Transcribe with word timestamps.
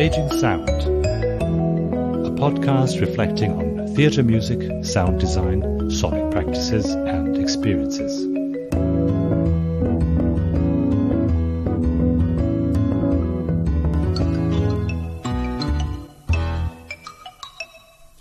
Staging 0.00 0.30
Sound, 0.30 0.66
a 0.66 2.30
podcast 2.30 3.02
reflecting 3.02 3.52
on 3.52 3.94
theatre 3.94 4.22
music, 4.22 4.82
sound 4.82 5.20
design, 5.20 5.90
sonic 5.90 6.30
practices, 6.30 6.86
and 6.86 7.36
experiences. 7.36 8.26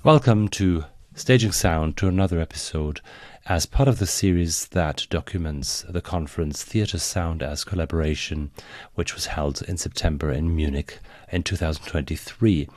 Welcome 0.04 0.50
to 0.50 0.84
Staging 1.20 1.52
Sound 1.52 1.98
to 1.98 2.08
another 2.08 2.40
episode 2.40 3.02
as 3.46 3.66
part 3.66 3.90
of 3.90 4.00
the 4.00 4.08
series 4.08 4.68
that 4.68 5.06
documents 5.10 5.82
the 5.90 6.00
conference 6.00 6.64
Theatre 6.64 6.98
Sound 6.98 7.44
as 7.44 7.66
Collaboration, 7.66 8.52
which 8.96 9.14
was 9.16 9.26
held 9.26 9.62
in 9.64 9.76
September 9.76 10.32
in 10.32 10.56
Munich 10.56 10.98
in 11.29 11.43
2023. 11.43 12.70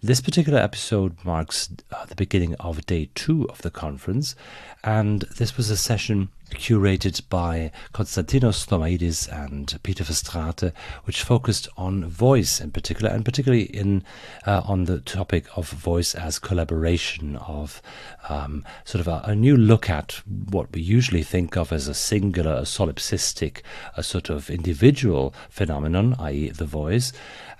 This 0.00 0.20
particular 0.20 0.60
episode 0.60 1.16
marks 1.24 1.70
uh, 1.90 2.06
the 2.06 2.14
beginning 2.14 2.54
of 2.60 2.86
day 2.86 3.10
two 3.16 3.48
of 3.50 3.62
the 3.62 3.70
conference, 3.70 4.36
and 4.84 5.22
this 5.36 5.56
was 5.56 5.68
a 5.68 5.76
session 5.76 6.28
curated 6.54 7.22
by 7.28 7.70
Konstantinos 7.92 8.66
Thomaidis 8.66 9.28
and 9.30 9.78
Pieter 9.82 10.04
Verstraete, 10.04 10.72
which 11.04 11.22
focused 11.22 11.68
on 11.76 12.04
voice 12.04 12.60
in 12.60 12.70
particular, 12.70 13.10
and 13.10 13.24
particularly 13.24 13.64
in 13.64 14.04
uh, 14.46 14.62
on 14.64 14.84
the 14.84 15.00
topic 15.00 15.46
of 15.56 15.68
voice 15.70 16.14
as 16.14 16.38
collaboration, 16.38 17.36
of 17.36 17.82
um, 18.28 18.64
sort 18.84 19.00
of 19.00 19.08
a, 19.08 19.22
a, 19.30 19.34
new 19.34 19.56
look 19.56 19.88
at 19.88 20.20
what 20.50 20.72
we 20.72 20.80
usually 20.80 21.22
think 21.22 21.56
of 21.56 21.72
as 21.72 21.88
a 21.88 21.94
singular, 21.94 22.52
a 22.52 22.62
solipsistic, 22.62 23.62
a 23.96 24.02
sort 24.02 24.30
of 24.30 24.50
individual 24.50 25.34
phenomenon, 25.48 26.14
i.e., 26.18 26.50
the 26.50 26.66
voice, 26.66 27.12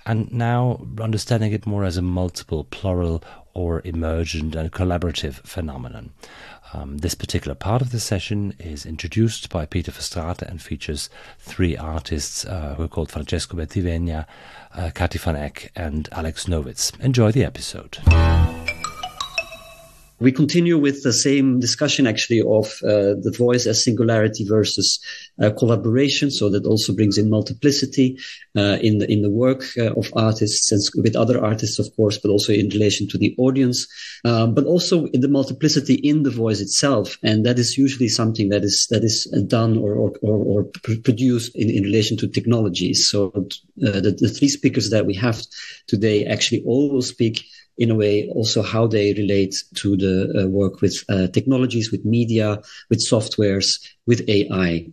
and 0.05 0.31
now 0.31 0.85
understanding 0.99 1.51
it 1.53 1.65
more 1.65 1.83
as 1.83 1.97
a 1.97 2.01
multiple, 2.01 2.63
plural, 2.63 3.23
or 3.53 3.81
emergent 3.83 4.55
and 4.55 4.71
collaborative 4.71 5.35
phenomenon. 5.45 6.11
Um, 6.73 6.99
this 6.99 7.15
particular 7.15 7.55
part 7.55 7.81
of 7.81 7.91
the 7.91 7.99
session 7.99 8.53
is 8.59 8.85
introduced 8.85 9.49
by 9.49 9.65
Pieter 9.65 9.91
Verstraete 9.91 10.43
and 10.43 10.61
features 10.61 11.09
three 11.39 11.75
artists 11.75 12.45
uh, 12.45 12.75
who 12.75 12.83
are 12.83 12.87
called 12.87 13.11
Francesco 13.11 13.57
Bentivegna, 13.57 14.25
uh, 14.75 14.91
Cathy 14.93 15.17
van 15.17 15.35
Eck, 15.35 15.71
and 15.75 16.07
Alex 16.11 16.45
Nowitz. 16.45 16.97
Enjoy 16.99 17.31
the 17.31 17.43
episode. 17.43 17.97
We 20.19 20.31
continue 20.31 20.77
with 20.77 21.03
the 21.03 21.13
same 21.13 21.59
discussion 21.59 22.05
actually 22.05 22.41
of 22.41 22.65
uh, 22.83 23.15
the 23.21 23.33
voice 23.37 23.65
as 23.65 23.83
singularity 23.83 24.45
versus 24.45 24.99
uh, 25.41 25.51
collaboration. 25.51 26.29
So 26.29 26.49
that 26.49 26.65
also 26.65 26.93
brings 26.93 27.17
in 27.17 27.29
multiplicity 27.29 28.17
uh, 28.57 28.77
in 28.81 28.97
the 28.97 29.09
in 29.09 29.21
the 29.21 29.29
work 29.29 29.63
uh, 29.77 29.93
of 29.93 30.11
artists 30.15 30.71
and 30.71 30.81
with 31.03 31.15
other 31.15 31.43
artists, 31.43 31.79
of 31.79 31.87
course, 31.95 32.17
but 32.17 32.29
also 32.29 32.51
in 32.51 32.69
relation 32.69 33.07
to 33.09 33.17
the 33.17 33.33
audience, 33.37 33.87
um, 34.25 34.53
but 34.53 34.65
also 34.65 35.05
in 35.07 35.21
the 35.21 35.27
multiplicity 35.27 35.95
in 35.95 36.23
the 36.23 36.31
voice 36.31 36.59
itself. 36.59 37.17
And 37.23 37.45
that 37.45 37.57
is 37.57 37.77
usually 37.77 38.09
something 38.09 38.49
that 38.49 38.63
is 38.63 38.87
that 38.89 39.03
is 39.03 39.25
done 39.47 39.77
or 39.77 39.93
or, 39.95 40.11
or, 40.21 40.63
produced 41.03 41.55
in, 41.55 41.69
in 41.69 41.83
relation 41.83 42.17
to 42.17 42.27
technologies. 42.27 43.07
So 43.09 43.31
uh, 43.85 43.99
the, 44.01 44.15
the 44.19 44.29
three 44.29 44.49
speakers 44.49 44.89
that 44.89 45.05
we 45.05 45.15
have 45.15 45.41
today 45.87 46.25
actually 46.25 46.63
all 46.65 46.91
will 46.91 47.01
speak 47.01 47.45
in 47.79 47.89
a 47.89 47.95
way 47.95 48.29
also 48.35 48.61
how 48.61 48.85
they 48.85 49.13
relate 49.13 49.55
to 49.75 49.97
the 49.97 50.43
uh, 50.43 50.47
work 50.47 50.81
with 50.81 51.03
uh, 51.09 51.27
technologies, 51.27 51.91
with 51.91 52.05
media, 52.05 52.61
with 52.89 53.03
softwares, 53.09 53.79
with 54.05 54.21
AI. 54.29 54.85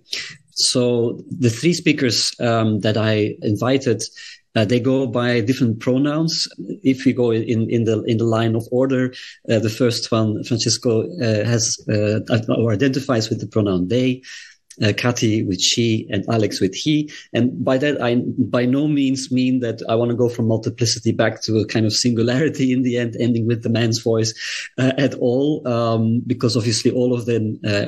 So 0.53 1.21
the 1.29 1.51
three 1.51 1.75
speakers 1.75 2.33
um, 2.41 2.81
that 2.81 2.97
I 2.97 3.37
invited 3.43 4.03
uh, 4.57 4.65
they 4.65 4.81
go 4.81 5.07
by 5.07 5.41
different 5.41 5.81
pronouns. 5.81 6.49
If 6.83 7.05
we 7.05 7.13
go 7.13 7.31
in, 7.31 7.69
in 7.69 7.85
the 7.85 8.03
in 8.05 8.17
the 8.17 8.25
line 8.25 8.57
of 8.57 8.67
order, 8.73 9.13
uh, 9.51 9.59
the 9.59 9.69
first 9.69 10.11
one, 10.11 10.43
Francisco, 10.45 11.03
uh, 11.21 11.45
has 11.45 11.79
uh, 11.91 12.21
or 12.57 12.73
identifies 12.73 13.29
with 13.29 13.41
the 13.41 13.47
pronoun 13.47 13.89
they 13.89 14.23
uh, 14.83 14.93
Cathy 14.97 15.43
with 15.43 15.61
she 15.61 16.07
and 16.11 16.25
Alex 16.29 16.61
with 16.61 16.75
he. 16.75 17.11
And 17.33 17.65
by 17.65 17.79
that, 17.79 18.01
I 18.03 18.17
by 18.17 18.67
no 18.67 18.89
means 18.89 19.31
mean 19.31 19.61
that 19.61 19.83
I 19.89 19.95
want 19.95 20.11
to 20.11 20.17
go 20.17 20.29
from 20.29 20.49
multiplicity 20.49 21.13
back 21.13 21.43
to 21.43 21.59
a 21.59 21.67
kind 21.67 21.87
of 21.87 21.93
singularity 21.93 22.73
in 22.73 22.83
the 22.83 22.99
end, 22.99 23.17
ending 23.19 23.47
with 23.47 23.63
the 23.63 23.69
man's 23.69 24.01
voice 24.01 24.35
uh, 24.79 24.93
at 24.99 25.15
all, 25.15 25.67
um, 25.67 26.23
because 26.27 26.57
obviously 26.57 26.91
all 26.91 27.15
of 27.15 27.27
them 27.27 27.59
uh, 27.67 27.87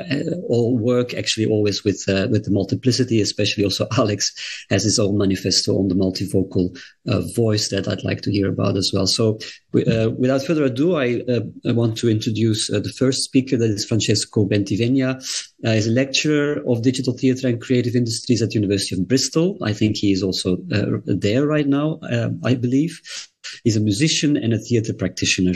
all 0.48 0.78
work 0.78 1.15
actually 1.15 1.47
always 1.47 1.84
with 1.84 2.04
uh, 2.09 2.28
with 2.31 2.44
the 2.44 2.50
multiplicity. 2.50 3.21
Especially 3.21 3.65
also 3.65 3.87
Alex 3.97 4.32
has 4.71 4.84
his 4.84 4.98
own 4.98 5.19
manifesto 5.19 5.78
on 5.78 5.88
the 5.88 5.94
multivocal 5.94 6.77
uh, 7.06 7.21
voice 7.34 7.69
that 7.71 7.88
I'd 7.88 8.04
like 8.04 8.22
to 8.22 8.32
hear 8.32 8.48
about 8.48 8.77
as 8.77 8.91
well. 8.94 9.06
So 9.06 9.38
uh, 9.75 10.11
without 10.17 10.43
further 10.43 10.65
ado, 10.65 10.97
I, 10.97 11.23
I 11.67 11.73
want 11.73 11.99
to 11.99 12.09
introduce 12.09 12.69
the 12.69 12.93
first 12.99 13.23
speaker. 13.23 13.56
That 13.56 13.71
is 13.71 13.84
Francesco 13.84 14.47
Bentivegna. 14.47 15.23
he's 15.62 15.87
a 15.87 15.91
lecturer 15.91 16.62
of 16.67 16.83
digital 16.83 17.12
theatre 17.12 17.49
and 17.49 17.61
creative 17.61 17.95
industries 17.95 18.41
at 18.41 18.51
the 18.51 18.55
University 18.55 18.95
of 18.95 19.07
Bristol. 19.07 19.59
I 19.62 19.75
think 19.75 19.97
he 19.97 20.12
is 20.12 20.23
also 20.23 20.57
uh, 20.73 20.99
there 21.05 21.47
right 21.47 21.67
now, 21.67 21.99
uh, 22.11 22.31
I 22.45 22.55
believe. 22.55 23.01
He's 23.65 23.77
a 23.77 23.81
musician 23.81 24.37
and 24.37 24.53
a 24.53 24.59
theatre 24.59 24.95
practitioner. 24.95 25.55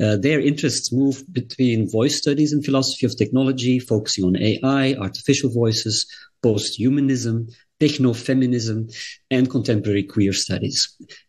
Uh, 0.00 0.16
their 0.16 0.40
interests 0.40 0.92
move 0.92 1.24
between 1.32 1.90
voice 1.90 2.18
studies 2.18 2.52
and 2.52 2.64
philosophy 2.64 3.06
of 3.06 3.16
technology, 3.16 3.78
focusing 3.78 4.24
on 4.24 4.36
AI, 4.36 4.94
artificial 4.94 5.50
voices, 5.50 6.06
post-humanism, 6.42 7.48
techno-feminism, 7.82 8.88
and 9.28 9.50
contemporary 9.50 10.04
queer 10.04 10.32
studies. 10.32 10.78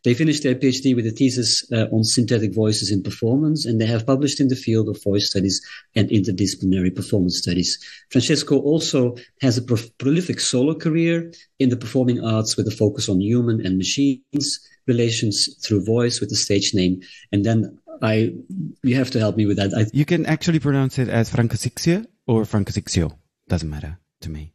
They 0.04 0.14
finished 0.14 0.42
their 0.44 0.54
PhD 0.54 0.94
with 0.94 1.06
a 1.06 1.10
thesis 1.10 1.50
uh, 1.72 1.86
on 1.90 2.04
synthetic 2.04 2.54
voices 2.54 2.92
in 2.92 3.02
performance, 3.02 3.66
and 3.66 3.80
they 3.80 3.86
have 3.86 4.06
published 4.06 4.40
in 4.40 4.48
the 4.48 4.62
field 4.66 4.88
of 4.88 5.02
voice 5.02 5.26
studies 5.30 5.60
and 5.96 6.08
interdisciplinary 6.10 6.94
performance 6.94 7.38
studies. 7.38 7.70
Francesco 8.10 8.60
also 8.60 9.16
has 9.40 9.58
a 9.58 9.62
pro- 9.62 9.90
prolific 9.98 10.38
solo 10.38 10.74
career 10.74 11.32
in 11.58 11.70
the 11.70 11.76
performing 11.84 12.24
arts 12.24 12.56
with 12.56 12.68
a 12.68 12.76
focus 12.82 13.08
on 13.08 13.20
human 13.20 13.64
and 13.66 13.76
machines 13.76 14.60
relations 14.86 15.36
through 15.64 15.84
voice 15.84 16.20
with 16.20 16.30
the 16.30 16.36
stage 16.36 16.72
name. 16.74 17.00
And 17.32 17.44
then 17.44 17.78
I, 18.02 18.34
you 18.82 18.94
have 18.96 19.10
to 19.12 19.18
help 19.18 19.36
me 19.36 19.46
with 19.46 19.56
that. 19.56 19.72
I, 19.74 19.86
you 19.92 20.04
can 20.04 20.26
actually 20.26 20.60
pronounce 20.60 20.98
it 20.98 21.08
as 21.08 21.30
Francosixia 21.30 22.06
or 22.26 22.42
Francosixio. 22.44 23.16
Doesn't 23.48 23.70
matter 23.70 23.98
to 24.20 24.30
me. 24.30 24.53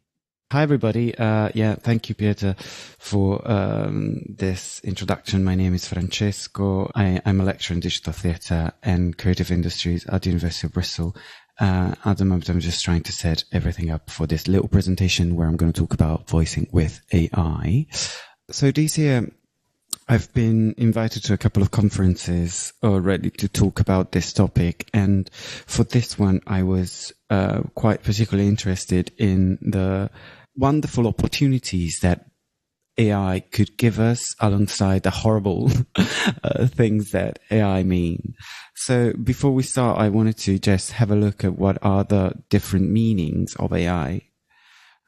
Hi, 0.52 0.64
everybody. 0.64 1.16
Uh, 1.16 1.50
yeah, 1.54 1.76
thank 1.76 2.10
you, 2.10 2.16
Peter, 2.16 2.56
for 2.98 3.40
um, 3.48 4.24
this 4.28 4.80
introduction. 4.84 5.44
My 5.44 5.54
name 5.54 5.76
is 5.76 5.88
Francesco. 5.88 6.92
I, 6.96 7.22
am 7.24 7.40
a 7.40 7.44
lecturer 7.44 7.76
in 7.76 7.82
digital 7.82 8.14
theatre 8.14 8.72
and 8.82 9.16
creative 9.16 9.52
industries 9.52 10.08
at 10.08 10.24
the 10.24 10.30
University 10.30 10.66
of 10.66 10.74
Bristol. 10.74 11.16
Uh, 11.60 11.94
at 12.04 12.18
the 12.18 12.26
moment, 12.26 12.50
I'm 12.50 12.62
just 12.62 12.84
trying 12.84 13.04
to 13.04 13.12
set 13.12 13.44
everything 13.52 13.92
up 13.92 14.10
for 14.10 14.26
this 14.26 14.48
little 14.48 14.68
presentation 14.68 15.36
where 15.36 15.48
I'm 15.48 15.56
going 15.56 15.72
to 15.72 15.82
talk 15.82 15.94
about 15.94 16.28
voicing 16.28 16.68
with 16.72 17.00
AI. 17.14 17.86
So 18.50 18.72
this 18.72 18.98
year, 18.98 19.30
I've 20.08 20.34
been 20.34 20.74
invited 20.80 21.26
to 21.26 21.34
a 21.34 21.38
couple 21.38 21.62
of 21.62 21.70
conferences 21.70 22.74
already 22.82 23.30
to 23.30 23.48
talk 23.48 23.80
about 23.80 24.14
this 24.14 24.34
topic. 24.34 24.90
And 24.96 25.30
for 25.32 25.84
this 25.84 26.18
one, 26.18 26.42
I 26.48 26.64
was 26.64 27.14
uh, 27.30 27.62
quite 27.76 28.02
particularly 28.02 28.50
interested 28.50 29.12
in 29.20 29.60
the 29.62 30.10
wonderful 30.60 31.08
opportunities 31.08 32.00
that 32.02 32.26
AI 32.98 33.40
could 33.52 33.78
give 33.78 34.00
us 34.00 34.36
alongside 34.40 35.04
the 35.04 35.10
horrible 35.10 35.72
uh, 36.44 36.68
things 36.68 37.12
that 37.12 37.40
AI 37.50 37.84
mean. 37.84 38.34
So 38.76 39.14
before 39.14 39.52
we 39.52 39.64
start, 39.64 39.98
I 40.00 40.10
wanted 40.10 40.38
to 40.40 40.60
just 40.60 40.92
have 40.92 41.10
a 41.10 41.16
look 41.16 41.44
at 41.44 41.58
what 41.58 41.78
are 41.82 42.04
the 42.04 42.34
different 42.50 42.92
meanings 42.92 43.56
of 43.56 43.74
AI 43.74 44.30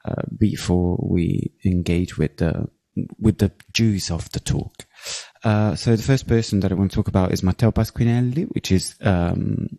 uh, 0.04 0.22
before 0.38 0.98
we 1.02 1.52
engage 1.64 2.16
with 2.18 2.38
the 2.38 2.68
with 3.18 3.38
the 3.38 3.50
juice 3.72 4.10
of 4.10 4.30
the 4.32 4.40
talk. 4.40 4.84
Uh, 5.44 5.74
so 5.74 5.96
the 5.96 6.02
first 6.02 6.26
person 6.26 6.60
that 6.60 6.70
I 6.70 6.74
want 6.74 6.90
to 6.90 6.96
talk 6.96 7.08
about 7.08 7.32
is 7.32 7.42
Matteo 7.42 7.70
Pasquinelli, 7.70 8.44
which 8.54 8.70
is 8.70 8.94
um, 9.00 9.78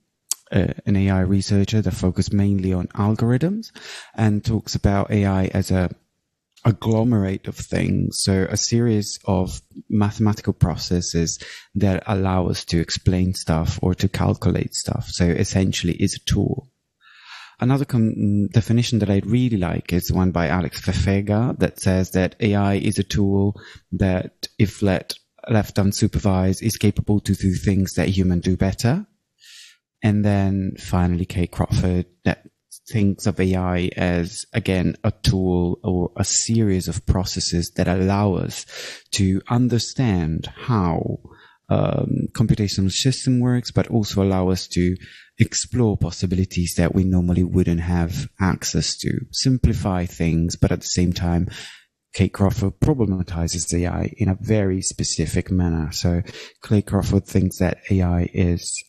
uh, 0.54 0.74
an 0.86 0.96
AI 0.96 1.22
researcher 1.22 1.82
that 1.82 1.92
focuses 1.92 2.32
mainly 2.32 2.74
on 2.74 2.88
algorithms 2.90 3.72
and 4.16 4.46
talks 4.46 4.76
about 4.76 5.12
AI 5.12 5.46
as 5.48 5.72
a 5.72 5.90
agglomerate 6.66 7.48
of 7.48 7.56
things. 7.56 8.20
So 8.22 8.48
a 8.50 8.58
series 8.58 9.20
of 9.26 9.62
mathematical 9.90 10.54
processes 10.54 11.44
that 11.76 12.04
allow 12.08 12.48
us 12.48 12.66
to 12.66 12.80
explain 12.80 13.34
stuff 13.34 13.80
or 13.82 13.94
to 13.96 14.08
calculate 14.08 14.74
stuff. 14.74 15.08
So 15.10 15.26
essentially 15.26 15.94
is 15.94 16.16
a 16.16 16.26
tool. 16.26 16.70
Another 17.60 17.86
definition 17.86 19.00
that 19.00 19.10
I 19.10 19.22
really 19.26 19.58
like 19.58 19.94
is 19.94 20.12
one 20.12 20.32
by 20.32 20.48
Alex 20.48 20.82
Fefega 20.82 21.58
that 21.60 21.80
says 21.80 22.12
that 22.12 22.36
AI 22.40 22.76
is 22.76 22.98
a 22.98 23.04
tool 23.04 23.60
that 23.94 24.48
if 24.58 24.82
let, 24.82 25.14
left 25.50 25.78
unsupervised 25.78 26.62
is 26.62 26.78
capable 26.78 27.20
to 27.22 27.34
do 27.36 27.54
things 27.54 27.94
that 27.94 28.10
humans 28.10 28.44
do 28.44 28.58
better. 28.58 29.06
And 30.04 30.24
then 30.24 30.74
finally, 30.78 31.26
Kate 31.26 31.50
Crawford 31.52 32.06
that 32.26 32.46
thinks 32.92 33.26
of 33.26 33.40
AI 33.40 33.90
as, 33.96 34.46
again, 34.54 34.98
a 35.04 35.12
tool 35.12 35.80
or 35.84 36.12
a 36.18 36.26
series 36.26 36.90
of 36.90 37.06
processes 37.06 37.72
that 37.78 37.88
allow 37.88 38.34
us 38.34 38.66
to 39.12 39.42
understand 39.50 40.48
how 40.48 41.20
um, 41.70 42.28
computational 42.34 42.92
system 42.92 43.40
works, 43.40 43.72
but 43.72 43.88
also 43.88 44.22
allow 44.22 44.50
us 44.50 44.68
to 44.68 44.98
explore 45.40 45.98
possibilities 45.98 46.74
that 46.78 46.94
we 46.94 47.06
normally 47.06 47.44
wouldn't 47.44 47.82
have 47.82 48.28
access 48.42 48.98
to, 48.98 49.12
simplify 49.32 50.06
things, 50.06 50.58
but 50.58 50.72
at 50.72 50.82
the 50.82 50.88
same 50.88 51.14
time, 51.14 51.48
Kate 52.14 52.34
Crawford 52.34 52.80
problematizes 52.80 53.74
AI 53.74 54.14
in 54.18 54.30
a 54.30 54.38
very 54.40 54.82
specific 54.82 55.50
manner. 55.50 55.92
So 55.92 56.22
Clay 56.62 56.84
Crawford 56.84 57.26
thinks 57.26 57.58
that 57.58 57.80
AI 57.90 58.30
is 58.34 58.84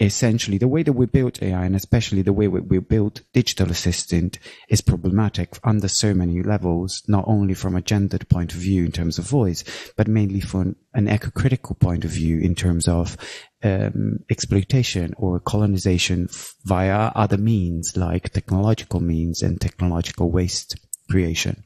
essentially 0.00 0.58
the 0.58 0.68
way 0.68 0.82
that 0.82 0.92
we 0.92 1.06
built 1.06 1.42
AI 1.42 1.64
and 1.64 1.76
especially 1.76 2.22
the 2.22 2.32
way 2.32 2.48
we 2.48 2.78
built 2.78 3.22
digital 3.32 3.70
assistant 3.70 4.38
is 4.68 4.80
problematic 4.80 5.58
under 5.62 5.86
so 5.86 6.12
many 6.12 6.42
levels, 6.42 7.02
not 7.06 7.24
only 7.28 7.54
from 7.54 7.76
a 7.76 7.82
gendered 7.82 8.28
point 8.28 8.52
of 8.52 8.58
view 8.58 8.84
in 8.84 8.92
terms 8.92 9.18
of 9.18 9.28
voice, 9.28 9.62
but 9.96 10.08
mainly 10.08 10.40
from 10.40 10.74
an 10.94 11.08
eco-critical 11.08 11.76
point 11.76 12.04
of 12.04 12.10
view 12.10 12.40
in 12.40 12.54
terms 12.54 12.88
of 12.88 13.16
um, 13.62 14.18
exploitation 14.30 15.14
or 15.16 15.38
colonization 15.38 16.28
via 16.64 17.12
other 17.14 17.38
means 17.38 17.96
like 17.96 18.30
technological 18.30 19.00
means 19.00 19.42
and 19.42 19.60
technological 19.60 20.30
waste 20.30 20.76
creation. 21.08 21.64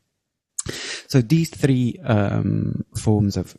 So 1.09 1.23
these 1.23 1.49
three 1.49 1.99
um, 2.05 2.85
forms 2.95 3.39
of 3.39 3.57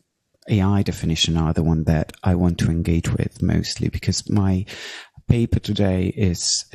AI 0.50 0.84
definition 0.84 1.38
are 1.38 1.54
the 1.54 1.64
one 1.64 1.84
that 1.86 2.14
I 2.24 2.36
want 2.36 2.58
to 2.60 2.72
engage 2.72 3.12
with 3.12 3.42
mostly 3.42 3.90
because 3.90 4.30
my 4.30 4.66
paper 5.28 5.60
today 5.60 6.08
is 6.08 6.66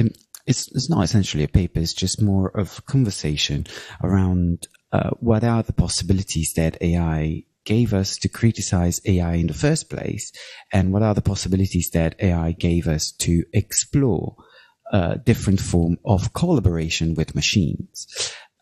it's 0.47 0.69
it's 0.73 0.91
not 0.91 1.05
essentially 1.05 1.45
a 1.45 1.49
paper. 1.49 1.81
It's 1.81 1.95
just 1.95 2.23
more 2.23 2.49
of 2.49 2.85
conversation 2.87 3.67
around 4.03 4.69
uh, 4.93 5.11
what 5.21 5.43
are 5.43 5.63
the 5.63 5.73
possibilities 5.73 6.53
that 6.57 6.81
AI 6.81 7.45
gave 7.65 7.95
us 7.95 8.19
to 8.19 8.29
criticize 8.29 9.01
AI 9.07 9.35
in 9.35 9.47
the 9.47 9.55
first 9.55 9.89
place, 9.89 10.31
and 10.73 10.93
what 10.93 11.03
are 11.03 11.15
the 11.15 11.23
possibilities 11.23 11.91
that 11.95 12.15
AI 12.21 12.53
gave 12.53 12.87
us 12.87 13.11
to 13.13 13.45
explore 13.53 14.37
a 14.93 14.97
uh, 14.97 15.15
different 15.15 15.61
form 15.61 15.97
of 16.05 16.35
collaboration 16.35 17.15
with 17.15 17.35
machines. 17.35 18.07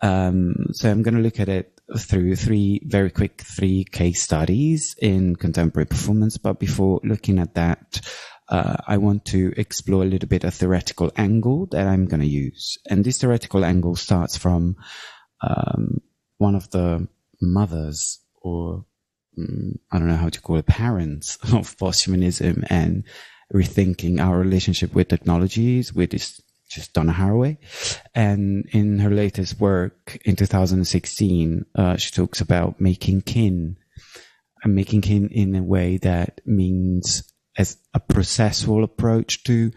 Um, 0.03 0.55
so 0.73 0.89
I'm 0.89 1.03
going 1.03 1.17
to 1.17 1.21
look 1.21 1.41
at 1.41 1.49
it 1.49 1.81
through 1.99 2.37
three 2.37 2.81
very 2.85 3.11
quick 3.11 3.43
three 3.43 3.85
case 3.85 4.23
studies 4.23 4.95
in 5.01 5.37
contemporary 5.37 5.87
performance. 5.87 6.39
But 6.39 6.59
before 6.59 7.01
looking 7.05 7.39
at 7.39 7.55
that, 7.55 8.01
uh, 8.49 8.77
I 8.87 8.99
want 8.99 9.25
to 9.27 9.53
explore 9.57 10.03
a 10.03 10.07
little 10.07 10.29
bit 10.29 10.45
a 10.45 10.51
theoretical 10.51 11.13
angle 11.17 11.67
that 11.73 11.87
I'm 11.87 12.07
going 12.07 12.21
to 12.21 12.27
use. 12.27 12.79
And 12.89 13.05
this 13.05 13.19
theoretical 13.19 13.65
angle 13.65 13.97
starts 13.97 14.37
from 14.37 14.77
um, 15.41 16.01
one 16.39 16.55
of 16.55 16.71
the 16.71 17.09
mothers 17.41 18.21
or 18.41 18.85
um, 19.39 19.79
I 19.91 19.99
don't 19.99 20.09
know 20.09 20.17
how 20.17 20.29
to 20.29 20.41
call 20.41 20.57
it, 20.57 20.67
parents 20.67 21.37
of 21.43 21.77
posthumanism 21.77 22.67
and 22.69 23.05
rethinking 23.53 24.21
our 24.21 24.39
relationship 24.39 24.95
with 24.95 25.09
technologies, 25.09 25.93
with 25.93 26.11
this 26.11 26.41
just 26.75 26.93
Donna 26.93 27.13
Haraway. 27.13 27.59
And 28.15 28.67
in 28.73 28.99
her 28.99 29.11
latest 29.11 29.61
work 29.61 30.19
in 30.25 30.37
2016, 30.37 31.67
uh, 31.75 31.97
she 31.97 32.11
talks 32.11 32.41
about 32.41 32.81
making 32.81 33.23
kin 33.23 33.77
and 34.65 34.75
making 34.75 35.03
kin 35.03 35.29
in 35.29 35.55
a 35.55 35.63
way 35.63 35.99
that 35.99 36.41
means 36.47 37.33
as 37.57 37.77
a 37.95 38.01
processual 38.01 38.83
approach 38.83 39.45
to 39.45 39.71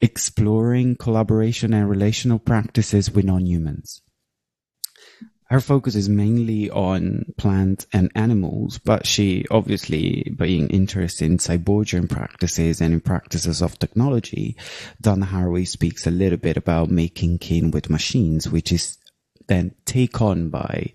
exploring 0.00 0.94
collaboration 0.96 1.72
and 1.74 1.88
relational 1.88 2.38
practices 2.38 3.10
with 3.10 3.24
non-humans 3.24 4.02
her 5.48 5.60
focus 5.60 5.94
is 5.94 6.08
mainly 6.08 6.70
on 6.70 7.32
plants 7.36 7.86
and 7.92 8.10
animals, 8.16 8.78
but 8.78 9.06
she 9.06 9.44
obviously 9.50 10.34
being 10.36 10.68
interested 10.68 11.26
in 11.26 11.38
cyborgian 11.38 12.10
practices 12.10 12.80
and 12.80 12.92
in 12.92 13.00
practices 13.00 13.62
of 13.62 13.78
technology, 13.78 14.56
Donna 15.00 15.24
Haraway 15.24 15.66
speaks 15.66 16.06
a 16.06 16.10
little 16.10 16.38
bit 16.38 16.56
about 16.56 16.90
making 16.90 17.38
kin 17.38 17.70
with 17.70 17.90
machines, 17.90 18.48
which 18.48 18.72
is 18.72 18.98
then 19.46 19.72
take 19.84 20.20
on 20.20 20.48
by 20.48 20.92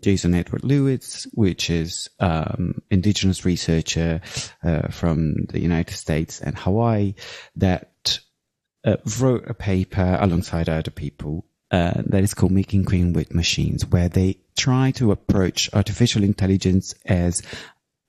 Jason 0.00 0.34
Edward 0.34 0.64
Lewis, 0.64 1.28
which 1.32 1.70
is 1.70 2.08
um, 2.18 2.82
indigenous 2.90 3.44
researcher 3.44 4.20
uh, 4.64 4.88
from 4.88 5.34
the 5.50 5.60
United 5.60 5.94
States 5.94 6.40
and 6.40 6.58
Hawaii 6.58 7.14
that 7.54 8.18
uh, 8.84 8.96
wrote 9.20 9.48
a 9.48 9.54
paper 9.54 10.18
alongside 10.20 10.68
other 10.68 10.90
people 10.90 11.46
uh, 11.74 12.02
that 12.06 12.22
is 12.22 12.34
called 12.34 12.52
Making 12.52 12.84
Kin 12.84 13.12
with 13.14 13.34
Machines, 13.34 13.84
where 13.84 14.08
they 14.08 14.38
try 14.56 14.92
to 14.92 15.10
approach 15.10 15.68
artificial 15.72 16.22
intelligence 16.22 16.94
as 17.04 17.42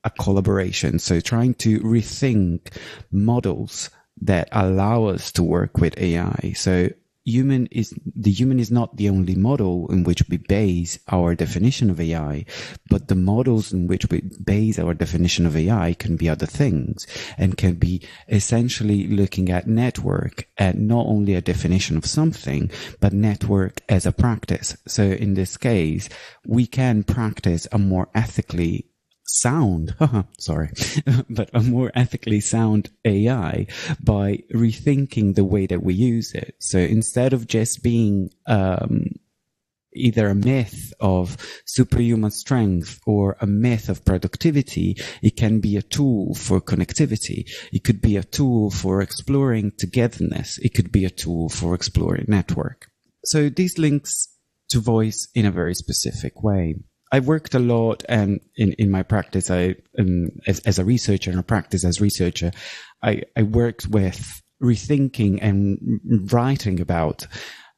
a 0.03 0.11
collaboration. 0.11 0.99
So 0.99 1.19
trying 1.19 1.55
to 1.55 1.79
rethink 1.79 2.77
models 3.11 3.89
that 4.21 4.49
allow 4.51 5.05
us 5.05 5.31
to 5.31 5.41
work 5.43 5.79
with 5.79 5.97
AI. 5.97 6.53
So 6.55 6.89
human 7.25 7.65
is 7.71 7.93
the 8.15 8.31
human 8.31 8.59
is 8.59 8.71
not 8.71 8.95
the 8.97 9.09
only 9.09 9.35
model 9.35 9.91
in 9.91 10.03
which 10.03 10.23
we 10.29 10.37
base 10.37 10.99
our 11.11 11.33
definition 11.33 11.89
of 11.89 11.99
AI, 11.99 12.45
but 12.89 13.07
the 13.07 13.15
models 13.15 13.73
in 13.73 13.87
which 13.87 14.07
we 14.09 14.21
base 14.43 14.77
our 14.77 14.93
definition 14.93 15.45
of 15.45 15.57
AI 15.57 15.93
can 15.93 16.15
be 16.15 16.29
other 16.29 16.45
things 16.45 17.07
and 17.37 17.57
can 17.57 17.73
be 17.73 18.01
essentially 18.29 19.07
looking 19.07 19.49
at 19.49 19.67
network 19.67 20.47
at 20.57 20.77
not 20.77 21.07
only 21.07 21.33
a 21.33 21.41
definition 21.41 21.97
of 21.97 22.05
something, 22.05 22.69
but 22.99 23.11
network 23.11 23.81
as 23.89 24.05
a 24.05 24.11
practice. 24.11 24.77
So 24.87 25.03
in 25.03 25.33
this 25.33 25.57
case, 25.57 26.07
we 26.45 26.67
can 26.67 27.03
practice 27.03 27.67
a 27.71 27.79
more 27.79 28.07
ethically 28.13 28.85
sound, 29.25 29.95
sorry, 30.39 30.71
but 31.29 31.49
a 31.53 31.61
more 31.61 31.91
ethically 31.95 32.39
sound 32.39 32.89
AI 33.03 33.67
by 34.03 34.43
rethinking 34.53 35.35
the 35.35 35.43
way 35.43 35.65
that 35.65 35.83
we 35.83 35.93
use 35.93 36.33
it. 36.33 36.55
So 36.59 36.79
instead 36.79 37.33
of 37.33 37.47
just 37.47 37.83
being, 37.83 38.29
um, 38.47 39.07
either 39.95 40.27
a 40.27 40.35
myth 40.35 40.93
of 40.99 41.37
superhuman 41.65 42.31
strength 42.31 42.99
or 43.07 43.37
a 43.39 43.47
myth 43.47 43.89
of 43.89 44.03
productivity, 44.03 44.97
it 45.21 45.37
can 45.37 45.59
be 45.59 45.77
a 45.77 45.81
tool 45.81 46.35
for 46.35 46.59
connectivity. 46.61 47.49
It 47.71 47.83
could 47.83 48.01
be 48.01 48.17
a 48.17 48.23
tool 48.23 48.71
for 48.71 49.01
exploring 49.01 49.71
togetherness. 49.77 50.59
It 50.59 50.73
could 50.73 50.91
be 50.91 51.05
a 51.05 51.09
tool 51.09 51.49
for 51.49 51.73
exploring 51.73 52.25
network. 52.27 52.87
So 53.23 53.49
these 53.49 53.77
links 53.77 54.27
to 54.69 54.79
voice 54.79 55.27
in 55.33 55.45
a 55.45 55.51
very 55.51 55.75
specific 55.75 56.43
way. 56.43 56.75
I 57.15 57.19
worked 57.19 57.55
a 57.55 57.59
lot, 57.59 58.03
and 58.09 58.41
in, 58.57 58.73
in 58.73 58.91
my 58.91 59.03
practice, 59.03 59.49
I 59.49 59.75
um, 59.97 60.31
as, 60.47 60.59
as 60.71 60.79
a 60.79 60.83
researcher 60.83 61.31
and 61.31 61.39
a 61.39 61.43
practice 61.43 61.85
as 61.85 62.01
researcher, 62.01 62.51
I, 63.01 63.21
I 63.37 63.43
worked 63.43 63.87
with 63.87 64.41
rethinking 64.61 65.39
and 65.41 65.79
writing 66.33 66.81
about 66.81 67.25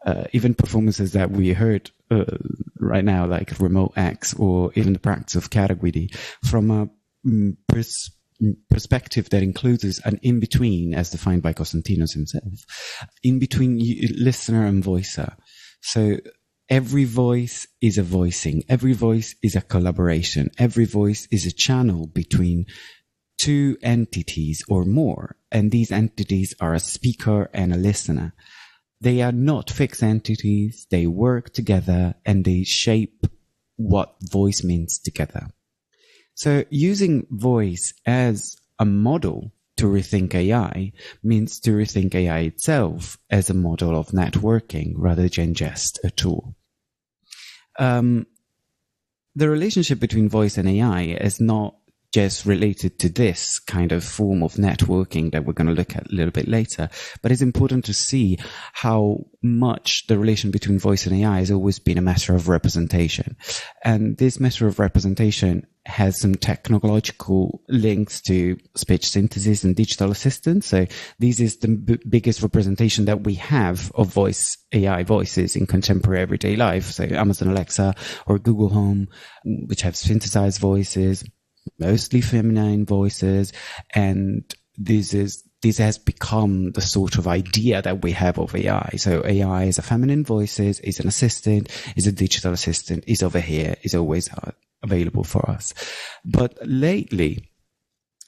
uh, 0.07 0.23
even 0.33 0.55
performances 0.55 1.11
that 1.11 1.29
we 1.29 1.53
heard 1.53 1.91
uh, 2.09 2.37
right 2.79 3.05
now, 3.05 3.27
like 3.27 3.59
Remote 3.59 3.93
X 3.95 4.33
or 4.33 4.71
even 4.73 4.93
the 4.93 4.99
practice 5.07 5.35
of 5.35 5.51
Kara-Guidi, 5.51 6.15
from 6.43 6.71
a 6.71 6.89
mm, 7.23 7.57
pers- 7.67 8.09
perspective 8.71 9.29
that 9.29 9.43
includes 9.43 10.01
an 10.03 10.19
in 10.23 10.39
between, 10.39 10.95
as 10.95 11.11
defined 11.11 11.43
by 11.43 11.53
Konstantinos 11.53 12.13
himself, 12.13 12.53
in 13.21 13.37
between 13.37 13.79
listener 14.17 14.65
and 14.65 14.83
voicer. 14.83 15.35
So 15.81 16.17
every 16.69 17.05
voice 17.05 17.67
is 17.81 17.97
a 17.97 18.03
voicing. 18.03 18.63
Every 18.69 18.93
voice 18.93 19.35
is 19.41 19.55
a 19.55 19.61
collaboration. 19.61 20.49
Every 20.57 20.85
voice 20.85 21.27
is 21.31 21.45
a 21.45 21.51
channel 21.51 22.07
between 22.07 22.65
two 23.39 23.77
entities 23.81 24.63
or 24.67 24.85
more. 24.85 25.37
And 25.51 25.71
these 25.71 25.91
entities 25.91 26.53
are 26.59 26.73
a 26.73 26.79
speaker 26.79 27.49
and 27.53 27.73
a 27.73 27.77
listener. 27.77 28.33
They 28.99 29.21
are 29.21 29.31
not 29.31 29.69
fixed 29.69 30.03
entities. 30.03 30.87
They 30.89 31.07
work 31.07 31.53
together 31.53 32.15
and 32.25 32.43
they 32.43 32.63
shape 32.63 33.27
what 33.75 34.15
voice 34.21 34.63
means 34.63 34.99
together. 34.99 35.47
So 36.33 36.65
using 36.69 37.27
voice 37.29 37.93
as 38.05 38.57
a 38.79 38.85
model 38.85 39.51
to 39.77 39.85
rethink 39.85 40.33
AI 40.35 40.91
means 41.23 41.59
to 41.61 41.71
rethink 41.71 42.15
AI 42.15 42.39
itself 42.39 43.17
as 43.29 43.49
a 43.49 43.53
model 43.53 43.95
of 43.95 44.09
networking 44.09 44.93
rather 44.95 45.27
than 45.27 45.53
just 45.53 45.99
a 46.03 46.11
tool. 46.11 46.55
Um, 47.79 48.25
the 49.35 49.49
relationship 49.49 49.99
between 49.99 50.29
voice 50.29 50.57
and 50.57 50.67
AI 50.67 51.01
is 51.01 51.39
not 51.39 51.75
just 52.13 52.45
related 52.45 52.97
to 52.99 53.09
this 53.09 53.59
kind 53.59 53.91
of 53.91 54.03
form 54.03 54.41
of 54.41 54.53
networking 54.53 55.31
that 55.31 55.45
we're 55.45 55.53
going 55.53 55.67
to 55.67 55.73
look 55.73 55.95
at 55.95 56.09
a 56.09 56.15
little 56.15 56.31
bit 56.31 56.47
later. 56.47 56.89
But 57.21 57.31
it's 57.31 57.41
important 57.41 57.85
to 57.85 57.93
see 57.93 58.39
how 58.73 59.25
much 59.43 60.07
the 60.07 60.17
relation 60.17 60.51
between 60.51 60.79
voice 60.79 61.05
and 61.05 61.15
AI 61.15 61.39
has 61.39 61.51
always 61.51 61.79
been 61.79 61.97
a 61.97 62.01
matter 62.01 62.33
of 62.33 62.47
representation. 62.47 63.35
And 63.83 64.17
this 64.17 64.39
matter 64.39 64.67
of 64.67 64.79
representation 64.79 65.67
has 65.87 66.19
some 66.19 66.35
technological 66.35 67.61
links 67.69 68.21
to 68.21 68.57
speech 68.75 69.09
synthesis 69.09 69.63
and 69.63 69.75
digital 69.75 70.11
assistance. 70.11 70.67
So 70.67 70.85
this 71.17 71.39
is 71.39 71.57
the 71.57 71.69
b- 71.69 71.99
biggest 72.07 72.41
representation 72.41 73.05
that 73.05 73.23
we 73.23 73.35
have 73.35 73.91
of 73.95 74.13
voice 74.13 74.57
AI 74.73 75.03
voices 75.03 75.55
in 75.55 75.65
contemporary 75.65 76.21
everyday 76.21 76.55
life. 76.55 76.91
So 76.91 77.05
Amazon 77.05 77.49
Alexa 77.49 77.95
or 78.25 78.37
Google 78.37 78.69
Home, 78.69 79.07
which 79.45 79.81
have 79.81 79.95
synthesized 79.95 80.59
voices, 80.59 81.23
mostly 81.79 82.21
feminine 82.21 82.85
voices. 82.85 83.53
And 83.95 84.43
this 84.77 85.13
is 85.13 85.43
this 85.61 85.79
has 85.79 85.97
become 85.97 86.71
the 86.73 86.81
sort 86.81 87.17
of 87.17 87.27
idea 87.27 87.81
that 87.81 88.03
we 88.03 88.11
have 88.11 88.37
of 88.37 88.55
AI. 88.55 88.91
So 88.97 89.23
AI 89.25 89.63
is 89.63 89.79
a 89.79 89.81
feminine 89.81 90.23
voices, 90.23 90.79
is 90.81 90.99
an 90.99 91.07
assistant, 91.07 91.69
is 91.95 92.05
a 92.05 92.11
digital 92.11 92.53
assistant, 92.53 93.05
is 93.07 93.23
over 93.23 93.39
here, 93.39 93.75
is 93.81 93.95
always 93.95 94.29
available 94.83 95.23
for 95.23 95.49
us. 95.49 95.73
But 96.23 96.57
lately, 96.63 97.51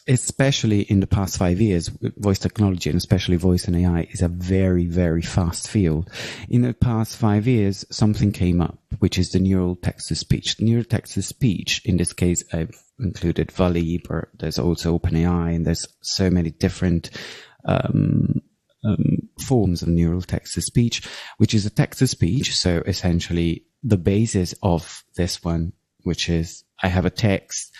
especially 0.10 0.82
in 0.82 1.00
the 1.02 1.08
past 1.08 1.38
five 1.38 1.62
years, 1.62 1.90
voice 2.18 2.40
technology 2.40 2.90
and 2.90 2.98
especially 2.98 3.36
voice 3.36 3.66
and 3.66 3.76
AI 3.76 4.08
is 4.12 4.22
a 4.22 4.28
very, 4.28 4.88
very 4.88 5.22
fast 5.22 5.70
field. 5.70 6.10
In 6.50 6.64
the 6.64 6.74
past 6.74 7.16
five 7.16 7.46
years, 7.46 7.86
something 7.92 8.32
came 8.32 8.60
up, 8.60 8.80
which 8.98 9.20
is 9.20 9.30
the 9.30 9.40
neural 9.40 9.76
text 9.76 10.08
to 10.08 10.16
speech. 10.16 10.60
Neural 10.60 10.84
text 10.84 11.14
to 11.14 11.22
speech, 11.22 11.82
in 11.86 11.98
this 11.98 12.12
case, 12.12 12.44
I've 12.52 12.76
included 13.00 13.52
VALL-E, 13.52 14.02
but 14.10 14.30
there's 14.40 14.58
also 14.58 14.98
OpenAI 14.98 15.56
and 15.56 15.66
there's 15.66 15.86
so 16.02 16.32
many 16.32 16.50
different, 16.50 17.12
um, 17.66 18.42
um, 18.84 19.30
forms 19.46 19.82
of 19.82 19.90
neural 19.90 20.22
text 20.22 20.56
to 20.56 20.62
speech, 20.62 21.08
which 21.38 21.54
is 21.54 21.66
a 21.66 21.70
text 21.70 22.00
to 22.00 22.08
speech. 22.08 22.56
So 22.56 22.82
essentially 22.88 23.66
the 23.84 23.98
basis 23.98 24.56
of 24.64 25.04
this 25.16 25.44
one, 25.44 25.74
which 26.04 26.30
is 26.30 26.64
I 26.82 26.88
have 26.88 27.06
a 27.06 27.10
text 27.10 27.72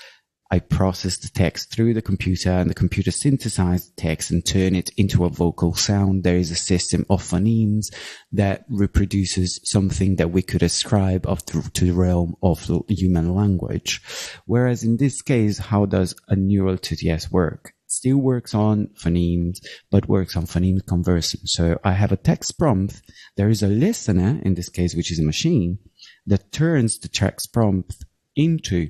I 0.52 0.58
process 0.58 1.18
the 1.18 1.30
text 1.30 1.72
through 1.72 1.94
the 1.94 2.02
computer 2.02 2.50
and 2.50 2.72
the 2.72 2.76
computer 2.76 3.12
synthesizes 3.12 3.94
the 3.96 4.02
text 4.02 4.32
and 4.32 4.44
turn 4.44 4.74
it 4.74 4.90
into 4.98 5.24
a 5.24 5.30
vocal 5.30 5.76
sound. 5.76 6.24
There 6.24 6.38
is 6.38 6.50
a 6.50 6.56
system 6.56 7.06
of 7.08 7.22
phonemes 7.22 7.94
that 8.32 8.66
reproduces 8.68 9.60
something 9.64 10.16
that 10.16 10.32
we 10.32 10.42
could 10.42 10.64
ascribe 10.64 11.28
of 11.28 11.46
the, 11.46 11.70
to 11.76 11.86
the 11.86 11.94
realm 11.94 12.36
of 12.42 12.66
the 12.66 12.84
human 12.90 13.36
language. 13.36 14.02
Whereas 14.46 14.84
in 14.84 14.98
this 14.98 15.22
case, 15.22 15.60
how 15.60 15.86
does 15.86 16.16
a 16.28 16.36
neural 16.36 16.78
TTS 16.78 17.32
work? 17.32 17.74
Still 17.86 18.18
works 18.18 18.56
on 18.56 18.88
phonemes, 19.00 19.58
but 19.92 20.10
works 20.10 20.36
on 20.36 20.48
phoneme 20.48 20.84
conversion. 20.86 21.42
So 21.46 21.80
I 21.84 21.92
have 21.92 22.12
a 22.12 22.18
text 22.18 22.58
prompt. 22.58 23.02
There 23.38 23.50
is 23.50 23.62
a 23.62 23.68
listener, 23.68 24.42
in 24.44 24.56
this 24.56 24.70
case, 24.70 24.96
which 24.96 25.12
is 25.12 25.20
a 25.20 25.24
machine, 25.24 25.78
that 26.26 26.52
turns 26.52 26.98
the 26.98 27.08
text 27.08 27.54
prompt 27.54 28.06
into 28.40 28.90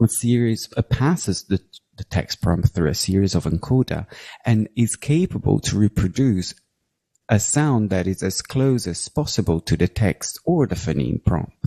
a 0.00 0.08
series 0.08 0.68
passes 0.90 1.44
the, 1.44 1.60
the 1.96 2.04
text 2.04 2.40
prompt 2.40 2.70
through 2.70 2.88
a 2.88 2.94
series 2.94 3.34
of 3.34 3.44
encoder 3.44 4.06
and 4.46 4.68
is 4.76 4.94
capable 4.94 5.58
to 5.58 5.76
reproduce 5.76 6.54
a 7.28 7.38
sound 7.38 7.90
that 7.90 8.06
is 8.06 8.22
as 8.22 8.40
close 8.40 8.86
as 8.86 9.08
possible 9.08 9.60
to 9.60 9.76
the 9.76 9.88
text 9.88 10.38
or 10.46 10.66
the 10.66 10.74
phoneme 10.76 11.22
prompt. 11.24 11.66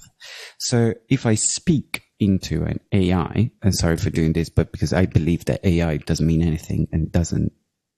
So 0.58 0.94
if 1.10 1.26
I 1.26 1.36
speak 1.36 2.04
into 2.20 2.64
an 2.64 2.80
AI, 2.92 3.52
and 3.62 3.76
sorry 3.76 3.98
for 3.98 4.10
doing 4.10 4.34
this, 4.34 4.50
but 4.50 4.72
because 4.72 4.94
I 4.94 5.06
believe 5.06 5.46
that 5.46 5.66
AI 5.66 5.98
doesn't 5.98 6.26
mean 6.26 6.42
anything 6.42 6.88
and 6.92 7.12
doesn't, 7.12 7.52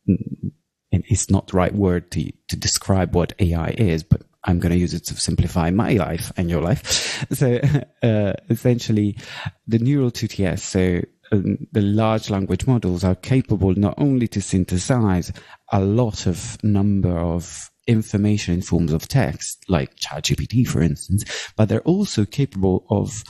and 0.08 0.52
it's 0.92 1.30
not 1.30 1.48
the 1.48 1.58
right 1.58 1.74
word 1.74 2.12
to, 2.12 2.32
to 2.50 2.56
describe 2.56 3.16
what 3.16 3.34
AI 3.40 3.70
is, 3.78 4.04
but 4.04 4.24
I'm 4.44 4.60
going 4.60 4.72
to 4.74 4.78
use 4.78 4.94
it 4.94 5.06
to 5.06 5.16
simplify 5.16 5.72
my 5.72 5.94
life 5.94 6.32
and 6.38 6.50
your 6.50 6.62
life. 6.62 7.12
So, 7.34 7.60
uh, 8.02 8.34
essentially, 8.50 9.18
the 9.66 9.80
neural 9.80 10.12
TTS, 10.12 10.60
so 10.60 11.02
um, 11.32 11.68
the 11.72 11.82
large 11.82 12.30
language 12.30 12.68
models 12.68 13.04
are 13.04 13.16
capable 13.16 13.74
not 13.76 13.96
only 13.98 14.28
to 14.30 14.42
synthesize 14.42 15.32
a 15.72 15.80
lot 15.80 16.28
of 16.28 16.62
number 16.64 17.18
of 17.18 17.72
information 17.88 18.56
in 18.56 18.62
forms 18.62 18.94
of 18.94 19.08
text, 19.08 19.64
like 19.70 19.96
ChatGPT, 19.96 20.68
for 20.68 20.82
instance, 20.82 21.24
but 21.56 21.70
they're 21.70 21.82
also 21.82 22.26
capable 22.26 22.86
of 22.90 23.24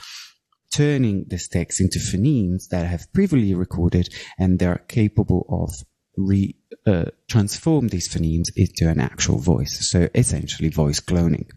turning 0.73 1.25
this 1.27 1.47
text 1.47 1.79
into 1.79 1.99
phonemes 1.99 2.67
that 2.69 2.87
have 2.87 3.11
previously 3.13 3.53
recorded 3.53 4.09
and 4.39 4.57
they're 4.57 4.83
capable 4.87 5.45
of 5.49 5.71
re 6.17 6.55
uh, 6.85 7.05
transform 7.27 7.87
these 7.87 8.07
phonemes 8.07 8.49
into 8.55 8.89
an 8.89 8.99
actual 8.99 9.37
voice. 9.37 9.89
So 9.89 10.07
essentially 10.13 10.69
voice 10.69 10.99
cloning. 10.99 11.49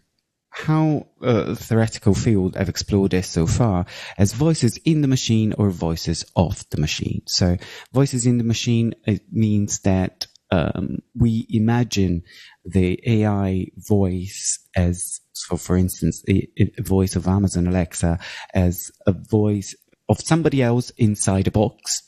How 0.49 1.07
uh, 1.21 1.53
theoretical 1.53 2.15
field 2.15 2.57
I've 2.57 2.69
explored 2.69 3.11
this 3.11 3.27
so 3.27 3.45
far 3.45 3.85
as 4.17 4.33
voices 4.33 4.77
in 4.85 5.01
the 5.01 5.07
machine 5.07 5.53
or 5.57 5.69
voices 5.69 6.25
of 6.35 6.67
the 6.71 6.81
machine. 6.81 7.21
So 7.27 7.57
voices 7.93 8.25
in 8.25 8.39
the 8.39 8.43
machine 8.43 8.95
it 9.05 9.21
means 9.31 9.79
that 9.81 10.25
um, 10.49 10.99
we 11.13 11.45
imagine 11.49 12.23
the 12.65 12.99
AI 13.05 13.67
voice 13.75 14.59
as, 14.75 15.19
so 15.33 15.57
for 15.57 15.77
instance, 15.77 16.23
a, 16.27 16.47
a 16.57 16.81
voice 16.81 17.15
of 17.15 17.27
Amazon 17.27 17.67
Alexa 17.67 18.19
as 18.53 18.89
a 19.05 19.11
voice 19.11 19.75
of 20.09 20.21
somebody 20.21 20.63
else 20.63 20.89
inside 20.97 21.47
a 21.47 21.51
box 21.51 22.03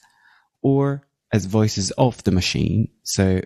or 0.62 1.08
as 1.32 1.46
voices 1.46 1.92
of 1.92 2.24
the 2.24 2.32
machine, 2.32 2.90
so 3.04 3.42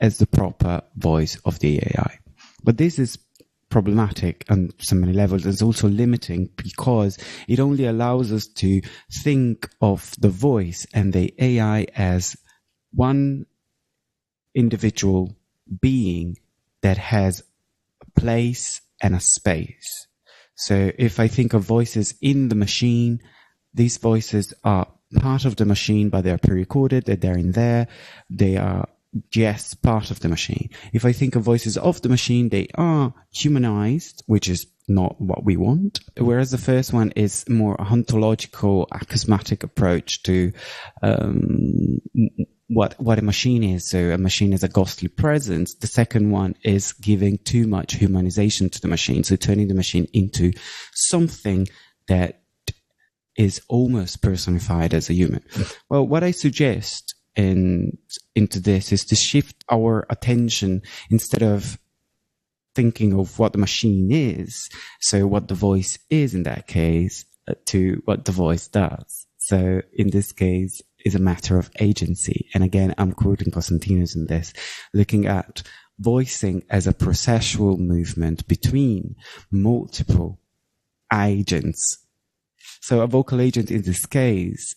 as 0.00 0.18
the 0.18 0.26
proper 0.26 0.82
voice 0.96 1.36
of 1.44 1.58
the 1.58 1.78
AI. 1.78 2.18
But 2.64 2.78
this 2.78 2.98
is 2.98 3.18
problematic 3.68 4.44
on 4.48 4.70
so 4.78 4.96
many 4.96 5.12
levels. 5.12 5.46
It's 5.46 5.62
also 5.62 5.88
limiting 5.88 6.50
because 6.56 7.18
it 7.48 7.60
only 7.60 7.86
allows 7.86 8.32
us 8.32 8.46
to 8.46 8.82
think 9.22 9.68
of 9.80 10.12
the 10.18 10.28
voice 10.28 10.86
and 10.92 11.12
the 11.12 11.32
AI 11.38 11.86
as 11.94 12.36
one 12.92 13.46
individual 14.54 15.36
being 15.80 16.36
that 16.82 16.98
has 16.98 17.42
a 18.02 18.20
place 18.20 18.80
and 19.00 19.14
a 19.14 19.20
space. 19.20 20.08
So 20.56 20.90
if 20.98 21.20
I 21.20 21.28
think 21.28 21.54
of 21.54 21.62
voices 21.62 22.14
in 22.20 22.48
the 22.48 22.54
machine, 22.54 23.20
these 23.72 23.96
voices 23.98 24.52
are 24.64 24.88
part 25.18 25.44
of 25.44 25.56
the 25.56 25.64
machine, 25.64 26.08
but 26.08 26.24
they're 26.24 26.38
pre-recorded, 26.38 27.06
that 27.06 27.20
they're 27.20 27.38
in 27.38 27.52
there, 27.52 27.88
they 28.28 28.56
are 28.56 28.88
just 29.30 29.82
part 29.82 30.10
of 30.10 30.20
the 30.20 30.28
machine. 30.28 30.70
If 30.92 31.04
I 31.04 31.12
think 31.12 31.34
of 31.34 31.42
voices 31.42 31.76
of 31.76 32.00
the 32.02 32.08
machine, 32.08 32.48
they 32.48 32.68
are 32.74 33.12
humanized, 33.32 34.22
which 34.26 34.48
is 34.48 34.66
not 34.88 35.20
what 35.20 35.44
we 35.44 35.56
want. 35.56 36.00
Whereas 36.16 36.50
the 36.50 36.58
first 36.58 36.92
one 36.92 37.12
is 37.12 37.48
more 37.48 37.74
a 37.78 37.82
ontological, 37.82 38.86
acousmatic 38.92 39.62
approach 39.62 40.22
to 40.24 40.52
um, 41.02 42.00
what 42.68 42.94
what 43.00 43.18
a 43.18 43.22
machine 43.22 43.64
is. 43.64 43.88
So 43.88 44.10
a 44.10 44.18
machine 44.18 44.52
is 44.52 44.62
a 44.62 44.68
ghostly 44.68 45.08
presence. 45.08 45.74
The 45.74 45.86
second 45.86 46.30
one 46.30 46.54
is 46.62 46.92
giving 46.92 47.38
too 47.38 47.66
much 47.66 47.98
humanization 47.98 48.70
to 48.72 48.80
the 48.80 48.88
machine, 48.88 49.24
so 49.24 49.36
turning 49.36 49.68
the 49.68 49.74
machine 49.74 50.06
into 50.12 50.52
something 50.94 51.68
that 52.08 52.39
is 53.36 53.60
almost 53.68 54.22
personified 54.22 54.94
as 54.94 55.08
a 55.08 55.14
human. 55.14 55.42
Well, 55.88 56.06
what 56.06 56.24
I 56.24 56.30
suggest 56.30 57.14
in 57.36 57.96
into 58.34 58.60
this 58.60 58.92
is 58.92 59.04
to 59.06 59.16
shift 59.16 59.64
our 59.70 60.06
attention 60.10 60.82
instead 61.10 61.42
of 61.42 61.78
thinking 62.74 63.18
of 63.18 63.38
what 63.38 63.52
the 63.52 63.58
machine 63.58 64.10
is, 64.12 64.68
so 65.00 65.26
what 65.26 65.48
the 65.48 65.54
voice 65.54 65.98
is 66.08 66.34
in 66.34 66.44
that 66.44 66.66
case, 66.66 67.24
uh, 67.48 67.54
to 67.66 68.02
what 68.04 68.24
the 68.24 68.32
voice 68.32 68.68
does. 68.68 69.26
So 69.38 69.82
in 69.92 70.10
this 70.10 70.32
case, 70.32 70.82
is 71.04 71.14
a 71.14 71.18
matter 71.20 71.58
of 71.58 71.70
agency. 71.80 72.48
And 72.54 72.64
again, 72.64 72.94
I'm 72.98 73.12
quoting 73.12 73.50
Konstantinos 73.50 74.16
in 74.16 74.26
this, 74.26 74.52
looking 74.92 75.26
at 75.26 75.62
voicing 75.98 76.62
as 76.70 76.86
a 76.86 76.94
processual 76.94 77.78
movement 77.78 78.46
between 78.48 79.16
multiple 79.50 80.38
agents 81.12 81.98
so 82.80 83.02
a 83.02 83.06
vocal 83.06 83.40
agent 83.40 83.70
in 83.70 83.82
this 83.82 84.06
case, 84.06 84.74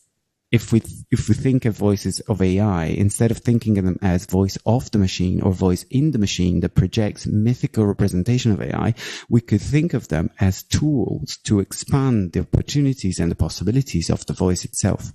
if 0.51 0.71
we 0.71 0.83
if 1.09 1.27
we 1.27 1.33
think 1.33 1.65
of 1.65 1.75
voices 1.75 2.19
of 2.27 2.41
AI, 2.41 2.85
instead 2.85 3.31
of 3.31 3.39
thinking 3.39 3.79
of 3.79 3.85
them 3.85 3.97
as 4.03 4.27
voice 4.27 4.57
of 4.67 4.91
the 4.91 4.99
machine 4.99 5.41
or 5.41 5.51
voice 5.51 5.83
in 5.89 6.11
the 6.11 6.19
machine 6.19 6.59
that 6.59 6.75
projects 6.75 7.25
mythical 7.25 7.87
representation 7.87 8.51
of 8.51 8.61
AI, 8.61 8.93
we 9.29 9.41
could 9.41 9.61
think 9.61 9.95
of 9.95 10.09
them 10.09 10.29
as 10.39 10.61
tools 10.63 11.37
to 11.45 11.59
expand 11.59 12.33
the 12.33 12.41
opportunities 12.41 13.19
and 13.19 13.31
the 13.31 13.35
possibilities 13.35 14.11
of 14.11 14.25
the 14.27 14.33
voice 14.33 14.63
itself. 14.63 15.11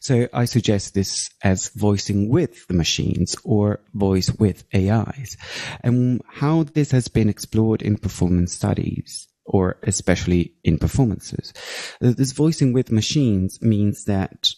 So 0.00 0.28
I 0.32 0.46
suggest 0.46 0.94
this 0.94 1.30
as 1.42 1.68
voicing 1.68 2.28
with 2.30 2.66
the 2.68 2.74
machines 2.74 3.36
or 3.44 3.80
voice 3.94 4.30
with 4.32 4.64
AIs. 4.74 5.36
And 5.82 6.22
how 6.26 6.64
this 6.64 6.90
has 6.90 7.08
been 7.08 7.28
explored 7.28 7.82
in 7.82 7.96
performance 7.96 8.54
studies 8.54 9.28
or 9.50 9.78
especially 9.82 10.54
in 10.62 10.78
performances. 10.78 11.52
This 12.00 12.32
voicing 12.32 12.72
with 12.72 12.92
machines 12.92 13.60
means 13.60 14.04
that 14.04 14.48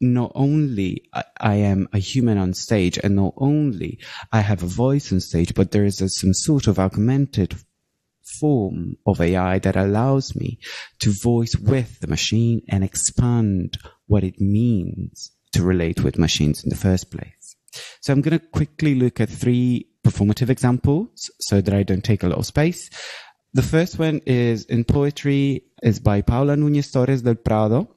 not 0.00 0.32
only 0.34 1.08
I 1.40 1.54
am 1.54 1.88
a 1.92 1.98
human 1.98 2.36
on 2.36 2.52
stage 2.52 2.98
and 3.02 3.14
not 3.16 3.34
only 3.36 4.00
I 4.32 4.40
have 4.40 4.62
a 4.62 4.66
voice 4.66 5.12
on 5.12 5.20
stage, 5.20 5.54
but 5.54 5.70
there 5.70 5.84
is 5.84 6.00
a, 6.00 6.08
some 6.08 6.34
sort 6.34 6.66
of 6.66 6.78
augmented 6.78 7.54
form 8.40 8.96
of 9.06 9.20
AI 9.20 9.60
that 9.60 9.76
allows 9.76 10.34
me 10.34 10.58
to 10.98 11.14
voice 11.22 11.54
with 11.56 12.00
the 12.00 12.08
machine 12.08 12.62
and 12.68 12.82
expand 12.82 13.78
what 14.08 14.24
it 14.24 14.40
means 14.40 15.30
to 15.52 15.62
relate 15.62 16.02
with 16.02 16.18
machines 16.18 16.64
in 16.64 16.70
the 16.70 16.76
first 16.76 17.10
place. 17.12 17.56
So 18.00 18.12
I'm 18.12 18.22
going 18.22 18.38
to 18.38 18.46
quickly 18.46 18.94
look 18.96 19.20
at 19.20 19.28
three 19.28 19.88
performative 20.04 20.50
examples 20.50 21.30
so 21.40 21.60
that 21.60 21.74
I 21.74 21.82
don't 21.82 22.04
take 22.04 22.22
a 22.22 22.28
lot 22.28 22.38
of 22.38 22.46
space. 22.46 22.90
The 23.56 23.62
first 23.62 23.98
one 23.98 24.20
is 24.26 24.66
in 24.66 24.84
poetry 24.84 25.62
is 25.82 25.98
by 25.98 26.20
Paola 26.20 26.56
Núñez 26.56 26.92
Torres 26.92 27.22
del 27.22 27.36
Prado. 27.36 27.88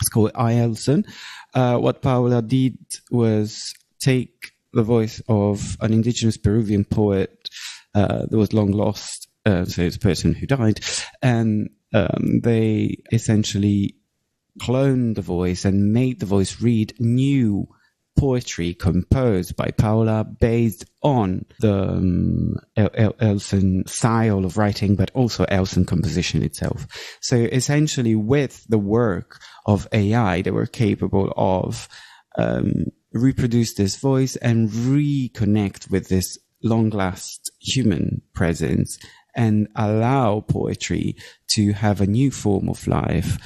It's 0.00 0.08
called 0.08 0.30
AIELSON. 0.32 1.04
Uh, 1.52 1.78
what 1.78 2.02
Paula 2.02 2.40
did 2.40 2.78
was 3.10 3.74
take 3.98 4.52
the 4.72 4.84
voice 4.84 5.20
of 5.26 5.76
an 5.80 5.92
indigenous 5.92 6.36
Peruvian 6.36 6.84
poet 6.84 7.48
uh, 7.96 8.26
that 8.30 8.36
was 8.36 8.52
long 8.52 8.70
lost. 8.70 9.26
Uh, 9.44 9.64
so 9.64 9.82
it's 9.82 9.96
a 9.96 9.98
person 9.98 10.34
who 10.34 10.46
died, 10.46 10.78
and 11.20 11.70
um, 11.92 12.38
they 12.40 12.98
essentially 13.10 13.96
cloned 14.60 15.16
the 15.16 15.22
voice 15.22 15.64
and 15.64 15.92
made 15.92 16.20
the 16.20 16.26
voice 16.26 16.60
read 16.60 16.94
new 17.00 17.66
poetry 18.16 18.74
composed 18.74 19.56
by 19.56 19.70
Paola 19.70 20.24
based 20.24 20.84
on 21.02 21.44
the 21.60 21.88
um, 21.90 22.54
El- 22.76 22.90
Eielson 22.90 23.88
style 23.88 24.44
of 24.44 24.56
writing, 24.56 24.96
but 24.96 25.10
also 25.14 25.44
Eielson 25.46 25.86
composition 25.86 26.42
itself. 26.42 26.86
So 27.20 27.36
essentially, 27.36 28.14
with 28.14 28.64
the 28.68 28.78
work 28.78 29.40
of 29.66 29.88
AI, 29.92 30.42
they 30.42 30.50
were 30.50 30.66
capable 30.66 31.32
of 31.36 31.88
um, 32.38 32.86
reproduce 33.12 33.74
this 33.74 33.96
voice 33.96 34.36
and 34.36 34.70
reconnect 34.70 35.90
with 35.90 36.08
this 36.08 36.38
long 36.62 36.90
last 36.90 37.50
human 37.60 38.22
presence 38.34 38.98
and 39.34 39.68
allow 39.76 40.40
poetry 40.40 41.16
to 41.48 41.72
have 41.72 42.00
a 42.00 42.06
new 42.06 42.30
form 42.30 42.68
of 42.68 42.86
life 42.86 43.38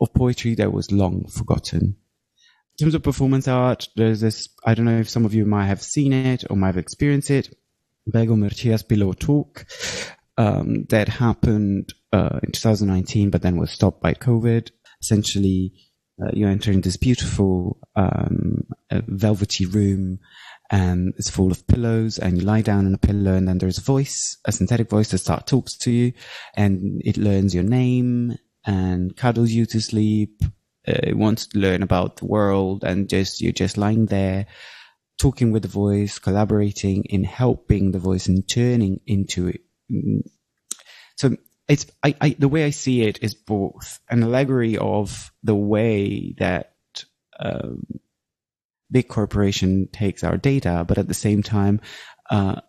of 0.00 0.12
poetry 0.14 0.54
that 0.54 0.72
was 0.72 0.90
long 0.90 1.26
forgotten. 1.28 1.96
In 2.78 2.86
terms 2.86 2.94
of 2.94 3.02
performance 3.04 3.46
art, 3.46 3.88
there's 3.94 4.20
this, 4.20 4.48
I 4.64 4.74
don't 4.74 4.84
know 4.84 4.98
if 4.98 5.08
some 5.08 5.24
of 5.24 5.32
you 5.32 5.46
might 5.46 5.66
have 5.66 5.80
seen 5.80 6.12
it 6.12 6.44
or 6.50 6.56
might 6.56 6.68
have 6.68 6.76
experienced 6.76 7.30
it, 7.30 7.56
Begum 8.10 8.42
Erciyas's 8.42 8.82
Pillow 8.82 9.12
Talk, 9.12 9.64
um, 10.36 10.84
that 10.88 11.08
happened 11.08 11.94
uh, 12.12 12.40
in 12.42 12.50
2019, 12.50 13.30
but 13.30 13.42
then 13.42 13.56
was 13.56 13.70
stopped 13.70 14.02
by 14.02 14.12
COVID. 14.12 14.70
Essentially, 15.00 15.72
uh, 16.20 16.30
you 16.32 16.48
enter 16.48 16.72
in 16.72 16.80
this 16.80 16.96
beautiful 16.96 17.78
um, 17.94 18.66
velvety 18.90 19.66
room 19.66 20.18
and 20.70 21.12
it's 21.16 21.30
full 21.30 21.52
of 21.52 21.66
pillows 21.66 22.18
and 22.18 22.38
you 22.38 22.44
lie 22.44 22.62
down 22.62 22.86
on 22.86 22.94
a 22.94 22.98
pillow 22.98 23.34
and 23.34 23.46
then 23.46 23.58
there's 23.58 23.78
a 23.78 23.82
voice, 23.82 24.36
a 24.44 24.52
synthetic 24.52 24.88
voice 24.88 25.10
that 25.10 25.18
starts 25.18 25.50
talks 25.50 25.76
to 25.78 25.90
you 25.90 26.12
and 26.56 27.00
it 27.04 27.16
learns 27.16 27.54
your 27.54 27.64
name 27.64 28.36
and 28.66 29.16
cuddles 29.16 29.50
you 29.50 29.66
to 29.66 29.80
sleep. 29.80 30.42
Uh, 30.86 31.16
wants 31.16 31.46
to 31.46 31.58
learn 31.58 31.82
about 31.82 32.16
the 32.16 32.26
world 32.26 32.84
and 32.84 33.08
just, 33.08 33.40
you're 33.40 33.52
just 33.52 33.78
lying 33.78 34.06
there 34.06 34.46
talking 35.18 35.52
with 35.52 35.62
the 35.62 35.68
voice, 35.68 36.18
collaborating 36.18 37.04
in 37.04 37.24
helping 37.24 37.92
the 37.92 37.98
voice 37.98 38.26
and 38.26 38.48
turning 38.48 39.00
into 39.06 39.48
it. 39.48 39.60
So 41.16 41.36
it's 41.68 41.86
I, 42.02 42.14
I, 42.20 42.36
the 42.38 42.48
way 42.48 42.64
I 42.64 42.70
see 42.70 43.02
it 43.02 43.22
is 43.22 43.34
both 43.34 44.00
an 44.10 44.22
allegory 44.22 44.76
of 44.76 45.32
the 45.42 45.54
way 45.54 46.34
that 46.38 46.74
um, 47.38 47.86
big 48.90 49.08
corporation 49.08 49.88
takes 49.92 50.24
our 50.24 50.36
data, 50.36 50.84
but 50.86 50.98
at 50.98 51.08
the 51.08 51.14
same 51.14 51.42
time, 51.42 51.80
uh, 52.30 52.60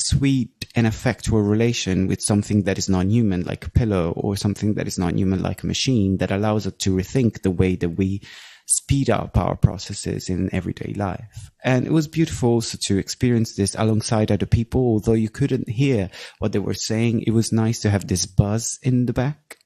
sweet 0.00 0.66
and 0.74 0.86
effectual 0.86 1.42
relation 1.42 2.06
with 2.06 2.22
something 2.22 2.64
that 2.64 2.78
is 2.78 2.88
non-human, 2.88 3.42
like 3.42 3.66
a 3.66 3.70
pillow, 3.70 4.12
or 4.12 4.36
something 4.36 4.74
that 4.74 4.86
is 4.86 4.98
non-human, 4.98 5.42
like 5.42 5.62
a 5.62 5.66
machine, 5.66 6.18
that 6.18 6.30
allows 6.30 6.66
us 6.66 6.74
to 6.78 6.94
rethink 6.94 7.42
the 7.42 7.50
way 7.50 7.76
that 7.76 7.90
we 7.90 8.22
speed 8.66 9.08
up 9.08 9.36
our 9.38 9.56
processes 9.56 10.28
in 10.28 10.54
everyday 10.54 10.92
life. 10.92 11.50
And 11.64 11.86
it 11.86 11.92
was 11.92 12.06
beautiful 12.06 12.50
also 12.50 12.76
to 12.82 12.98
experience 12.98 13.56
this 13.56 13.74
alongside 13.74 14.30
other 14.30 14.46
people. 14.46 14.82
Although 14.82 15.14
you 15.14 15.30
couldn't 15.30 15.70
hear 15.70 16.10
what 16.38 16.52
they 16.52 16.58
were 16.58 16.74
saying, 16.74 17.22
it 17.26 17.30
was 17.30 17.50
nice 17.50 17.80
to 17.80 17.90
have 17.90 18.06
this 18.06 18.26
buzz 18.26 18.78
in 18.82 19.06
the 19.06 19.14
back 19.14 19.56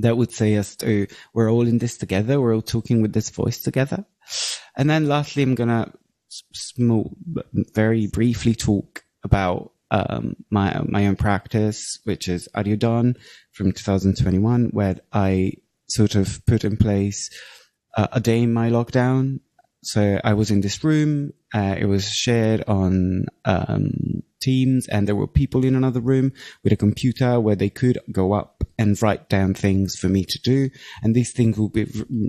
that 0.00 0.16
would 0.16 0.32
say 0.32 0.56
us 0.56 0.76
to, 0.76 1.06
we're 1.32 1.50
all 1.50 1.66
in 1.66 1.78
this 1.78 1.96
together. 1.96 2.40
We're 2.40 2.54
all 2.54 2.62
talking 2.62 3.00
with 3.00 3.14
this 3.14 3.30
voice 3.30 3.62
together. 3.62 4.04
And 4.76 4.88
then 4.88 5.08
lastly, 5.08 5.42
I'm 5.42 5.54
going 5.54 5.68
to 5.68 5.92
small, 6.52 7.16
very 7.74 8.06
briefly 8.06 8.54
talk 8.54 9.02
about 9.24 9.72
um, 9.90 10.36
my 10.50 10.80
my 10.86 11.06
own 11.06 11.16
practice, 11.16 11.98
which 12.04 12.28
is 12.28 12.48
Are 12.54 12.62
You 12.62 12.76
Done 12.76 13.16
from 13.52 13.72
2021, 13.72 14.70
where 14.72 14.96
I 15.12 15.54
sort 15.88 16.14
of 16.14 16.44
put 16.46 16.64
in 16.64 16.76
place 16.76 17.28
uh, 17.96 18.08
a 18.12 18.20
day 18.20 18.42
in 18.42 18.52
my 18.52 18.70
lockdown. 18.70 19.40
So 19.82 20.20
I 20.22 20.34
was 20.34 20.50
in 20.50 20.60
this 20.60 20.84
room. 20.84 21.32
Uh, 21.52 21.74
it 21.78 21.86
was 21.86 22.08
shared 22.08 22.64
on 22.68 23.26
um, 23.44 24.22
Teams, 24.40 24.88
and 24.88 25.06
there 25.06 25.16
were 25.16 25.26
people 25.26 25.64
in 25.64 25.74
another 25.74 26.00
room 26.00 26.32
with 26.64 26.72
a 26.72 26.76
computer 26.76 27.38
where 27.40 27.56
they 27.56 27.70
could 27.70 27.98
go 28.10 28.32
up 28.32 28.64
and 28.78 29.00
write 29.02 29.28
down 29.28 29.54
things 29.54 29.96
for 29.96 30.08
me 30.08 30.24
to 30.24 30.38
do, 30.42 30.70
and 31.02 31.14
these 31.14 31.32
things 31.32 31.58
will 31.58 31.68
be 31.68 31.86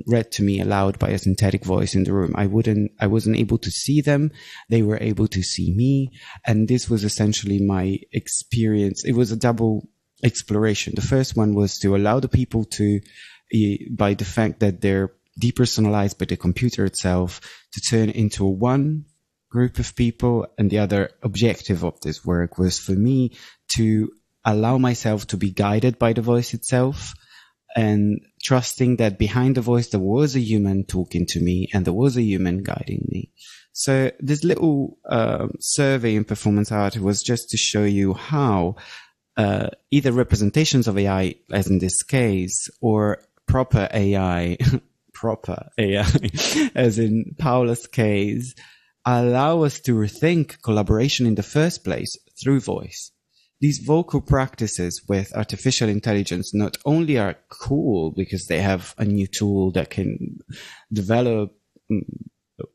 read 0.08 0.32
to 0.34 0.44
me 0.44 0.60
aloud 0.60 1.00
by 1.00 1.10
a 1.10 1.18
synthetic 1.18 1.64
voice 1.64 1.96
in 1.96 2.04
the 2.04 2.14
room. 2.14 2.34
I 2.36 2.48
wouldn't, 2.48 2.92
I 3.00 3.08
wasn't 3.08 3.38
able 3.38 3.58
to 3.60 3.72
see 3.72 4.02
them; 4.02 4.32
they 4.70 4.82
were 4.82 5.00
able 5.02 5.28
to 5.30 5.42
see 5.42 5.74
me, 5.74 6.12
and 6.46 6.68
this 6.68 6.90
was 6.90 7.04
essentially 7.04 7.60
my 7.60 8.00
experience. 8.12 9.06
It 9.06 9.14
was 9.14 9.32
a 9.32 9.38
double 9.38 9.88
exploration. 10.24 10.94
The 10.96 11.02
first 11.02 11.36
one 11.36 11.56
was 11.56 11.80
to 11.80 11.96
allow 11.96 12.20
the 12.20 12.30
people 12.30 12.66
to, 12.66 13.00
eh, 13.54 13.78
by 13.90 14.14
the 14.14 14.26
fact 14.26 14.60
that 14.60 14.82
they're 14.82 15.12
depersonalized 15.40 16.18
by 16.18 16.26
the 16.26 16.38
computer 16.38 16.86
itself 16.86 17.40
to 17.74 17.82
turn 17.82 18.10
into 18.10 18.46
a 18.46 18.50
one 18.50 19.06
group 19.52 19.78
of 19.80 19.96
people. 19.96 20.48
And 20.58 20.70
the 20.70 20.80
other 20.80 21.12
objective 21.22 21.84
of 21.84 22.00
this 22.02 22.26
work 22.26 22.58
was 22.58 22.80
for 22.80 22.94
me 22.94 23.34
to 23.76 24.12
allow 24.44 24.78
myself 24.78 25.28
to 25.28 25.38
be 25.38 25.52
guided 25.52 26.00
by 26.00 26.14
the 26.14 26.22
voice 26.22 26.54
itself 26.54 27.14
and 27.76 28.20
trusting 28.44 28.98
that 28.98 29.20
behind 29.20 29.56
the 29.56 29.62
voice 29.62 29.90
there 29.90 30.00
was 30.00 30.36
a 30.36 30.40
human 30.40 30.84
talking 30.84 31.26
to 31.26 31.40
me 31.40 31.70
and 31.74 31.86
there 31.86 31.94
was 31.94 32.18
a 32.18 32.24
human 32.24 32.64
guiding 32.64 33.06
me. 33.08 33.32
So 33.74 34.12
this 34.20 34.44
little 34.44 34.98
uh, 35.10 35.48
survey 35.60 36.16
in 36.16 36.26
performance 36.26 36.72
art 36.72 36.98
was 36.98 37.22
just 37.22 37.50
to 37.50 37.58
show 37.58 37.84
you 37.84 38.14
how 38.14 38.76
uh, 39.38 39.70
either 39.92 40.12
representations 40.12 40.88
of 40.88 40.98
AI, 40.98 41.36
as 41.52 41.68
in 41.68 41.80
this 41.80 42.04
case, 42.04 42.70
or 42.82 43.24
proper 43.48 43.88
AI 43.94 44.58
proper 45.14 45.70
AI, 45.78 46.06
as 46.76 47.00
in 47.00 47.36
Paola's 47.38 47.88
case, 47.88 48.56
allow 49.06 49.64
us 49.64 49.80
to 49.82 49.96
rethink 49.96 50.62
collaboration 50.62 51.26
in 51.26 51.36
the 51.36 51.44
first 51.44 51.84
place 51.84 52.16
through 52.42 52.60
voice. 52.62 53.12
These 53.60 53.80
vocal 53.80 54.22
practices 54.22 55.04
with 55.08 55.36
artificial 55.36 55.88
intelligence 55.88 56.54
not 56.54 56.78
only 56.84 57.20
are 57.20 57.38
cool 57.50 58.12
because 58.12 58.48
they 58.48 58.60
have 58.60 58.96
a 58.98 59.06
new 59.06 59.28
tool 59.28 59.72
that 59.74 59.92
can 59.92 60.40
develop 60.92 61.56
mm, 61.92 62.02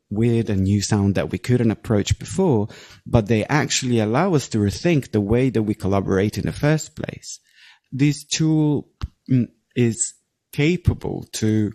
weird 0.09 0.49
and 0.49 0.61
new 0.61 0.81
sound 0.81 1.15
that 1.15 1.29
we 1.29 1.37
couldn't 1.37 1.71
approach 1.71 2.17
before, 2.17 2.69
but 3.05 3.27
they 3.27 3.43
actually 3.45 3.99
allow 3.99 4.33
us 4.33 4.47
to 4.49 4.59
rethink 4.59 5.11
the 5.11 5.21
way 5.21 5.49
that 5.49 5.63
we 5.63 5.75
collaborate 5.75 6.37
in 6.37 6.45
the 6.45 6.53
first 6.53 6.95
place. 6.95 7.39
This 7.91 8.23
tool 8.25 8.89
mm, 9.29 9.47
is 9.75 10.13
capable 10.53 11.27
to 11.33 11.73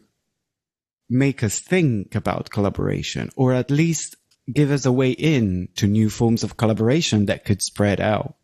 make 1.11 1.43
us 1.43 1.59
think 1.59 2.15
about 2.15 2.49
collaboration 2.49 3.29
or 3.37 3.53
at 3.53 3.71
least 3.71 4.17
give 4.53 4.71
us 4.71 4.87
a 4.87 4.93
way 4.93 5.11
in 5.11 5.69
to 5.77 5.87
new 5.87 6.11
forms 6.11 6.43
of 6.43 6.57
collaboration 6.57 7.27
that 7.27 7.45
could 7.45 7.63
spread 7.63 8.01
out. 8.01 8.35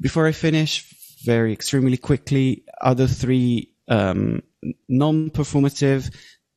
Before 0.00 0.26
I 0.26 0.32
finish, 0.32 0.84
very 1.24 1.52
extremely 1.52 1.96
quickly, 1.96 2.64
other 2.80 3.06
three 3.06 3.72
um, 3.88 4.42
non-performative, 4.88 6.14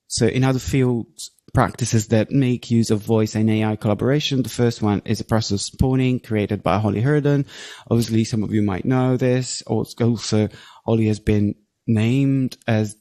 so 0.08 0.28
in 0.28 0.44
other 0.44 0.60
fields, 0.60 1.32
practices 1.54 2.10
that 2.10 2.30
make 2.30 2.70
use 2.70 2.92
of 2.92 3.00
voice 3.00 3.34
and 3.34 3.50
AI 3.50 3.76
collaboration. 3.76 4.44
The 4.44 4.50
first 4.50 4.82
one 4.82 5.02
is 5.06 5.20
a 5.20 5.26
process 5.26 5.52
of 5.52 5.62
spawning 5.62 6.20
created 6.20 6.62
by 6.62 6.78
Holly 6.78 7.02
Herndon. 7.02 7.46
Obviously, 7.90 8.26
some 8.26 8.44
of 8.44 8.54
you 8.54 8.62
might 8.62 8.86
know 8.86 9.18
this. 9.18 9.62
Also, 9.64 10.50
Holly 10.86 11.08
has 11.08 11.20
been 11.20 11.56
named 11.88 12.58
as 12.68 12.96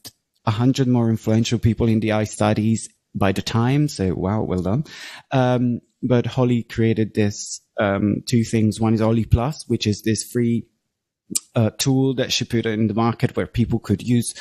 a 0.45 0.51
hundred 0.51 0.87
more 0.87 1.09
influential 1.09 1.59
people 1.59 1.87
in 1.87 2.03
AI 2.05 2.23
studies 2.23 2.89
by 3.17 3.31
the 3.31 3.41
time. 3.41 3.87
So 3.87 4.13
wow, 4.13 4.43
well 4.43 4.61
done. 4.61 4.85
Um, 5.31 5.79
but 6.01 6.25
Holly 6.25 6.63
created 6.63 7.13
this 7.13 7.61
um, 7.79 8.23
two 8.27 8.43
things. 8.43 8.79
One 8.79 8.93
is 8.93 9.01
Holly 9.01 9.25
Plus, 9.25 9.67
which 9.67 9.87
is 9.87 10.01
this 10.03 10.23
free 10.23 10.67
uh, 11.55 11.71
tool 11.77 12.15
that 12.15 12.31
she 12.31 12.45
put 12.45 12.65
in 12.65 12.87
the 12.87 12.93
market 12.93 13.35
where 13.35 13.47
people 13.47 13.79
could 13.79 14.01
use 14.01 14.33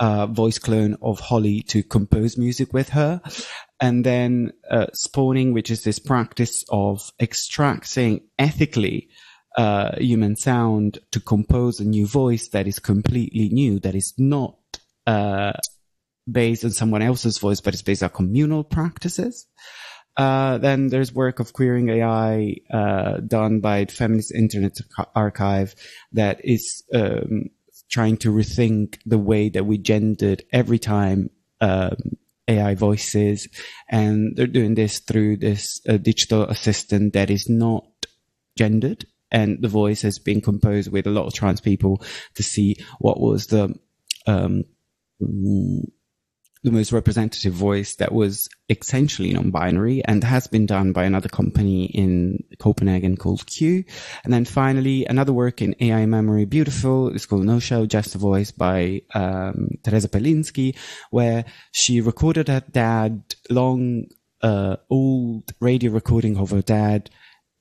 uh, 0.00 0.26
voice 0.26 0.58
clone 0.58 0.96
of 1.02 1.20
Holly 1.20 1.62
to 1.68 1.82
compose 1.82 2.36
music 2.36 2.72
with 2.72 2.90
her. 2.90 3.20
And 3.80 4.04
then 4.04 4.52
uh, 4.70 4.86
spawning, 4.92 5.52
which 5.52 5.70
is 5.70 5.84
this 5.84 5.98
practice 5.98 6.64
of 6.68 7.10
extracting 7.20 8.28
ethically 8.38 9.08
uh, 9.56 9.96
human 9.98 10.36
sound 10.36 10.98
to 11.12 11.20
compose 11.20 11.78
a 11.80 11.84
new 11.84 12.06
voice 12.06 12.48
that 12.48 12.66
is 12.66 12.78
completely 12.78 13.48
new, 13.50 13.78
that 13.80 13.94
is 13.94 14.14
not 14.18 14.56
uh, 15.06 15.52
based 16.30 16.64
on 16.64 16.70
someone 16.70 17.02
else's 17.02 17.38
voice, 17.38 17.60
but 17.60 17.74
it's 17.74 17.82
based 17.82 18.02
on 18.02 18.10
communal 18.10 18.64
practices. 18.64 19.46
Uh, 20.16 20.58
then 20.58 20.88
there's 20.88 21.12
work 21.12 21.40
of 21.40 21.52
queering 21.52 21.88
AI 21.88 22.54
uh, 22.72 23.18
done 23.18 23.60
by 23.60 23.84
the 23.84 23.92
Feminist 23.92 24.32
Internet 24.32 24.78
Archive 25.14 25.74
that 26.12 26.40
is 26.44 26.84
um, 26.94 27.46
trying 27.90 28.16
to 28.18 28.30
rethink 28.32 28.98
the 29.04 29.18
way 29.18 29.48
that 29.48 29.64
we 29.64 29.76
gendered 29.76 30.44
every 30.52 30.78
time 30.78 31.30
um, 31.60 31.96
AI 32.46 32.74
voices, 32.74 33.48
and 33.90 34.36
they're 34.36 34.46
doing 34.46 34.74
this 34.74 35.00
through 35.00 35.38
this 35.38 35.80
uh, 35.88 35.96
digital 35.96 36.44
assistant 36.44 37.14
that 37.14 37.30
is 37.30 37.48
not 37.48 37.84
gendered, 38.56 39.06
and 39.32 39.62
the 39.62 39.68
voice 39.68 40.02
has 40.02 40.18
been 40.18 40.40
composed 40.40 40.92
with 40.92 41.06
a 41.06 41.10
lot 41.10 41.26
of 41.26 41.34
trans 41.34 41.60
people 41.60 42.04
to 42.34 42.42
see 42.42 42.76
what 42.98 43.20
was 43.20 43.48
the 43.48 43.74
um, 44.26 44.62
the 46.64 46.72
most 46.72 46.92
representative 46.92 47.52
voice 47.52 47.96
that 47.96 48.10
was 48.10 48.48
essentially 48.70 49.32
non-binary 49.32 50.02
and 50.06 50.24
has 50.24 50.46
been 50.46 50.64
done 50.64 50.92
by 50.92 51.04
another 51.04 51.28
company 51.28 51.84
in 51.84 52.42
Copenhagen 52.58 53.18
called 53.18 53.46
Q. 53.46 53.84
And 54.24 54.32
then 54.32 54.46
finally, 54.46 55.04
another 55.04 55.34
work 55.34 55.60
in 55.60 55.76
AI 55.78 56.06
memory, 56.06 56.46
beautiful. 56.46 57.08
It's 57.08 57.26
called 57.26 57.44
No 57.44 57.60
Show, 57.60 57.84
Just 57.84 58.14
a 58.14 58.18
Voice 58.18 58.50
by 58.50 59.02
um, 59.14 59.68
Teresa 59.82 60.08
Pelinsky, 60.08 60.74
where 61.10 61.44
she 61.70 62.00
recorded 62.00 62.48
her 62.48 62.64
dad 62.72 63.22
long, 63.50 64.06
uh, 64.40 64.76
old 64.88 65.52
radio 65.60 65.92
recording 65.92 66.38
of 66.38 66.50
her 66.50 66.62
dad, 66.62 67.10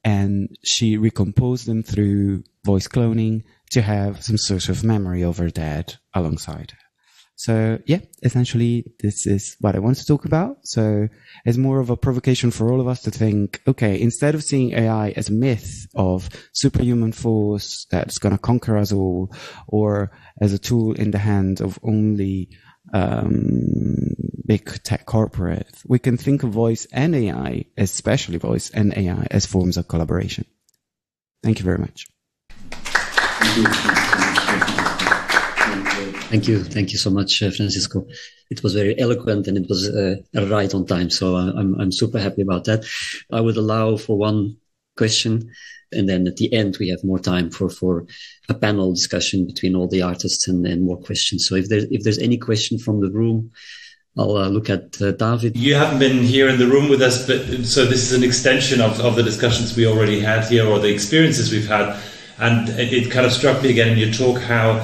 and 0.06 0.58
she 0.64 0.96
recomposed 0.96 1.68
them 1.68 1.84
through 1.84 2.44
voice 2.66 2.88
cloning 2.88 3.44
to 3.72 3.82
have 3.82 4.24
some 4.24 4.38
sort 4.38 4.70
of 4.70 4.84
memory 4.84 5.24
of 5.24 5.40
her 5.40 5.50
dad 5.50 5.96
alongside. 6.14 6.74
So 7.36 7.80
yeah, 7.86 8.00
essentially 8.22 8.94
this 9.00 9.26
is 9.26 9.58
what 9.60 9.76
I 9.76 9.80
want 9.80 9.98
to 9.98 10.06
talk 10.06 10.26
about. 10.26 10.66
So 10.66 11.10
it's 11.46 11.58
more 11.58 11.80
of 11.80 11.90
a 11.90 11.98
provocation 11.98 12.52
for 12.52 12.72
all 12.72 12.80
of 12.80 12.88
us 12.88 13.02
to 13.04 13.12
think, 13.12 13.62
okay, 13.68 14.00
instead 14.00 14.36
of 14.36 14.44
seeing 14.44 14.74
AI 14.74 15.10
as 15.12 15.30
a 15.30 15.34
myth 15.34 15.88
of 15.96 16.30
superhuman 16.54 17.12
force 17.12 17.86
that's 17.90 18.20
going 18.20 18.34
to 18.34 18.40
conquer 18.40 18.78
us 18.78 18.92
all 18.92 19.36
or 19.68 20.12
as 20.40 20.54
a 20.54 20.60
tool 20.60 20.94
in 20.94 21.12
the 21.12 21.18
hands 21.18 21.60
of 21.60 21.80
only 21.84 22.50
um, 22.94 24.14
big 24.46 24.84
tech 24.84 25.06
corporate, 25.06 25.82
we 25.88 26.00
can 26.00 26.18
think 26.18 26.44
of 26.44 26.52
voice 26.52 26.86
and 26.92 27.16
AI, 27.16 27.66
especially 27.78 28.38
voice 28.38 28.70
and 28.70 28.96
AI 28.96 29.28
as 29.32 29.46
forms 29.46 29.78
of 29.78 29.88
collaboration. 29.88 30.46
Thank 31.42 31.60
you 31.60 31.66
very 31.66 31.80
much. 31.80 32.08
Thank 36.34 36.48
you. 36.48 36.64
Thank 36.64 36.92
you 36.92 36.98
so 36.98 37.12
much, 37.12 37.44
uh, 37.44 37.52
Francisco. 37.52 38.08
It 38.50 38.64
was 38.64 38.74
very 38.74 39.00
eloquent 39.00 39.48
and 39.48 39.56
it 39.56 39.68
was 39.70 39.88
uh, 39.88 40.16
right 40.34 40.74
on 40.74 40.88
time. 40.88 41.12
So 41.12 41.36
I'm, 41.36 41.80
I'm 41.80 41.92
super 41.92 42.18
happy 42.18 42.42
about 42.42 42.64
that. 42.64 42.86
I 43.32 43.40
would 43.40 43.56
allow 43.56 43.98
for 43.98 44.18
one 44.18 44.58
question. 44.98 45.52
And 45.92 46.10
then 46.10 46.26
at 46.26 46.38
the 46.38 46.52
end, 46.52 46.78
we 46.80 46.90
have 46.90 47.04
more 47.04 47.20
time 47.20 47.52
for, 47.52 47.70
for 47.70 48.08
a 48.50 48.56
panel 48.56 48.96
discussion 48.96 49.46
between 49.46 49.76
all 49.76 49.88
the 49.88 50.02
artists 50.02 50.48
and, 50.48 50.66
and 50.66 50.82
more 50.82 51.00
questions. 51.00 51.46
So 51.48 51.54
if 51.54 51.70
there's, 51.70 51.84
if 51.92 52.02
there's 52.02 52.18
any 52.18 52.40
question 52.40 52.80
from 52.80 53.00
the 53.00 53.12
room, 53.12 53.52
I'll 54.18 54.36
uh, 54.36 54.48
look 54.48 54.72
at 54.72 55.00
uh, 55.04 55.12
David. 55.12 55.56
You 55.56 55.76
haven't 55.76 56.00
been 56.00 56.24
here 56.24 56.50
in 56.50 56.58
the 56.58 56.66
room 56.66 56.90
with 56.90 57.04
us, 57.04 57.28
but 57.28 57.46
so 57.64 57.86
this 57.86 58.12
is 58.12 58.14
an 58.14 58.24
extension 58.24 58.82
of, 58.82 59.00
of 59.02 59.16
the 59.16 59.22
discussions 59.22 59.78
we 59.78 59.86
already 59.86 60.20
had 60.20 60.46
here 60.46 60.66
or 60.66 60.80
the 60.80 60.92
experiences 60.92 61.52
we've 61.52 61.68
had. 61.68 61.96
And 62.40 62.70
it, 62.70 62.92
it 62.92 63.12
kind 63.12 63.28
of 63.28 63.32
struck 63.32 63.62
me 63.62 63.70
again 63.70 63.90
in 63.90 64.00
your 64.00 64.12
talk 64.12 64.42
how 64.42 64.84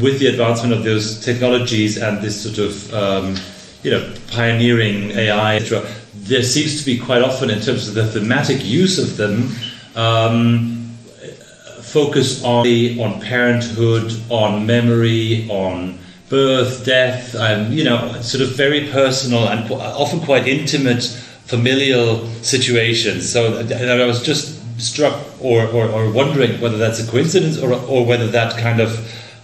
with 0.00 0.18
the 0.18 0.26
advancement 0.26 0.72
of 0.72 0.84
those 0.84 1.24
technologies 1.24 1.96
and 1.96 2.20
this 2.20 2.42
sort 2.42 2.58
of 2.58 2.94
um, 2.94 3.36
you 3.82 3.90
know 3.90 4.14
pioneering 4.32 5.10
AI, 5.12 5.56
etc., 5.56 5.86
there 6.14 6.42
seems 6.42 6.80
to 6.80 6.86
be 6.86 6.98
quite 6.98 7.22
often 7.22 7.50
in 7.50 7.60
terms 7.60 7.88
of 7.88 7.94
the 7.94 8.06
thematic 8.06 8.64
use 8.64 8.98
of 8.98 9.16
them. 9.16 9.50
Um, 9.96 10.80
focus 11.82 12.42
on 12.42 12.66
on 12.98 13.20
parenthood, 13.20 14.12
on 14.28 14.66
memory, 14.66 15.48
on 15.48 15.98
birth, 16.28 16.84
death, 16.84 17.34
and 17.34 17.72
you 17.72 17.84
know, 17.84 18.20
sort 18.20 18.42
of 18.42 18.56
very 18.56 18.88
personal 18.88 19.48
and 19.48 19.70
often 19.70 20.20
quite 20.20 20.48
intimate 20.48 21.04
familial 21.44 22.26
situations. 22.42 23.30
So 23.30 23.58
I 23.58 24.04
was 24.06 24.22
just 24.22 24.60
struck 24.80 25.14
or, 25.40 25.66
or, 25.66 25.86
or 25.86 26.10
wondering 26.10 26.60
whether 26.60 26.78
that's 26.78 26.98
a 26.98 27.08
coincidence 27.08 27.58
or, 27.58 27.72
or 27.72 28.04
whether 28.04 28.26
that 28.28 28.58
kind 28.58 28.80
of 28.80 28.90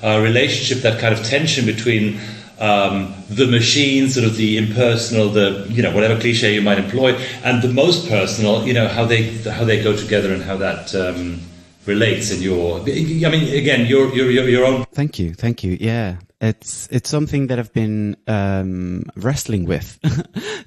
uh, 0.03 0.21
relationship, 0.23 0.83
that 0.83 1.01
kind 1.01 1.15
of 1.15 1.25
tension 1.25 1.67
between 1.67 2.21
um, 2.61 3.15
the 3.31 3.47
machine, 3.47 4.09
sort 4.09 4.27
of 4.27 4.37
the 4.37 4.59
impersonal, 4.59 5.31
the 5.31 5.67
you 5.71 5.83
know 5.83 5.95
whatever 5.95 6.21
cliche 6.21 6.55
you 6.55 6.63
might 6.63 6.79
employ, 6.79 7.15
and 7.43 7.63
the 7.63 7.73
most 7.73 8.09
personal, 8.09 8.67
you 8.67 8.75
know 8.75 8.87
how 8.87 9.05
they 9.05 9.23
how 9.39 9.65
they 9.65 9.83
go 9.83 9.97
together 9.97 10.33
and 10.33 10.43
how 10.43 10.57
that 10.59 10.95
um, 10.95 11.41
relates 11.87 12.31
in 12.31 12.43
your. 12.43 12.81
I 12.81 12.85
mean, 12.85 13.55
again, 13.57 13.87
your 13.87 14.15
your 14.15 14.31
your 14.31 14.67
own. 14.67 14.85
Thank 14.93 15.19
you, 15.19 15.33
thank 15.33 15.65
you. 15.65 15.79
Yeah, 15.81 16.17
it's 16.41 16.87
it's 16.91 17.09
something 17.09 17.47
that 17.47 17.59
I've 17.59 17.73
been 17.73 18.17
um, 18.27 19.05
wrestling 19.17 19.65
with 19.65 19.99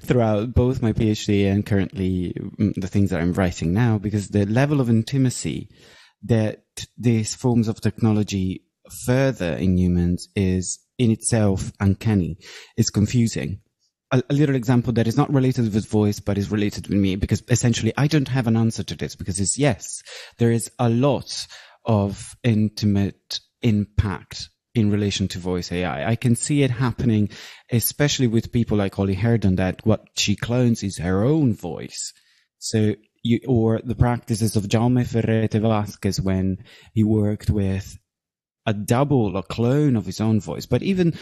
throughout 0.02 0.52
both 0.52 0.82
my 0.82 0.92
PhD 0.92 1.50
and 1.50 1.64
currently 1.64 2.34
mm, 2.58 2.74
the 2.74 2.88
things 2.88 3.10
that 3.10 3.20
I'm 3.20 3.34
writing 3.34 3.72
now, 3.72 3.98
because 3.98 4.28
the 4.28 4.46
level 4.46 4.80
of 4.80 4.90
intimacy 4.90 5.68
that 6.24 6.64
these 6.98 7.34
forms 7.34 7.68
of 7.68 7.80
technology 7.80 8.63
further 9.06 9.54
in 9.54 9.78
humans 9.78 10.28
is 10.34 10.78
in 10.98 11.10
itself 11.10 11.72
uncanny. 11.80 12.38
It's 12.76 12.90
confusing. 12.90 13.60
A, 14.10 14.22
a, 14.28 14.34
little 14.34 14.54
example 14.54 14.92
that 14.94 15.08
is 15.08 15.16
not 15.16 15.32
related 15.32 15.72
with 15.72 15.88
voice, 15.88 16.20
but 16.20 16.38
is 16.38 16.50
related 16.50 16.88
with 16.88 16.98
me 16.98 17.16
because 17.16 17.42
essentially 17.48 17.92
I 17.96 18.06
don't 18.06 18.28
have 18.28 18.46
an 18.46 18.56
answer 18.56 18.82
to 18.84 18.96
this 18.96 19.16
because 19.16 19.40
it's 19.40 19.58
yes, 19.58 20.02
there 20.38 20.52
is 20.52 20.70
a 20.78 20.88
lot 20.88 21.46
of 21.84 22.36
intimate 22.44 23.40
impact 23.62 24.48
in 24.74 24.90
relation 24.90 25.28
to 25.28 25.38
voice 25.38 25.70
AI. 25.70 26.08
I 26.08 26.16
can 26.16 26.36
see 26.36 26.62
it 26.62 26.70
happening, 26.70 27.30
especially 27.70 28.26
with 28.26 28.52
people 28.52 28.76
like 28.76 28.94
Holly 28.94 29.14
Herndon, 29.14 29.56
that 29.56 29.86
what 29.86 30.06
she 30.16 30.36
clones 30.36 30.82
is 30.82 30.98
her 30.98 31.24
own 31.24 31.54
voice. 31.54 32.12
So 32.58 32.94
you, 33.22 33.40
or 33.46 33.80
the 33.82 33.94
practices 33.94 34.56
of 34.56 34.64
Jaume 34.64 35.06
Ferrete 35.06 35.60
Vasquez 35.60 36.20
when 36.20 36.58
he 36.92 37.04
worked 37.04 37.50
with 37.50 37.96
a 38.66 38.72
double, 38.72 39.36
a 39.36 39.42
clone 39.42 39.96
of 39.96 40.06
his 40.06 40.20
own 40.20 40.40
voice. 40.40 40.66
But 40.66 40.82
even 40.82 41.14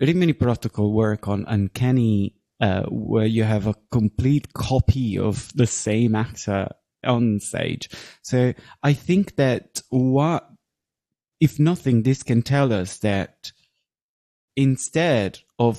Rimini 0.00 0.32
Protokoll 0.32 0.92
work 0.92 1.28
on 1.28 1.44
uncanny, 1.46 2.34
uh, 2.60 2.84
where 2.84 3.26
you 3.26 3.44
have 3.44 3.66
a 3.66 3.74
complete 3.90 4.52
copy 4.52 5.18
of 5.18 5.50
the 5.54 5.66
same 5.66 6.14
actor 6.14 6.68
on 7.04 7.40
stage. 7.40 7.88
So 8.22 8.54
I 8.82 8.92
think 8.92 9.36
that 9.36 9.82
what, 9.90 10.48
if 11.40 11.58
nothing, 11.58 12.02
this 12.02 12.22
can 12.22 12.42
tell 12.42 12.72
us 12.72 12.98
that 12.98 13.52
instead 14.56 15.38
of 15.58 15.78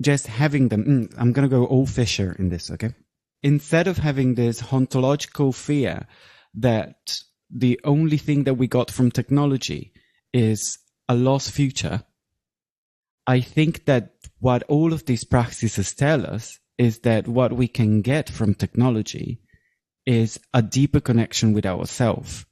just 0.00 0.26
having 0.26 0.68
them, 0.68 0.84
mm, 0.84 1.14
I'm 1.18 1.32
going 1.32 1.48
to 1.48 1.54
go 1.54 1.64
all 1.64 1.86
Fisher 1.86 2.36
in 2.38 2.48
this, 2.48 2.70
okay? 2.70 2.94
Instead 3.42 3.88
of 3.88 3.98
having 3.98 4.34
this 4.34 4.72
ontological 4.72 5.52
fear 5.52 6.06
that 6.54 7.20
the 7.50 7.80
only 7.84 8.16
thing 8.16 8.44
that 8.44 8.54
we 8.54 8.66
got 8.66 8.90
from 8.90 9.10
technology 9.10 9.92
is 10.36 10.78
a 11.08 11.14
lost 11.14 11.50
future, 11.50 12.02
I 13.26 13.40
think 13.40 13.86
that 13.86 14.14
what 14.38 14.62
all 14.64 14.92
of 14.92 15.06
these 15.06 15.24
practices 15.24 15.94
tell 15.94 16.26
us 16.26 16.58
is 16.78 17.00
that 17.00 17.26
what 17.26 17.52
we 17.52 17.68
can 17.68 18.02
get 18.02 18.28
from 18.28 18.54
technology 18.54 19.40
is 20.04 20.38
a 20.54 20.62
deeper 20.62 21.00
connection 21.00 21.52
with 21.52 21.66
ourselves. 21.66 22.44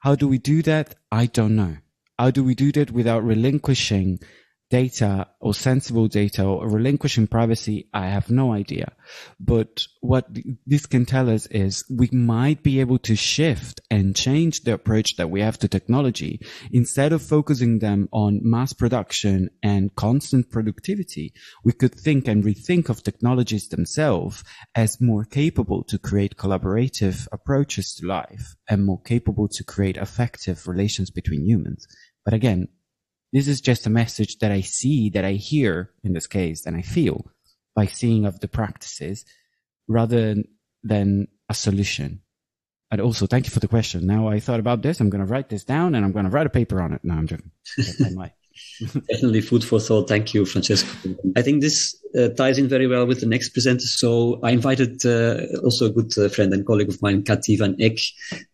How 0.00 0.14
do 0.14 0.28
we 0.28 0.38
do 0.38 0.62
that? 0.62 0.94
I 1.10 1.26
don't 1.26 1.56
know. 1.56 1.76
How 2.18 2.30
do 2.30 2.44
we 2.44 2.54
do 2.54 2.72
that 2.72 2.90
without 2.90 3.24
relinquishing 3.24 4.18
data 4.70 5.26
or 5.40 5.54
sensible 5.54 6.08
data 6.08 6.44
or 6.44 6.68
relinquishing 6.68 7.26
privacy, 7.26 7.88
I 7.94 8.08
have 8.08 8.30
no 8.30 8.52
idea. 8.52 8.92
But 9.40 9.86
what 10.00 10.26
this 10.66 10.86
can 10.86 11.06
tell 11.06 11.30
us 11.30 11.46
is 11.46 11.84
we 11.88 12.08
might 12.12 12.62
be 12.62 12.80
able 12.80 12.98
to 13.00 13.16
shift 13.16 13.80
and 13.90 14.14
change 14.14 14.60
the 14.60 14.74
approach 14.74 15.16
that 15.16 15.30
we 15.30 15.40
have 15.40 15.58
to 15.60 15.68
technology. 15.68 16.40
Instead 16.70 17.12
of 17.12 17.22
focusing 17.22 17.78
them 17.78 18.08
on 18.12 18.40
mass 18.42 18.72
production 18.72 19.48
and 19.62 19.94
constant 19.96 20.50
productivity, 20.50 21.32
we 21.64 21.72
could 21.72 21.94
think 21.94 22.28
and 22.28 22.44
rethink 22.44 22.88
of 22.88 23.02
technologies 23.02 23.68
themselves 23.68 24.44
as 24.74 25.00
more 25.00 25.24
capable 25.24 25.82
to 25.84 25.98
create 25.98 26.36
collaborative 26.36 27.26
approaches 27.32 27.94
to 27.94 28.06
life 28.06 28.54
and 28.68 28.84
more 28.84 29.00
capable 29.00 29.48
to 29.48 29.64
create 29.64 29.96
effective 29.96 30.68
relations 30.68 31.10
between 31.10 31.46
humans. 31.46 31.86
But 32.24 32.34
again, 32.34 32.68
this 33.32 33.48
is 33.48 33.60
just 33.60 33.86
a 33.86 33.90
message 33.90 34.38
that 34.38 34.52
I 34.52 34.62
see, 34.62 35.10
that 35.10 35.24
I 35.24 35.32
hear 35.32 35.90
in 36.02 36.12
this 36.12 36.26
case, 36.26 36.66
and 36.66 36.76
I 36.76 36.82
feel 36.82 37.26
by 37.74 37.86
seeing 37.86 38.24
of 38.24 38.40
the 38.40 38.48
practices 38.48 39.24
rather 39.86 40.36
than 40.82 41.28
a 41.48 41.54
solution. 41.54 42.22
And 42.90 43.00
also, 43.00 43.26
thank 43.26 43.46
you 43.46 43.50
for 43.50 43.60
the 43.60 43.68
question. 43.68 44.06
Now 44.06 44.28
I 44.28 44.40
thought 44.40 44.60
about 44.60 44.82
this. 44.82 45.00
I'm 45.00 45.10
going 45.10 45.24
to 45.24 45.30
write 45.30 45.48
this 45.50 45.64
down 45.64 45.94
and 45.94 46.04
I'm 46.04 46.12
going 46.12 46.24
to 46.24 46.30
write 46.30 46.46
a 46.46 46.50
paper 46.50 46.80
on 46.80 46.92
it. 46.92 47.00
No, 47.04 47.14
I'm 47.14 47.26
joking. 47.26 47.50
I 48.04 48.10
might. 48.10 48.32
Definitely 48.80 49.40
food 49.40 49.64
for 49.64 49.80
thought. 49.80 50.08
Thank 50.08 50.34
you, 50.34 50.44
Francesco. 50.44 50.88
I 51.36 51.42
think 51.42 51.60
this 51.60 51.96
uh, 52.16 52.28
ties 52.28 52.58
in 52.58 52.68
very 52.68 52.86
well 52.86 53.06
with 53.06 53.20
the 53.20 53.26
next 53.26 53.50
presenter. 53.50 53.86
So 53.86 54.40
I 54.42 54.50
invited 54.52 55.04
uh, 55.04 55.58
also 55.64 55.86
a 55.86 55.90
good 55.90 56.16
uh, 56.16 56.28
friend 56.28 56.52
and 56.52 56.64
colleague 56.64 56.88
of 56.88 57.02
mine, 57.02 57.24
Cathy 57.24 57.56
van 57.56 57.76
Eck, 57.80 57.98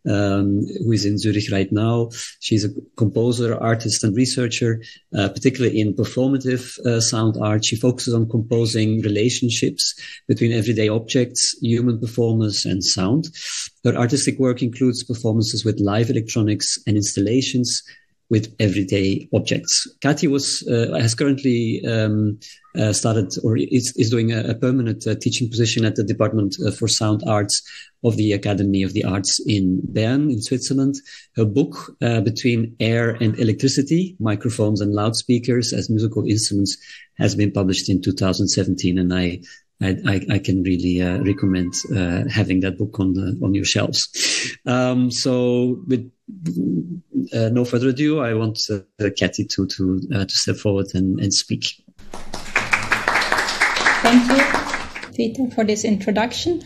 um, 0.08 0.62
who 0.84 0.92
is 0.92 1.04
in 1.04 1.18
Zurich 1.18 1.50
right 1.52 1.70
now. 1.70 2.08
She's 2.40 2.64
a 2.64 2.70
composer, 2.96 3.54
artist, 3.54 4.02
and 4.02 4.16
researcher, 4.16 4.82
uh, 5.16 5.28
particularly 5.28 5.80
in 5.80 5.94
performative 5.94 6.78
uh, 6.86 7.00
sound 7.00 7.36
art. 7.40 7.64
She 7.64 7.76
focuses 7.76 8.14
on 8.14 8.28
composing 8.28 9.02
relationships 9.02 9.94
between 10.26 10.52
everyday 10.52 10.88
objects, 10.88 11.56
human 11.60 12.00
performance, 12.00 12.64
and 12.64 12.82
sound. 12.82 13.28
Her 13.84 13.94
artistic 13.94 14.38
work 14.38 14.62
includes 14.62 15.04
performances 15.04 15.64
with 15.64 15.80
live 15.80 16.08
electronics 16.08 16.78
and 16.86 16.96
installations 16.96 17.82
with 18.30 18.54
everyday 18.58 19.28
objects. 19.34 19.87
Cathy 20.00 20.26
was 20.26 20.66
uh, 20.68 20.98
has 20.98 21.14
currently 21.14 21.82
um, 21.87 22.38
uh, 22.76 22.92
started 22.92 23.30
or 23.44 23.56
is, 23.56 23.92
is 23.96 24.10
doing 24.10 24.32
a, 24.32 24.40
a 24.50 24.54
permanent 24.54 25.06
uh, 25.06 25.14
teaching 25.20 25.48
position 25.48 25.84
at 25.84 25.96
the 25.96 26.04
Department 26.04 26.56
uh, 26.66 26.70
for 26.70 26.88
Sound 26.88 27.22
Arts 27.26 27.62
of 28.02 28.16
the 28.16 28.32
Academy 28.32 28.82
of 28.82 28.92
the 28.92 29.04
Arts 29.04 29.38
in 29.46 29.80
Bern, 29.84 30.30
in 30.30 30.40
Switzerland. 30.40 30.94
Her 31.37 31.44
book, 31.44 31.96
uh, 32.02 32.20
Between 32.22 32.74
Air 32.80 33.10
and 33.10 33.38
Electricity, 33.38 34.16
Microphones 34.18 34.80
and 34.80 34.92
Loudspeakers 34.92 35.72
as 35.72 35.90
Musical 35.90 36.26
Instruments, 36.26 36.76
has 37.18 37.37
been 37.37 37.52
published 37.52 37.88
in 37.88 38.02
2017, 38.02 38.98
and 38.98 39.14
I 39.14 39.40
I, 39.80 40.24
I, 40.30 40.38
can 40.38 40.62
really 40.62 41.02
uh, 41.02 41.18
recommend 41.24 41.74
uh, 41.94 42.22
having 42.30 42.60
that 42.60 42.78
book 42.78 42.98
on 43.00 43.12
the, 43.12 43.38
on 43.42 43.54
your 43.54 43.64
shelves. 43.64 44.08
Um, 44.66 45.10
so, 45.10 45.82
with 45.87 46.10
uh, 47.32 47.48
no 47.50 47.64
further 47.64 47.88
ado, 47.88 48.20
I 48.20 48.34
want 48.34 48.58
uh, 48.70 48.80
Cathy 49.18 49.44
to 49.44 49.66
to 49.66 50.00
uh, 50.14 50.24
to 50.24 50.34
step 50.34 50.56
forward 50.56 50.87
and, 50.94 51.20
and 51.20 51.32
speak. 51.32 51.84
Thank 54.02 54.30
you, 54.30 55.12
Peter, 55.16 55.50
for 55.54 55.64
this 55.64 55.84
introduction. 55.84 56.62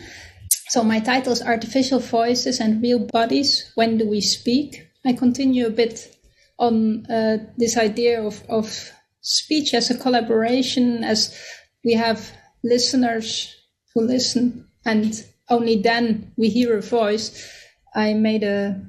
So, 0.69 0.83
my 0.83 0.99
title 0.99 1.33
is 1.33 1.41
Artificial 1.41 1.99
Voices 1.99 2.59
and 2.59 2.81
Real 2.81 2.99
Bodies. 2.99 3.71
When 3.75 3.97
do 3.97 4.07
we 4.07 4.21
speak? 4.21 4.87
I 5.05 5.13
continue 5.13 5.67
a 5.67 5.71
bit 5.71 6.15
on 6.57 7.05
uh, 7.07 7.37
this 7.57 7.77
idea 7.77 8.21
of, 8.21 8.43
of 8.49 8.91
speech 9.21 9.73
as 9.73 9.89
a 9.89 9.97
collaboration, 9.97 11.03
as 11.03 11.35
we 11.83 11.93
have 11.93 12.31
listeners 12.63 13.55
who 13.93 14.01
listen, 14.01 14.67
and 14.85 15.25
only 15.49 15.81
then 15.81 16.33
we 16.37 16.49
hear 16.49 16.77
a 16.77 16.81
voice. 16.81 17.49
I 17.95 18.13
made 18.13 18.43
a 18.43 18.88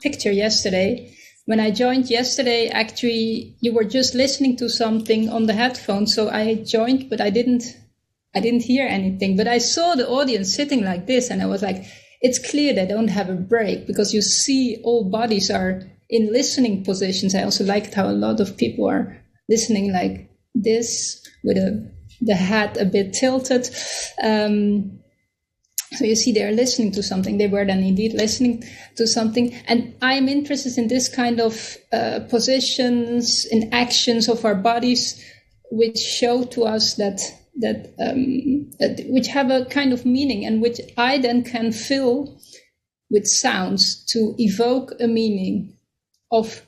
picture 0.00 0.32
yesterday. 0.32 1.14
When 1.46 1.60
I 1.60 1.70
joined 1.70 2.10
yesterday, 2.10 2.68
actually, 2.68 3.56
you 3.60 3.72
were 3.72 3.84
just 3.84 4.14
listening 4.14 4.56
to 4.58 4.68
something 4.68 5.28
on 5.28 5.46
the 5.46 5.54
headphones. 5.54 6.14
So 6.14 6.28
I 6.30 6.54
joined, 6.54 7.10
but 7.10 7.20
I 7.20 7.30
didn't, 7.30 7.64
I 8.34 8.40
didn't 8.40 8.62
hear 8.62 8.86
anything. 8.86 9.36
But 9.36 9.48
I 9.48 9.58
saw 9.58 9.94
the 9.94 10.08
audience 10.08 10.54
sitting 10.54 10.84
like 10.84 11.06
this, 11.06 11.30
and 11.30 11.42
I 11.42 11.46
was 11.46 11.62
like, 11.62 11.84
it's 12.20 12.50
clear 12.50 12.74
they 12.74 12.86
don't 12.86 13.08
have 13.08 13.30
a 13.30 13.34
break 13.34 13.86
because 13.86 14.12
you 14.12 14.22
see 14.22 14.80
all 14.84 15.10
bodies 15.10 15.50
are 15.50 15.82
in 16.08 16.32
listening 16.32 16.84
positions. 16.84 17.34
I 17.34 17.42
also 17.42 17.64
liked 17.64 17.94
how 17.94 18.08
a 18.08 18.12
lot 18.12 18.40
of 18.40 18.56
people 18.56 18.88
are 18.88 19.16
listening 19.48 19.92
like 19.92 20.30
this 20.54 21.26
with 21.42 21.56
a 21.56 21.90
the 22.20 22.34
head 22.34 22.76
a 22.76 22.84
bit 22.84 23.14
tilted. 23.14 23.68
Um, 24.22 25.00
so 25.92 26.04
you 26.04 26.14
see 26.14 26.32
they're 26.32 26.52
listening 26.52 26.92
to 26.92 27.02
something. 27.02 27.38
They 27.38 27.48
were 27.48 27.64
then 27.64 27.82
indeed 27.82 28.12
listening 28.12 28.62
to 28.96 29.06
something. 29.06 29.52
And 29.66 29.94
I'm 30.00 30.28
interested 30.28 30.78
in 30.78 30.88
this 30.88 31.08
kind 31.08 31.40
of 31.40 31.76
uh, 31.92 32.20
positions 32.28 33.46
and 33.50 33.72
actions 33.74 34.28
of 34.28 34.44
our 34.44 34.54
bodies, 34.54 35.22
which 35.70 35.98
show 35.98 36.44
to 36.44 36.64
us 36.64 36.94
that 36.94 37.20
that, 37.56 37.92
um, 37.98 38.70
that 38.78 39.04
which 39.08 39.26
have 39.26 39.50
a 39.50 39.64
kind 39.66 39.92
of 39.92 40.06
meaning 40.06 40.46
and 40.46 40.62
which 40.62 40.80
I 40.96 41.18
then 41.18 41.42
can 41.42 41.72
fill 41.72 42.40
with 43.10 43.26
sounds 43.26 44.04
to 44.12 44.34
evoke 44.38 44.92
a 45.00 45.08
meaning 45.08 45.76
of 46.30 46.64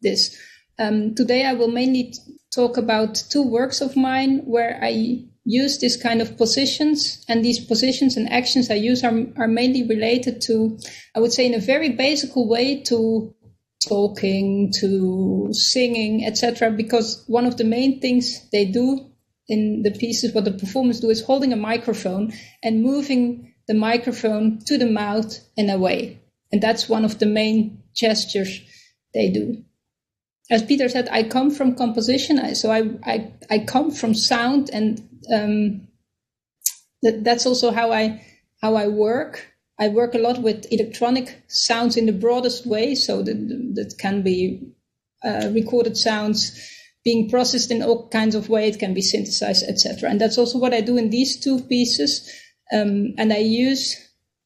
this. 0.00 0.36
Um, 0.78 1.14
today 1.14 1.44
I 1.44 1.52
will 1.52 1.70
mainly 1.70 2.14
talk 2.52 2.78
about 2.78 3.22
two 3.30 3.42
works 3.42 3.82
of 3.82 3.94
mine 3.94 4.38
where 4.46 4.80
I 4.82 5.26
use 5.44 5.78
this 5.78 6.00
kind 6.00 6.22
of 6.22 6.36
positions 6.36 7.24
and 7.28 7.44
these 7.44 7.58
positions 7.58 8.16
and 8.16 8.30
actions 8.32 8.70
I 8.70 8.74
use 8.74 9.02
are, 9.02 9.26
are 9.36 9.48
mainly 9.48 9.82
related 9.82 10.40
to, 10.42 10.78
I 11.16 11.20
would 11.20 11.32
say 11.32 11.46
in 11.46 11.54
a 11.54 11.58
very 11.58 11.90
basic 11.90 12.30
way 12.36 12.82
to 12.84 13.34
talking, 13.88 14.72
to 14.80 15.48
singing, 15.52 16.24
etc. 16.24 16.70
Because 16.70 17.24
one 17.26 17.46
of 17.46 17.56
the 17.56 17.64
main 17.64 18.00
things 18.00 18.48
they 18.50 18.64
do 18.64 19.10
in 19.48 19.82
the 19.82 19.90
pieces, 19.90 20.32
what 20.32 20.44
the 20.44 20.52
performers 20.52 21.00
do 21.00 21.10
is 21.10 21.24
holding 21.24 21.52
a 21.52 21.56
microphone 21.56 22.32
and 22.62 22.82
moving 22.82 23.52
the 23.66 23.74
microphone 23.74 24.60
to 24.66 24.78
the 24.78 24.86
mouth 24.86 25.38
in 25.56 25.68
a 25.68 25.78
way. 25.78 26.20
And 26.52 26.62
that's 26.62 26.88
one 26.88 27.04
of 27.04 27.18
the 27.18 27.26
main 27.26 27.82
gestures 27.94 28.60
they 29.12 29.30
do 29.30 29.64
as 30.52 30.62
Peter 30.62 30.88
said, 30.88 31.08
I 31.10 31.22
come 31.22 31.50
from 31.50 31.74
composition, 31.74 32.54
so 32.54 32.70
I 32.70 32.90
I, 33.04 33.32
I 33.50 33.58
come 33.60 33.90
from 33.90 34.14
sound, 34.14 34.70
and 34.70 35.00
um, 35.32 35.88
that, 37.02 37.24
that's 37.24 37.46
also 37.46 37.70
how 37.70 37.92
I 37.92 38.24
how 38.60 38.76
I 38.76 38.88
work. 38.88 39.48
I 39.78 39.88
work 39.88 40.14
a 40.14 40.18
lot 40.18 40.40
with 40.42 40.66
electronic 40.70 41.42
sounds 41.48 41.96
in 41.96 42.06
the 42.06 42.12
broadest 42.12 42.66
way, 42.66 42.94
so 42.94 43.22
that 43.22 43.72
that 43.74 43.94
can 43.98 44.22
be 44.22 44.72
uh, 45.24 45.50
recorded 45.52 45.96
sounds 45.96 46.58
being 47.04 47.28
processed 47.28 47.70
in 47.70 47.82
all 47.82 48.08
kinds 48.08 48.34
of 48.34 48.48
ways. 48.48 48.76
It 48.76 48.78
can 48.78 48.94
be 48.94 49.02
synthesized, 49.02 49.64
etc. 49.68 50.08
And 50.08 50.20
that's 50.20 50.38
also 50.38 50.58
what 50.58 50.74
I 50.74 50.80
do 50.80 50.96
in 50.96 51.10
these 51.10 51.40
two 51.40 51.60
pieces. 51.62 52.30
Um, 52.72 53.14
and 53.18 53.32
I 53.32 53.38
use 53.38 53.96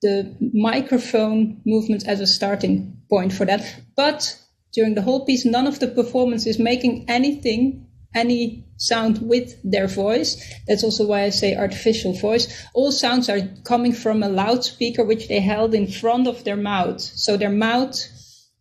the 0.03 0.37
microphone 0.55 1.61
movements 1.65 2.07
as 2.07 2.21
a 2.21 2.27
starting 2.27 2.97
point 3.11 3.33
for 3.33 3.45
that. 3.45 3.63
But 3.97 4.39
during 4.73 4.95
the 4.95 5.03
whole 5.03 5.25
piece, 5.25 5.45
none 5.45 5.67
of 5.67 5.81
the 5.81 5.89
performance 5.89 6.47
is 6.47 6.59
making 6.59 7.07
anything, 7.09 7.86
any 8.17 8.67
sound 8.79 9.21
with 9.23 9.55
their 9.63 9.87
voice. 9.87 10.43
That's 10.67 10.83
also 10.83 11.07
why 11.07 11.23
I 11.23 11.31
say 11.31 11.55
artificial 11.55 12.13
voice. 12.15 12.67
All 12.75 12.91
sounds 12.91 13.29
are 13.29 13.49
coming 13.65 13.93
from 13.93 14.23
a 14.23 14.29
loudspeaker 14.29 15.05
which 15.05 15.29
they 15.29 15.41
held 15.41 15.75
in 15.75 15.87
front 15.87 16.27
of 16.27 16.43
their 16.45 16.57
mouth. 16.57 17.01
So 17.01 17.37
their 17.37 17.51
mouth 17.51 17.95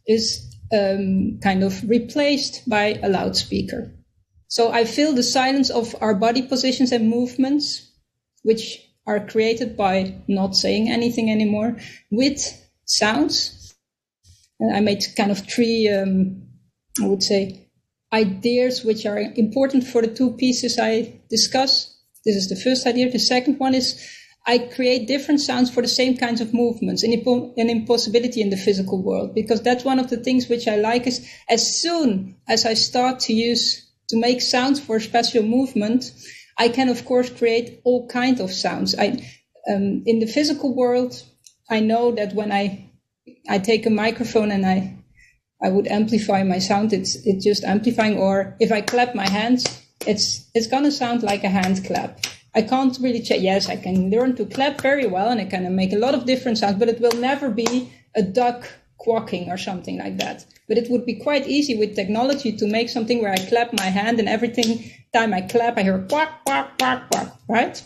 is 0.05 0.45
um, 0.71 1.39
kind 1.41 1.63
of 1.63 1.89
replaced 1.89 2.69
by 2.69 2.99
a 3.01 3.09
loudspeaker. 3.09 3.91
So 4.47 4.71
I 4.71 4.85
fill 4.85 5.13
the 5.13 5.23
silence 5.23 5.69
of 5.69 5.95
our 6.01 6.13
body 6.13 6.43
positions 6.43 6.91
and 6.91 7.09
movements, 7.09 7.91
which 8.43 8.79
are 9.07 9.25
created 9.25 9.75
by 9.75 10.21
not 10.27 10.55
saying 10.55 10.89
anything 10.89 11.31
anymore, 11.31 11.77
with 12.11 12.39
sounds 12.85 13.65
I 14.73 14.79
made 14.79 15.03
kind 15.17 15.31
of 15.31 15.39
three, 15.39 15.89
um, 15.89 16.47
I 17.01 17.07
would 17.07 17.23
say, 17.23 17.64
ideas 18.15 18.83
which 18.83 19.05
are 19.05 19.19
important 19.35 19.83
for 19.83 20.01
the 20.01 20.13
two 20.19 20.31
pieces 20.43 20.79
I 20.79 21.19
discuss. 21.29 21.93
This 22.25 22.35
is 22.35 22.47
the 22.49 22.61
first 22.65 22.87
idea. 22.87 23.11
The 23.11 23.19
second 23.19 23.59
one 23.59 23.75
is 23.75 23.87
I 24.47 24.57
create 24.59 25.07
different 25.07 25.41
sounds 25.41 25.69
for 25.71 25.81
the 25.81 25.95
same 25.99 26.17
kinds 26.17 26.39
of 26.39 26.53
movements, 26.53 27.03
an, 27.03 27.13
an 27.57 27.69
impossibility 27.69 28.41
in 28.41 28.51
the 28.51 28.57
physical 28.57 29.01
world, 29.01 29.33
because 29.33 29.61
that's 29.61 29.83
one 29.83 29.99
of 29.99 30.09
the 30.09 30.17
things 30.17 30.47
which 30.47 30.67
I 30.67 30.75
like 30.75 31.07
is 31.07 31.27
as 31.49 31.81
soon 31.81 32.35
as 32.47 32.65
I 32.65 32.75
start 32.75 33.19
to 33.21 33.33
use, 33.33 33.63
to 34.09 34.17
make 34.17 34.41
sounds 34.41 34.79
for 34.79 34.99
special 34.99 35.43
movement, 35.43 36.11
I 36.57 36.69
can 36.69 36.89
of 36.89 37.05
course 37.05 37.29
create 37.29 37.81
all 37.83 38.07
kinds 38.07 38.39
of 38.39 38.51
sounds. 38.51 38.95
I, 38.97 39.07
um, 39.67 40.03
in 40.05 40.19
the 40.19 40.27
physical 40.27 40.75
world, 40.75 41.21
I 41.69 41.79
know 41.79 42.11
that 42.11 42.33
when 42.33 42.51
I 42.51 42.91
I 43.49 43.57
take 43.57 43.85
a 43.85 43.89
microphone 43.89 44.51
and 44.51 44.65
I 44.65 44.94
I 45.65 45.69
would 45.69 45.87
amplify 45.87 46.43
my 46.43 46.59
sound. 46.59 46.93
It's 46.93 47.15
it's 47.25 47.43
just 47.43 47.63
amplifying. 47.63 48.17
Or 48.17 48.55
if 48.59 48.71
I 48.71 48.81
clap 48.81 49.15
my 49.15 49.27
hands, 49.27 49.61
it's 50.05 50.25
it's 50.53 50.67
gonna 50.67 50.91
sound 50.91 51.23
like 51.23 51.43
a 51.43 51.49
hand 51.49 51.83
clap. 51.87 52.11
I 52.53 52.61
can't 52.61 52.97
really 53.01 53.21
check. 53.27 53.41
Yes, 53.41 53.67
I 53.67 53.77
can 53.77 54.11
learn 54.11 54.35
to 54.35 54.45
clap 54.45 54.81
very 54.81 55.07
well, 55.07 55.29
and 55.31 55.41
I 55.41 55.45
can 55.45 55.75
make 55.75 55.91
a 55.93 56.03
lot 56.05 56.13
of 56.13 56.25
different 56.25 56.59
sounds. 56.59 56.77
But 56.77 56.89
it 56.89 57.01
will 57.01 57.17
never 57.29 57.49
be 57.49 57.91
a 58.15 58.21
duck 58.21 58.59
quacking 58.97 59.49
or 59.49 59.57
something 59.57 59.97
like 59.97 60.17
that. 60.17 60.45
But 60.67 60.77
it 60.77 60.89
would 60.91 61.05
be 61.05 61.15
quite 61.15 61.47
easy 61.47 61.75
with 61.75 61.95
technology 61.95 62.51
to 62.57 62.67
make 62.67 62.89
something 62.89 63.21
where 63.21 63.33
I 63.33 63.49
clap 63.49 63.73
my 63.73 63.89
hand 63.99 64.19
and 64.19 64.29
everything 64.29 64.69
time 65.13 65.33
I 65.33 65.41
clap, 65.41 65.77
I 65.77 65.83
hear 65.83 65.99
quack 66.09 66.45
quack 66.45 66.77
quack 66.77 67.09
quack. 67.09 67.29
Right. 67.49 67.83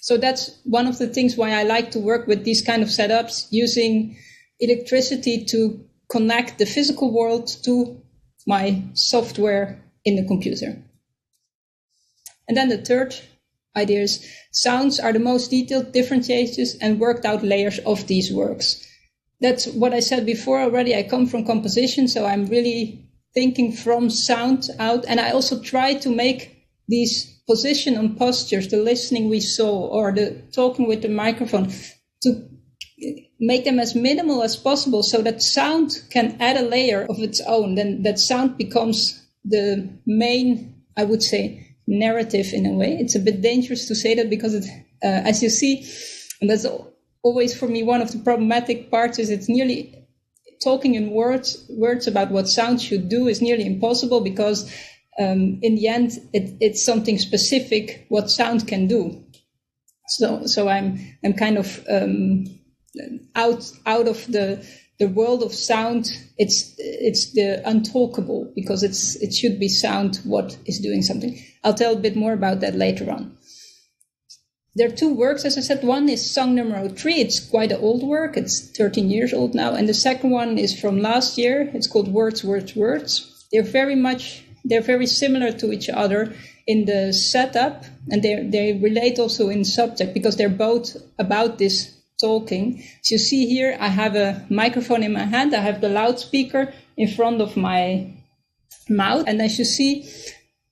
So 0.00 0.16
that's 0.16 0.42
one 0.64 0.86
of 0.86 0.98
the 0.98 1.08
things 1.08 1.36
why 1.36 1.50
I 1.52 1.62
like 1.62 1.90
to 1.92 1.98
work 1.98 2.26
with 2.26 2.44
these 2.44 2.62
kind 2.62 2.82
of 2.82 2.88
setups 2.88 3.48
using 3.50 4.16
electricity 4.60 5.44
to 5.46 5.84
connect 6.16 6.58
the 6.58 6.72
physical 6.76 7.12
world 7.12 7.46
to 7.64 8.00
my 8.46 8.82
software 8.94 9.66
in 10.04 10.14
the 10.16 10.26
computer. 10.32 10.70
And 12.46 12.56
then 12.56 12.68
the 12.68 12.84
third 12.90 13.14
idea 13.76 14.02
is 14.02 14.24
Sounds 14.52 15.00
are 15.00 15.12
the 15.12 15.18
most 15.18 15.50
detailed 15.50 15.92
differentiators 15.92 16.76
and 16.80 17.00
worked 17.00 17.24
out 17.24 17.42
layers 17.42 17.80
of 17.80 18.06
these 18.06 18.32
works. 18.32 18.86
That's 19.40 19.66
what 19.66 19.92
I 19.92 19.98
said 19.98 20.24
before 20.24 20.60
already. 20.60 20.94
I 20.94 21.02
come 21.02 21.26
from 21.26 21.44
composition, 21.44 22.06
so 22.06 22.24
I'm 22.24 22.46
really 22.46 23.10
thinking 23.34 23.72
from 23.72 24.10
sound 24.10 24.70
out. 24.78 25.04
And 25.08 25.18
I 25.18 25.32
also 25.32 25.60
try 25.60 25.94
to 25.94 26.08
make 26.08 26.68
these 26.86 27.42
position 27.48 27.96
and 27.96 28.16
postures, 28.16 28.68
the 28.68 28.76
listening 28.76 29.28
we 29.28 29.40
saw, 29.40 29.88
or 29.88 30.12
the 30.12 30.40
talking 30.54 30.86
with 30.86 31.02
the 31.02 31.08
microphone, 31.08 31.72
to 32.22 32.48
make 33.46 33.64
them 33.64 33.78
as 33.78 33.94
minimal 33.94 34.42
as 34.42 34.56
possible 34.56 35.02
so 35.02 35.20
that 35.20 35.42
sound 35.42 36.02
can 36.10 36.36
add 36.40 36.56
a 36.56 36.62
layer 36.62 37.06
of 37.10 37.18
its 37.18 37.40
own. 37.46 37.74
Then 37.74 38.02
that 38.02 38.18
sound 38.18 38.56
becomes 38.56 39.22
the 39.44 39.88
main, 40.06 40.82
I 40.96 41.04
would 41.04 41.22
say, 41.22 41.76
narrative 41.86 42.52
in 42.52 42.64
a 42.64 42.72
way. 42.72 42.96
It's 42.98 43.14
a 43.14 43.20
bit 43.20 43.42
dangerous 43.42 43.86
to 43.88 43.94
say 43.94 44.14
that 44.14 44.30
because 44.30 44.54
it, 44.54 44.64
uh, 45.02 45.28
as 45.28 45.42
you 45.42 45.50
see, 45.50 45.86
and 46.40 46.48
that's 46.48 46.66
always 47.22 47.56
for 47.56 47.68
me 47.68 47.82
one 47.82 48.00
of 48.00 48.12
the 48.12 48.18
problematic 48.18 48.90
parts 48.90 49.18
is 49.18 49.30
it's 49.30 49.48
nearly 49.48 50.06
talking 50.62 50.94
in 50.94 51.10
words 51.10 51.66
words 51.70 52.06
about 52.06 52.30
what 52.30 52.48
sound 52.48 52.80
should 52.80 53.08
do 53.08 53.28
is 53.28 53.42
nearly 53.42 53.66
impossible 53.66 54.20
because 54.20 54.72
um, 55.18 55.58
in 55.62 55.74
the 55.74 55.88
end 55.88 56.12
it, 56.32 56.54
it's 56.60 56.84
something 56.84 57.18
specific 57.18 58.06
what 58.08 58.30
sound 58.30 58.66
can 58.66 58.86
do. 58.86 59.22
So 60.08 60.46
so 60.46 60.68
I'm 60.68 60.98
I'm 61.22 61.34
kind 61.34 61.58
of 61.58 61.84
um, 61.88 62.44
out 63.34 63.70
out 63.86 64.08
of 64.08 64.26
the 64.26 64.64
the 64.98 65.08
world 65.08 65.42
of 65.42 65.52
sound 65.52 66.06
it's 66.38 66.74
it's 66.78 67.32
the 67.32 67.62
untalkable 67.66 68.52
because 68.54 68.82
it's 68.82 69.16
it 69.16 69.34
should 69.34 69.58
be 69.58 69.68
sound 69.68 70.20
what 70.24 70.56
is 70.66 70.78
doing 70.80 71.02
something. 71.02 71.42
I'll 71.64 71.74
tell 71.74 71.94
a 71.94 72.00
bit 72.00 72.16
more 72.16 72.32
about 72.32 72.60
that 72.60 72.74
later 72.74 73.10
on. 73.10 73.36
There 74.76 74.88
are 74.88 74.96
two 74.96 75.14
works 75.14 75.44
as 75.44 75.56
i 75.56 75.60
said. 75.60 75.84
One 75.84 76.08
is 76.08 76.34
song 76.34 76.54
number 76.54 76.88
three. 76.88 77.20
It's 77.20 77.40
quite 77.40 77.72
an 77.72 77.80
old 77.80 78.02
work. 78.02 78.36
It's 78.36 78.70
13 78.76 79.10
years 79.10 79.32
old 79.32 79.54
now. 79.54 79.74
And 79.74 79.88
the 79.88 79.94
second 79.94 80.30
one 80.30 80.58
is 80.58 80.78
from 80.78 81.00
last 81.00 81.38
year. 81.38 81.70
It's 81.74 81.86
called 81.86 82.08
words 82.08 82.44
words 82.44 82.74
words. 82.74 83.46
They're 83.52 83.62
very 83.62 83.96
much 83.96 84.44
they're 84.64 84.80
very 84.80 85.06
similar 85.06 85.52
to 85.52 85.72
each 85.72 85.88
other 85.88 86.34
in 86.66 86.86
the 86.86 87.12
setup. 87.12 87.84
And 88.10 88.22
they 88.22 88.46
they 88.48 88.72
relate 88.74 89.18
also 89.18 89.48
in 89.48 89.64
subject 89.64 90.14
because 90.14 90.36
they're 90.36 90.48
both 90.48 90.96
about 91.18 91.58
this 91.58 91.93
talking. 92.20 92.82
As 93.00 93.10
you 93.10 93.18
see 93.18 93.46
here, 93.46 93.76
I 93.80 93.88
have 93.88 94.14
a 94.16 94.44
microphone 94.50 95.02
in 95.02 95.12
my 95.12 95.24
hand. 95.24 95.54
I 95.54 95.60
have 95.60 95.80
the 95.80 95.88
loudspeaker 95.88 96.72
in 96.96 97.08
front 97.08 97.40
of 97.40 97.56
my 97.56 98.12
mouth. 98.88 99.24
And 99.26 99.40
as 99.40 99.58
you 99.58 99.64
see, 99.64 100.08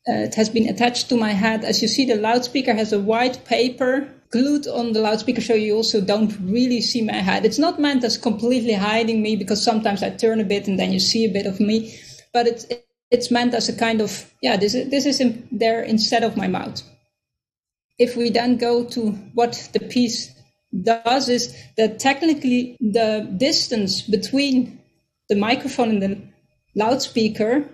uh, 0.08 0.26
it 0.26 0.34
has 0.34 0.48
been 0.48 0.68
attached 0.68 1.08
to 1.08 1.16
my 1.16 1.32
head. 1.32 1.64
As 1.64 1.82
you 1.82 1.88
see, 1.88 2.04
the 2.04 2.16
loudspeaker 2.16 2.74
has 2.74 2.92
a 2.92 3.00
white 3.00 3.44
paper 3.44 4.08
glued 4.32 4.66
on 4.66 4.92
the 4.92 5.00
loudspeaker 5.00 5.42
so 5.42 5.54
you 5.54 5.76
also 5.76 6.00
don't 6.00 6.34
really 6.40 6.80
see 6.80 7.02
my 7.02 7.12
head. 7.12 7.44
It's 7.44 7.58
not 7.58 7.78
meant 7.78 8.02
as 8.02 8.16
completely 8.16 8.72
hiding 8.72 9.22
me 9.22 9.36
because 9.36 9.62
sometimes 9.62 10.02
I 10.02 10.10
turn 10.10 10.40
a 10.40 10.44
bit 10.44 10.66
and 10.66 10.78
then 10.78 10.90
you 10.92 11.00
see 11.00 11.26
a 11.26 11.32
bit 11.32 11.46
of 11.46 11.60
me, 11.60 11.94
but 12.32 12.46
it's, 12.46 12.66
it's 13.10 13.30
meant 13.30 13.52
as 13.52 13.68
a 13.68 13.76
kind 13.76 14.00
of, 14.00 14.32
yeah, 14.40 14.56
this 14.56 14.74
is, 14.74 14.90
this 14.90 15.04
is 15.04 15.20
in 15.20 15.46
there 15.52 15.82
instead 15.82 16.24
of 16.24 16.36
my 16.36 16.48
mouth. 16.48 16.82
If 17.98 18.16
we 18.16 18.30
then 18.30 18.56
go 18.56 18.84
to 18.84 19.10
what 19.34 19.68
the 19.74 19.80
piece 19.80 20.34
does 20.80 21.28
is 21.28 21.54
that 21.76 21.98
technically 21.98 22.76
the 22.80 23.28
distance 23.36 24.02
between 24.02 24.80
the 25.28 25.36
microphone 25.36 25.90
and 25.90 26.02
the 26.02 26.22
loudspeaker 26.74 27.68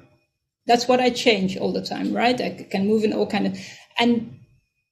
that's 0.67 0.89
what 0.89 1.01
i 1.01 1.09
change 1.09 1.57
all 1.57 1.73
the 1.73 1.83
time 1.83 2.13
right? 2.13 2.41
I 2.41 2.67
can 2.71 2.87
move 2.87 3.05
in 3.05 3.13
all 3.13 3.27
kind 3.27 3.47
of 3.47 3.59
and 3.99 4.39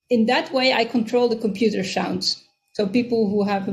in 0.09 0.27
that 0.27 0.53
way 0.53 0.73
i 0.73 0.85
control 0.85 1.29
the 1.29 1.37
computer 1.37 1.85
sounds. 1.85 2.43
So 2.75 2.87
people 2.87 3.31
who 3.31 3.43
have 3.45 3.69
a, 3.69 3.73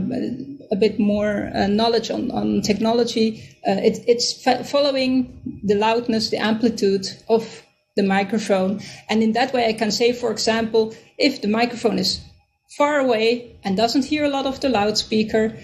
a 0.72 0.78
bit 0.78 0.98
more 0.98 1.52
uh, 1.54 1.68
knowledge 1.68 2.10
on, 2.10 2.32
on 2.32 2.62
technology 2.62 3.58
uh, 3.68 3.80
it, 3.84 4.00
it's 4.08 4.42
following 4.70 5.62
the 5.64 5.76
loudness 5.76 6.30
the 6.30 6.38
amplitude 6.38 7.06
of 7.30 7.64
the 7.96 8.04
microphone. 8.04 8.82
And 9.10 9.22
in 9.22 9.34
that 9.34 9.54
way 9.54 9.68
i 9.68 9.74
can 9.74 9.92
say 9.92 10.12
for 10.12 10.32
example 10.32 10.96
if 11.18 11.42
the 11.42 11.48
microphone 11.48 12.00
is 12.00 12.20
far 12.78 13.00
away 13.00 13.58
and 13.64 13.78
doesn't 13.78 14.06
hear 14.06 14.24
a 14.24 14.30
lot 14.30 14.46
of 14.46 14.60
the 14.60 14.70
loudspeaker, 14.70 15.58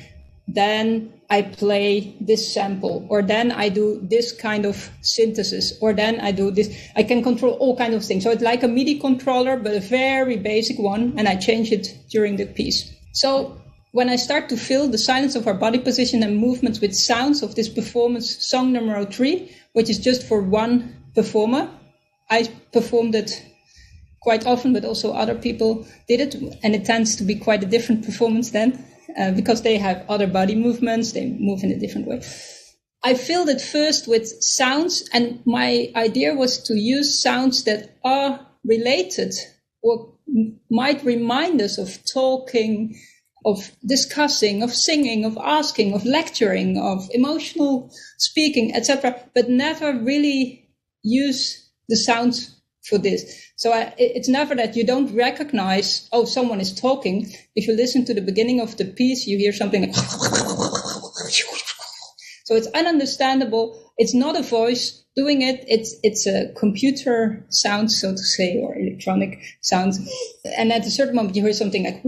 then 0.48 1.13
I 1.30 1.43
play 1.43 2.15
this 2.19 2.54
sample, 2.54 3.06
or 3.08 3.22
then 3.22 3.52
I 3.52 3.69
do 3.69 4.00
this 4.02 4.32
kind 4.32 4.65
of 4.65 4.89
synthesis, 5.02 5.78
or 5.80 5.93
then 5.93 6.19
I 6.19 6.32
do 6.32 6.50
this. 6.50 6.76
I 6.95 7.04
can 7.04 7.22
control 7.22 7.54
all 7.54 7.78
kinds 7.78 7.95
of 7.95 8.04
things. 8.04 8.24
So 8.24 8.32
it's 8.32 8.41
like 8.41 8.63
a 8.63 8.67
MIDI 8.67 9.00
controller, 9.00 9.58
but 9.58 9.76
a 9.76 9.80
very 9.80 10.38
basic 10.38 10.80
one, 10.80 11.13
and 11.17 11.28
I 11.28 11.36
change 11.36 11.72
it 11.72 11.88
during 12.10 12.38
the 12.38 12.48
piece. 12.48 12.91
So 13.13 13.62
when 13.91 14.10
I 14.10 14.15
start 14.15 14.50
to 14.50 14.58
fill 14.58 14.88
the 14.88 14.98
silence 14.98 15.36
of 15.36 15.45
our 15.45 15.54
body 15.54 15.78
position 15.78 16.24
and 16.24 16.38
movements 16.38 16.80
with 16.80 16.95
sounds 16.95 17.43
of 17.43 17.54
this 17.54 17.69
performance, 17.69 18.48
song 18.48 18.74
number 18.74 19.06
three, 19.06 19.56
which 19.74 19.89
is 19.89 20.00
just 20.00 20.28
for 20.28 20.41
one 20.41 20.95
performer, 21.13 21.69
I 22.32 22.50
performed 22.72 23.13
it 23.13 23.43
quite 24.22 24.46
often, 24.46 24.74
but 24.74 24.86
also 24.86 25.14
other 25.14 25.36
people 25.36 25.88
did 26.08 26.20
it. 26.20 26.36
And 26.64 26.76
it 26.76 26.86
tends 26.86 27.16
to 27.18 27.24
be 27.24 27.36
quite 27.36 27.64
a 27.64 27.68
different 27.68 28.06
performance 28.06 28.52
then 28.52 28.84
uh, 29.18 29.32
because 29.32 29.62
they 29.62 29.78
have 29.78 30.06
other 30.10 30.28
body 30.28 30.56
movements, 30.56 31.12
they 31.14 31.30
move 31.30 31.64
in 31.64 31.72
a 31.72 31.80
different 31.80 32.08
way. 32.08 32.22
I 33.04 33.14
filled 33.14 33.48
it 33.50 33.62
first 33.62 34.08
with 34.08 34.28
sounds, 34.42 35.08
and 35.14 35.40
my 35.46 35.90
idea 35.96 36.36
was 36.36 36.62
to 36.64 36.76
use 36.76 37.22
sounds 37.22 37.64
that 37.64 37.98
are 38.04 38.46
related 38.66 39.34
or 39.82 40.14
might 40.70 41.04
remind 41.04 41.62
us 41.62 41.78
of 41.78 41.98
talking, 42.12 43.00
of 43.46 43.72
discussing, 43.88 44.62
of 44.64 44.74
singing, 44.74 45.24
of 45.24 45.38
asking, 45.38 45.94
of 45.94 46.06
lecturing, 46.06 46.78
of 46.78 47.08
emotional 47.14 47.90
speaking, 48.18 48.76
etc., 48.76 49.16
but 49.34 49.50
never 49.50 49.94
really 49.94 50.68
use 51.02 51.72
the 51.88 51.96
sounds 51.96 52.59
for 52.84 52.98
this. 52.98 53.52
So 53.56 53.72
I, 53.74 53.94
it's 53.98 54.30
never 54.30 54.56
that 54.56 54.76
you 54.76 54.86
don't 54.86 55.13
recognize, 55.15 56.08
oh, 56.12 56.26
someone 56.26 56.60
is 56.60 56.74
talking. 56.80 57.32
If 57.56 57.68
you 57.68 57.76
listen 57.76 58.06
to 58.06 58.13
the 58.13 58.22
beginning 58.22 58.60
of 58.62 58.78
the 58.78 58.86
piece, 58.86 59.28
you 59.28 59.38
hear 59.38 59.54
something 59.54 59.82
like 59.82 59.96
so 62.46 62.56
it's 62.56 62.70
ununderstandable. 62.70 63.78
It's 63.98 64.13
not 64.13 64.38
a 64.38 64.44
voice 64.44 65.04
doing 65.15 65.42
it. 65.42 65.65
It's, 65.68 65.96
it's 66.04 66.26
a 66.26 66.54
computer 66.58 67.46
sound, 67.50 67.92
so 67.92 68.12
to 68.12 68.18
say, 68.18 68.60
or 68.60 68.78
electronic 68.78 69.39
sound. 69.62 69.96
And 70.58 70.72
at 70.72 70.86
a 70.86 70.92
certain 70.92 71.15
moment, 71.15 71.36
you 71.36 71.44
hear 71.44 71.54
something 71.54 71.84
like, 71.84 72.02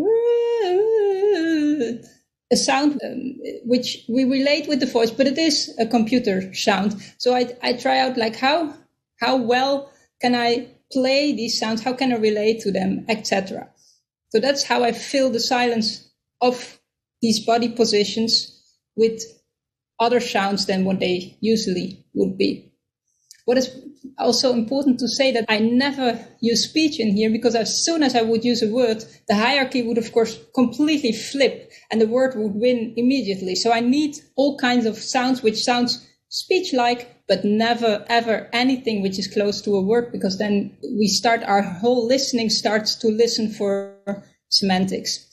a 2.52 2.58
sound 2.58 3.00
um, 3.04 3.40
which 3.64 4.04
we 4.10 4.26
relate 4.26 4.68
with 4.68 4.80
the 4.82 4.86
voice, 4.86 5.10
but 5.10 5.26
it 5.26 5.38
is 5.38 5.74
a 5.80 5.86
computer 5.86 6.54
sound. 6.54 7.02
So 7.18 7.34
I, 7.34 7.56
I 7.64 7.74
try 7.74 8.00
out 8.00 8.18
like 8.18 8.36
how, 8.36 8.74
how 9.20 9.38
well 9.38 9.92
can 10.22 10.36
I 10.36 10.68
play 10.92 11.34
these 11.34 11.60
sounds? 11.60 11.84
How 11.84 11.94
can 11.94 12.14
I 12.14 12.18
relate 12.18 12.62
to 12.62 12.72
them, 12.72 13.06
etc. 13.10 13.70
So 14.30 14.40
that's 14.40 14.64
how 14.64 14.84
I 14.84 14.92
fill 14.92 15.30
the 15.30 15.40
silence 15.40 16.10
of 16.42 16.80
these 17.22 17.46
body 17.46 17.70
positions 17.70 18.60
with 18.96 19.22
other 20.00 20.20
sounds 20.20 20.66
than 20.66 20.86
what 20.86 21.00
they 21.00 21.38
usually 21.42 22.06
would 22.14 22.38
be. 22.38 22.72
What 23.46 23.58
is 23.58 23.70
also 24.18 24.54
important 24.54 25.00
to 25.00 25.08
say 25.08 25.32
that 25.32 25.46
I 25.50 25.60
never 25.60 26.28
use 26.42 26.68
speech 26.68 27.00
in 27.00 27.16
here 27.16 27.30
because 27.30 27.56
as 27.56 27.84
soon 27.84 28.04
as 28.04 28.16
I 28.16 28.22
would 28.22 28.44
use 28.44 28.64
a 28.64 28.72
word, 28.72 29.04
the 29.28 29.36
hierarchy 29.36 29.82
would 29.84 29.98
of 29.98 30.12
course 30.12 30.40
completely 30.56 31.12
flip 31.12 31.72
and 31.92 32.02
the 32.02 32.08
word 32.08 32.36
would 32.36 32.56
win 32.56 32.94
immediately. 32.98 33.56
So 33.56 33.72
I 33.72 33.80
need 33.80 34.16
all 34.36 34.58
kinds 34.58 34.86
of 34.86 34.98
sounds 34.98 35.44
which 35.44 35.64
sounds 35.64 36.08
speech 36.32 36.74
like 36.74 37.14
but 37.28 37.44
never 37.44 38.06
ever 38.08 38.50
anything 38.54 39.02
which 39.02 39.20
is 39.20 39.28
close 39.28 39.62
to 39.62 39.76
a 39.76 39.82
word 39.82 40.12
because 40.12 40.38
then 40.38 40.76
we 40.98 41.08
start 41.08 41.44
our 41.44 41.62
whole 41.62 42.08
listening 42.08 42.50
starts 42.50 42.96
to 42.96 43.10
listen 43.10 43.52
for 43.52 44.24
semantics. 44.50 45.28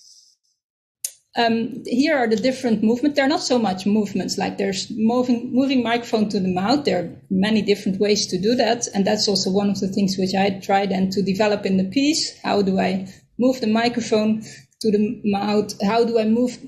Um, 1.36 1.84
here 1.86 2.16
are 2.16 2.26
the 2.26 2.36
different 2.36 2.82
movements. 2.82 3.14
There 3.14 3.24
are 3.24 3.28
not 3.28 3.42
so 3.42 3.60
much 3.60 3.86
movements 3.86 4.38
like 4.38 4.58
there's 4.58 4.90
moving 4.90 5.54
moving 5.54 5.84
microphone 5.84 6.28
to 6.30 6.40
the 6.40 6.52
mouth. 6.52 6.84
There 6.84 6.98
are 6.98 7.10
many 7.30 7.62
different 7.62 8.00
ways 8.00 8.26
to 8.28 8.38
do 8.40 8.56
that, 8.56 8.88
and 8.92 9.06
that's 9.06 9.28
also 9.28 9.50
one 9.50 9.70
of 9.70 9.78
the 9.78 9.86
things 9.86 10.16
which 10.18 10.34
I 10.34 10.58
tried 10.58 10.90
and 10.90 11.12
to 11.12 11.22
develop 11.22 11.64
in 11.64 11.76
the 11.76 11.84
piece. 11.84 12.36
How 12.42 12.62
do 12.62 12.80
I 12.80 13.06
move 13.38 13.60
the 13.60 13.68
microphone 13.68 14.42
to 14.80 14.90
the 14.90 15.20
mouth? 15.24 15.80
How 15.80 16.04
do 16.04 16.18
I 16.18 16.24
move 16.24 16.58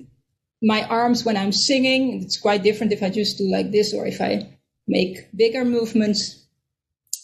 my 0.63 0.85
arms 0.85 1.25
when 1.25 1.37
I'm 1.37 1.53
singing? 1.53 2.23
It's 2.23 2.39
quite 2.39 2.63
different 2.63 2.93
if 2.93 3.03
I 3.03 3.11
just 3.11 3.39
do 3.39 3.51
like 3.51 3.71
this 3.71 3.95
or 3.95 4.07
if 4.07 4.21
I 4.21 4.59
make 4.87 5.29
bigger 5.35 5.65
movements 5.65 6.45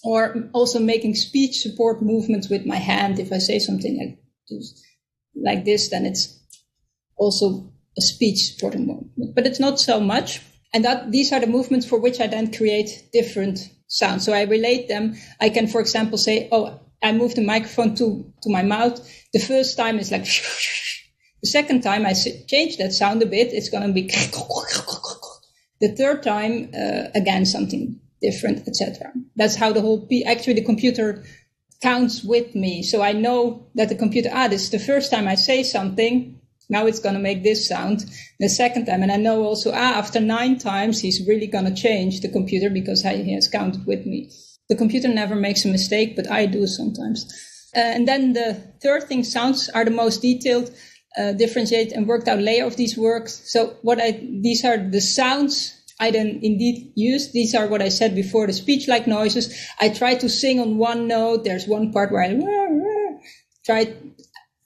or 0.02 0.48
also 0.52 0.78
making 0.78 1.14
speech 1.14 1.60
support 1.60 2.02
movements 2.02 2.48
with 2.48 2.64
my 2.64 2.76
hand. 2.76 3.18
If 3.18 3.32
I 3.32 3.38
say 3.38 3.58
something 3.58 4.18
like, 5.34 5.64
this, 5.64 5.90
then 5.90 6.06
it's 6.06 6.38
also 7.16 7.72
a 7.98 8.02
speech 8.02 8.54
supporting 8.54 8.86
movement, 8.86 9.34
but 9.34 9.46
it's 9.46 9.60
not 9.60 9.80
so 9.80 10.00
much. 10.00 10.40
And 10.72 10.84
that 10.84 11.10
these 11.10 11.32
are 11.32 11.40
the 11.40 11.46
movements 11.46 11.86
for 11.86 11.98
which 11.98 12.20
I 12.20 12.26
then 12.26 12.52
create 12.52 13.08
different 13.12 13.58
sounds. 13.88 14.24
So 14.24 14.32
I 14.32 14.42
relate 14.42 14.88
them. 14.88 15.16
I 15.40 15.48
can, 15.48 15.66
for 15.66 15.80
example, 15.80 16.18
say, 16.18 16.48
oh, 16.52 16.80
I 17.02 17.12
move 17.12 17.34
the 17.34 17.44
microphone 17.44 17.94
to, 17.96 18.32
to 18.42 18.50
my 18.50 18.62
mouth, 18.62 19.00
the 19.32 19.38
first 19.38 19.76
time 19.76 19.98
it's 19.98 20.10
like, 20.10 20.26
the 21.42 21.48
second 21.48 21.82
time 21.82 22.06
I 22.06 22.14
change 22.14 22.78
that 22.78 22.92
sound 22.92 23.22
a 23.22 23.26
bit, 23.26 23.52
it's 23.52 23.68
going 23.68 23.86
to 23.86 23.92
be, 23.92 24.02
the 25.80 25.94
third 25.96 26.22
time, 26.22 26.70
uh, 26.74 27.08
again, 27.14 27.44
something 27.44 28.00
different, 28.20 28.66
etc. 28.66 29.12
That's 29.36 29.56
how 29.56 29.72
the 29.72 29.80
whole, 29.80 30.06
P- 30.06 30.24
actually 30.24 30.54
the 30.54 30.64
computer 30.64 31.24
counts 31.82 32.24
with 32.24 32.54
me. 32.54 32.82
So 32.82 33.02
I 33.02 33.12
know 33.12 33.68
that 33.74 33.88
the 33.88 33.94
computer, 33.94 34.30
ah, 34.32 34.48
this 34.48 34.62
is 34.62 34.70
the 34.70 34.78
first 34.78 35.10
time 35.10 35.28
I 35.28 35.34
say 35.34 35.62
something. 35.62 36.40
Now 36.68 36.86
it's 36.86 36.98
going 36.98 37.14
to 37.14 37.20
make 37.20 37.42
this 37.42 37.68
sound 37.68 38.04
the 38.40 38.48
second 38.48 38.86
time. 38.86 39.02
And 39.02 39.12
I 39.12 39.16
know 39.16 39.44
also, 39.44 39.70
ah, 39.72 39.98
after 39.98 40.20
nine 40.20 40.58
times, 40.58 41.00
he's 41.00 41.26
really 41.26 41.46
going 41.46 41.66
to 41.66 41.74
change 41.74 42.20
the 42.20 42.28
computer 42.28 42.70
because 42.70 43.02
he 43.02 43.34
has 43.34 43.48
counted 43.48 43.86
with 43.86 44.06
me. 44.06 44.30
The 44.68 44.76
computer 44.76 45.08
never 45.08 45.36
makes 45.36 45.64
a 45.64 45.68
mistake, 45.68 46.16
but 46.16 46.30
I 46.30 46.46
do 46.46 46.66
sometimes. 46.66 47.24
Uh, 47.76 47.80
and 47.80 48.08
then 48.08 48.32
the 48.32 48.54
third 48.82 49.04
thing, 49.04 49.22
sounds 49.22 49.68
are 49.68 49.84
the 49.84 49.90
most 49.90 50.22
detailed, 50.22 50.70
uh, 51.16 51.32
differentiate 51.32 51.92
and 51.92 52.06
worked 52.06 52.28
out 52.28 52.38
layer 52.38 52.64
of 52.64 52.76
these 52.76 52.96
works. 52.96 53.42
So 53.46 53.76
what 53.82 54.00
I, 54.00 54.12
these 54.42 54.64
are 54.64 54.76
the 54.76 55.00
sounds 55.00 55.76
I 55.98 56.10
then 56.10 56.40
indeed 56.42 56.92
use. 56.94 57.32
These 57.32 57.54
are 57.54 57.66
what 57.66 57.80
I 57.80 57.88
said 57.88 58.14
before, 58.14 58.46
the 58.46 58.52
speech-like 58.52 59.06
noises. 59.06 59.56
I 59.80 59.88
try 59.88 60.14
to 60.16 60.28
sing 60.28 60.60
on 60.60 60.76
one 60.76 61.08
note. 61.08 61.44
There's 61.44 61.66
one 61.66 61.92
part 61.92 62.12
where 62.12 62.22
I 62.22 62.34
try 63.64 63.94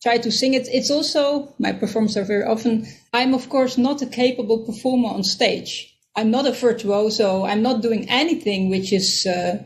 try 0.03 0.19
to 0.19 0.33
sing 0.33 0.55
it. 0.55 0.67
It's 0.73 0.91
also 0.91 1.55
my 1.59 1.73
performances 1.73 2.17
are 2.17 2.25
very 2.25 2.43
often. 2.43 2.87
I'm 3.13 3.35
of 3.35 3.49
course 3.49 3.79
not 3.79 4.03
a 4.03 4.07
capable 4.07 4.65
performer 4.65 5.09
on 5.09 5.23
stage. 5.23 5.95
I'm 6.17 6.31
not 6.31 6.47
a 6.47 6.53
virtuoso. 6.53 7.45
I'm 7.45 7.63
not 7.63 7.83
doing 7.83 8.09
anything 8.09 8.71
which 8.71 8.93
is. 8.93 9.27
Uh, 9.27 9.65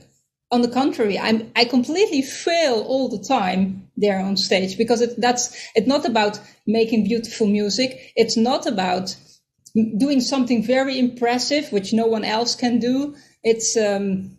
on 0.51 0.63
the 0.63 0.69
contrary, 0.69 1.19
I'm, 1.19 1.51
I 1.57 1.65
completely 1.65 2.23
fail 2.23 2.85
all 2.87 3.09
the 3.09 3.19
time 3.19 3.84
there 3.97 4.21
on 4.21 4.37
stage 4.37 4.77
because 4.77 5.01
it, 5.01 5.21
that's, 5.21 5.57
it's 5.75 5.87
not 5.87 6.05
about 6.05 6.41
making 6.67 7.05
beautiful 7.05 7.47
music. 7.47 8.13
It's 8.17 8.37
not 8.37 8.67
about 8.67 9.17
doing 9.75 10.21
something 10.21 10.63
very 10.63 10.99
impressive, 10.99 11.71
which 11.73 11.93
no 11.93 12.07
one 12.07 12.25
else 12.25 12.55
can 12.55 12.79
do. 12.79 13.17
It's, 13.43 13.77
um, 13.77 14.37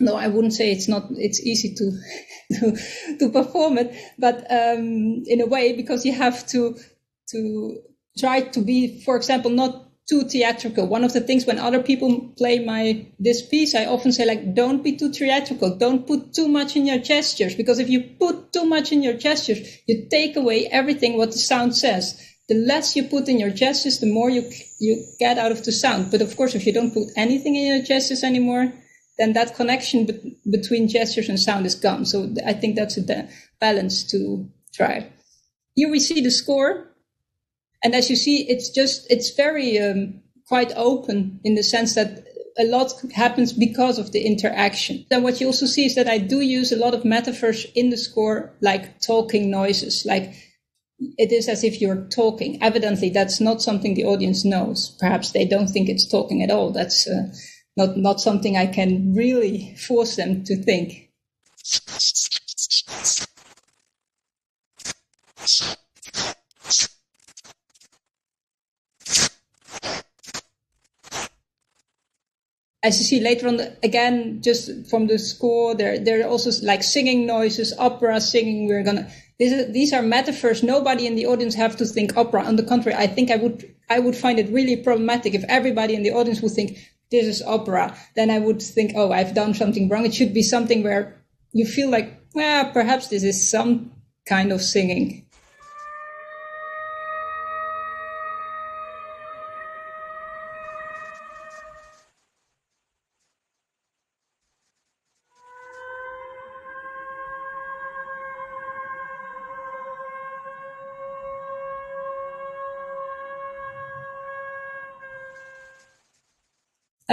no, 0.00 0.16
I 0.16 0.28
wouldn't 0.28 0.54
say 0.54 0.72
it's 0.72 0.88
not, 0.88 1.06
it's 1.10 1.40
easy 1.40 1.74
to, 1.74 1.92
to, 2.60 3.16
to 3.18 3.28
perform 3.30 3.78
it, 3.78 3.94
but, 4.18 4.50
um, 4.50 5.22
in 5.26 5.40
a 5.40 5.46
way, 5.46 5.74
because 5.74 6.04
you 6.04 6.12
have 6.12 6.46
to, 6.48 6.76
to 7.30 7.78
try 8.18 8.40
to 8.40 8.60
be, 8.60 9.02
for 9.02 9.16
example, 9.16 9.50
not 9.50 9.88
too 10.08 10.24
theatrical. 10.24 10.86
One 10.86 11.04
of 11.04 11.12
the 11.12 11.20
things 11.20 11.46
when 11.46 11.58
other 11.58 11.82
people 11.82 12.32
play 12.36 12.64
my 12.64 13.06
this 13.18 13.46
piece, 13.46 13.74
I 13.74 13.86
often 13.86 14.12
say 14.12 14.26
like, 14.26 14.54
don't 14.54 14.84
be 14.84 14.96
too 14.96 15.10
theatrical. 15.12 15.76
Don't 15.76 16.06
put 16.06 16.34
too 16.34 16.48
much 16.48 16.76
in 16.76 16.86
your 16.86 16.98
gestures 16.98 17.54
because 17.54 17.78
if 17.78 17.88
you 17.88 18.02
put 18.20 18.52
too 18.52 18.64
much 18.66 18.92
in 18.92 19.02
your 19.02 19.14
gestures, 19.14 19.60
you 19.86 20.06
take 20.10 20.36
away 20.36 20.66
everything 20.66 21.16
what 21.16 21.32
the 21.32 21.38
sound 21.38 21.74
says 21.76 22.20
the 22.48 22.54
less 22.54 22.94
you 22.94 23.04
put 23.04 23.28
in 23.28 23.38
your 23.38 23.50
gestures, 23.50 24.00
the 24.00 24.06
more 24.06 24.28
you 24.28 24.50
you 24.78 25.02
get 25.18 25.38
out 25.38 25.52
of 25.52 25.64
the 25.64 25.72
sound. 25.72 26.10
But 26.10 26.20
of 26.20 26.36
course, 26.36 26.54
if 26.54 26.66
you 26.66 26.72
don't 26.72 26.92
put 26.92 27.08
anything 27.16 27.56
in 27.56 27.66
your 27.66 27.82
gestures 27.82 28.22
anymore, 28.22 28.72
then 29.18 29.32
that 29.32 29.54
connection 29.54 30.06
be- 30.06 30.36
between 30.50 30.88
gestures 30.88 31.28
and 31.28 31.40
sound 31.40 31.64
is 31.64 31.74
gone. 31.74 32.04
So 32.04 32.34
I 32.44 32.52
think 32.52 32.76
that's 32.76 32.98
a 32.98 33.28
balance 33.60 34.04
to 34.10 34.48
try. 34.74 35.10
Here 35.74 35.90
we 35.90 36.00
see 36.00 36.20
the 36.20 36.30
score, 36.30 36.93
and 37.84 37.94
as 37.94 38.08
you 38.08 38.16
see, 38.16 38.48
it's 38.48 38.70
just 38.70 39.06
it's 39.10 39.36
very 39.36 39.78
um, 39.78 40.22
quite 40.48 40.72
open 40.74 41.38
in 41.44 41.54
the 41.54 41.62
sense 41.62 41.94
that 41.94 42.24
a 42.58 42.64
lot 42.64 42.92
happens 43.14 43.52
because 43.52 43.98
of 43.98 44.12
the 44.12 44.24
interaction. 44.24 45.04
Then 45.10 45.22
what 45.22 45.40
you 45.40 45.48
also 45.48 45.66
see 45.66 45.84
is 45.84 45.94
that 45.96 46.08
I 46.08 46.18
do 46.18 46.40
use 46.40 46.72
a 46.72 46.76
lot 46.76 46.94
of 46.94 47.04
metaphors 47.04 47.66
in 47.74 47.90
the 47.90 47.96
score, 47.98 48.56
like 48.62 49.00
talking 49.00 49.50
noises, 49.50 50.04
like 50.06 50.32
it 51.18 51.30
is 51.30 51.48
as 51.48 51.62
if 51.62 51.80
you're 51.80 52.06
talking. 52.08 52.62
Evidently, 52.62 53.10
that's 53.10 53.40
not 53.40 53.60
something 53.60 53.94
the 53.94 54.04
audience 54.04 54.44
knows. 54.44 54.96
Perhaps 54.98 55.32
they 55.32 55.44
don't 55.44 55.68
think 55.68 55.88
it's 55.88 56.08
talking 56.08 56.42
at 56.42 56.50
all. 56.50 56.70
That's 56.70 57.06
uh, 57.06 57.34
not 57.76 57.98
not 57.98 58.20
something 58.20 58.56
I 58.56 58.66
can 58.66 59.14
really 59.14 59.76
force 59.76 60.16
them 60.16 60.44
to 60.44 60.56
think. 60.56 61.10
As 72.84 72.98
you 72.98 73.04
see 73.06 73.20
later 73.20 73.48
on, 73.48 73.60
again, 73.82 74.42
just 74.42 74.70
from 74.90 75.06
the 75.06 75.18
score, 75.18 75.74
there 75.74 75.98
there 75.98 76.20
are 76.20 76.28
also 76.28 76.50
like 76.62 76.82
singing 76.82 77.26
noises, 77.26 77.72
opera 77.78 78.20
singing. 78.20 78.68
We're 78.68 78.84
gonna 78.84 79.08
is, 79.38 79.72
these 79.72 79.92
are 79.92 80.02
metaphors. 80.02 80.62
Nobody 80.62 81.06
in 81.06 81.16
the 81.16 81.26
audience 81.26 81.54
have 81.54 81.76
to 81.76 81.86
think 81.86 82.16
opera. 82.16 82.42
On 82.44 82.56
the 82.56 82.62
contrary, 82.62 82.96
I 82.96 83.06
think 83.06 83.30
I 83.30 83.36
would 83.36 83.74
I 83.90 83.98
would 83.98 84.16
find 84.16 84.38
it 84.38 84.50
really 84.50 84.76
problematic 84.76 85.34
if 85.34 85.44
everybody 85.48 85.94
in 85.94 86.02
the 86.02 86.12
audience 86.12 86.40
would 86.42 86.52
think 86.52 86.78
this 87.10 87.26
is 87.26 87.42
opera. 87.42 87.96
Then 88.16 88.30
I 88.30 88.38
would 88.38 88.62
think, 88.62 88.92
oh, 88.96 89.12
I've 89.12 89.34
done 89.34 89.54
something 89.54 89.88
wrong. 89.88 90.06
It 90.06 90.14
should 90.14 90.34
be 90.34 90.42
something 90.42 90.82
where 90.82 91.22
you 91.52 91.66
feel 91.66 91.90
like, 91.90 92.20
well, 92.34 92.70
perhaps 92.72 93.08
this 93.08 93.22
is 93.22 93.50
some 93.50 93.92
kind 94.26 94.52
of 94.52 94.62
singing. 94.62 95.23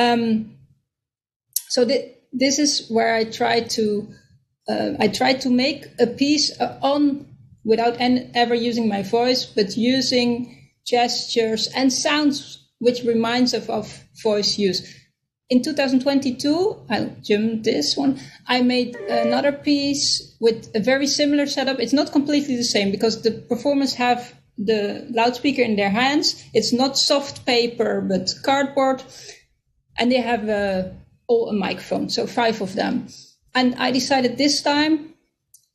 Um, 0.02 0.58
so 1.70 1.86
th- 1.86 2.16
this 2.34 2.60
is 2.60 2.88
where 2.90 3.16
I 3.16 3.24
try 3.26 3.62
to 3.62 4.08
uh, 4.68 4.92
I 5.00 5.08
try 5.08 5.34
to 5.34 5.50
make 5.50 5.86
a 6.00 6.08
piece 6.08 6.60
uh, 6.60 6.78
on 6.82 7.26
without 7.64 8.00
en- 8.00 8.32
ever 8.34 8.56
using 8.56 8.88
my 8.88 9.04
voice, 9.04 9.46
but 9.46 9.78
using 9.78 10.58
gestures 10.86 11.68
and 11.76 11.92
sounds, 11.92 12.68
which 12.80 13.04
reminds 13.04 13.54
of, 13.54 13.70
of 13.70 14.04
voice 14.24 14.58
use. 14.58 14.82
In 15.50 15.62
2022, 15.62 16.86
I'll 16.90 17.16
jump 17.22 17.64
this 17.64 17.98
one. 17.98 18.20
I 18.48 18.62
made 18.62 18.96
another 18.96 19.52
piece 19.52 20.38
with 20.40 20.74
a 20.76 20.80
very 20.80 21.08
similar 21.08 21.46
setup. 21.46 21.80
It's 21.80 21.94
not 21.94 22.12
completely 22.12 22.56
the 22.56 22.64
same 22.64 22.92
because 22.92 23.22
the 23.22 23.32
performers 23.32 23.96
have 23.96 24.34
the 24.58 25.06
loudspeaker 25.12 25.62
in 25.62 25.76
their 25.76 25.90
hands. 25.90 26.42
It's 26.54 26.72
not 26.72 26.98
soft 26.98 27.46
paper, 27.46 28.00
but 28.02 28.34
cardboard 28.44 29.04
and 29.98 30.12
they 30.12 30.22
have 30.22 30.48
a, 30.50 30.96
all 31.28 31.50
a 31.50 31.54
microphone, 31.54 32.10
so 32.10 32.28
five 32.28 32.62
of 32.62 32.76
them. 32.76 33.08
And 33.54 33.76
I 33.76 33.92
decided 33.92 34.38
this 34.38 34.62
time 34.62 35.14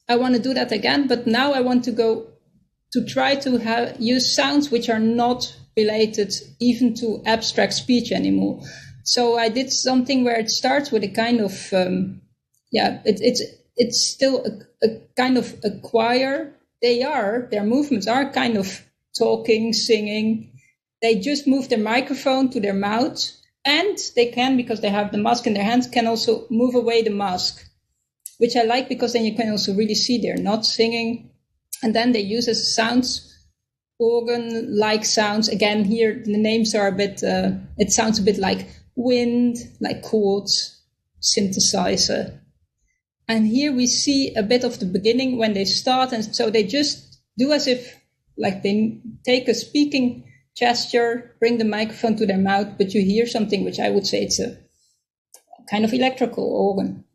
I 0.09 0.17
want 0.17 0.35
to 0.35 0.41
do 0.41 0.55
that 0.55 0.73
again, 0.73 1.09
but 1.09 1.27
now 1.27 1.53
I 1.53 1.61
want 1.61 1.85
to 1.85 1.93
go 1.93 2.29
to 2.93 3.05
try 3.05 3.35
to 3.37 3.59
have, 3.59 4.01
use 4.01 4.35
sounds 4.35 4.71
which 4.71 4.89
are 4.89 5.01
not 5.01 5.57
related 5.77 6.33
even 6.61 6.95
to 6.95 7.23
abstract 7.27 7.75
speech 7.75 8.13
anymore. 8.13 8.63
So 9.05 9.39
I 9.39 9.49
did 9.49 9.71
something 9.71 10.25
where 10.25 10.39
it 10.39 10.49
starts 10.49 10.91
with 10.91 11.05
a 11.05 11.09
kind 11.09 11.41
of, 11.41 11.73
um, 11.73 12.23
yeah, 12.73 13.01
it, 13.05 13.19
it's 13.21 13.43
it's 13.77 14.11
still 14.11 14.45
a, 14.45 14.87
a 14.87 15.01
kind 15.17 15.37
of 15.37 15.55
a 15.63 15.71
choir. 15.83 16.55
They 16.83 17.03
are 17.03 17.47
their 17.51 17.65
movements 17.65 18.07
are 18.07 18.33
kind 18.33 18.57
of 18.57 18.85
talking, 19.19 19.73
singing. 19.73 20.53
They 21.03 21.21
just 21.21 21.47
move 21.47 21.69
their 21.69 21.79
microphone 21.79 22.51
to 22.51 22.61
their 22.61 22.75
mouth 22.75 23.31
and 23.67 23.99
they 24.15 24.27
can 24.27 24.57
because 24.57 24.81
they 24.81 24.89
have 24.89 25.13
the 25.13 25.19
mask 25.19 25.47
in 25.47 25.53
their 25.53 25.65
hands 25.65 25.87
can 25.87 26.07
also 26.07 26.47
move 26.49 26.75
away 26.75 27.03
the 27.03 27.11
mask 27.11 27.67
which 28.39 28.57
i 28.57 28.63
like 28.63 28.89
because 28.89 29.13
then 29.13 29.25
you 29.25 29.35
can 29.35 29.51
also 29.51 29.75
really 29.75 29.95
see 29.95 30.19
they're 30.19 30.37
not 30.37 30.65
singing. 30.65 31.31
And 31.83 31.95
then 31.95 32.13
they 32.13 32.21
use 32.21 32.49
as 32.49 32.75
sounds 32.75 33.33
organ 33.99 34.79
like 34.79 35.05
sounds. 35.05 35.49
Again 35.49 35.85
here 35.85 36.23
the 36.25 36.39
names 36.39 36.75
are 36.75 36.89
a 36.89 36.93
bit 36.93 37.23
uh, 37.23 37.53
it 37.79 37.91
sounds 37.91 38.19
a 38.19 38.23
bit 38.23 38.39
like 38.39 38.67
wind 38.95 39.57
like 39.81 40.03
chords 40.03 40.83
synthesizer. 41.21 42.41
And 43.29 43.47
here 43.47 43.73
we 43.73 43.87
see 43.87 44.35
a 44.35 44.43
bit 44.43 44.65
of 44.65 44.79
the 44.79 44.87
beginning 44.87 45.37
when 45.37 45.53
they 45.53 45.65
start 45.65 46.13
and 46.13 46.25
so 46.35 46.51
they 46.51 46.65
just 46.65 47.19
do 47.39 47.53
as 47.53 47.67
if 47.67 48.01
like 48.39 48.63
they 48.63 49.01
take 49.25 49.49
a 49.49 49.55
speaking 49.55 50.26
gesture, 50.57 51.37
bring 51.39 51.59
the 51.59 51.65
microphone 51.65 52.17
to 52.17 52.27
their 52.27 52.39
mouth, 52.39 52.79
but 52.79 52.95
you 52.95 53.03
hear 53.03 53.27
something 53.27 53.65
which 53.65 53.79
I 53.79 53.91
would 53.91 54.07
say 54.07 54.23
it's 54.23 54.41
a 54.41 54.59
kind 55.71 55.85
of 55.85 55.93
electrical 55.93 56.45
organ. 56.45 57.06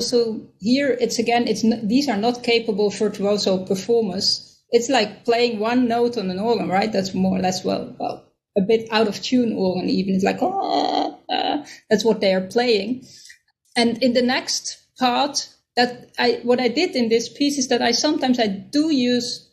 Also 0.00 0.40
here, 0.60 0.96
it's 0.98 1.18
again, 1.18 1.46
it's 1.46 1.62
these 1.86 2.08
are 2.08 2.16
not 2.16 2.42
capable 2.42 2.88
virtuoso 2.88 3.66
performers. 3.66 4.58
It's 4.70 4.88
like 4.88 5.26
playing 5.26 5.58
one 5.58 5.88
note 5.88 6.16
on 6.16 6.30
an 6.30 6.38
organ, 6.38 6.68
right? 6.68 6.90
That's 6.90 7.12
more 7.12 7.36
or 7.36 7.42
less 7.42 7.64
well, 7.64 7.94
well 7.98 8.24
a 8.56 8.62
bit 8.62 8.88
out 8.90 9.08
of 9.08 9.22
tune 9.22 9.52
organ. 9.52 9.90
Even 9.90 10.14
it's 10.14 10.24
like 10.24 10.38
oh, 10.40 11.18
uh, 11.28 11.64
that's 11.90 12.04
what 12.04 12.20
they 12.20 12.32
are 12.32 12.46
playing. 12.46 13.04
And 13.76 14.02
in 14.02 14.14
the 14.14 14.22
next 14.22 14.78
part, 14.98 15.48
that 15.76 16.10
I 16.18 16.40
what 16.44 16.60
I 16.60 16.68
did 16.68 16.96
in 16.96 17.10
this 17.10 17.28
piece 17.28 17.58
is 17.58 17.68
that 17.68 17.82
I 17.82 17.92
sometimes 17.92 18.40
I 18.40 18.46
do 18.46 18.90
use 18.90 19.50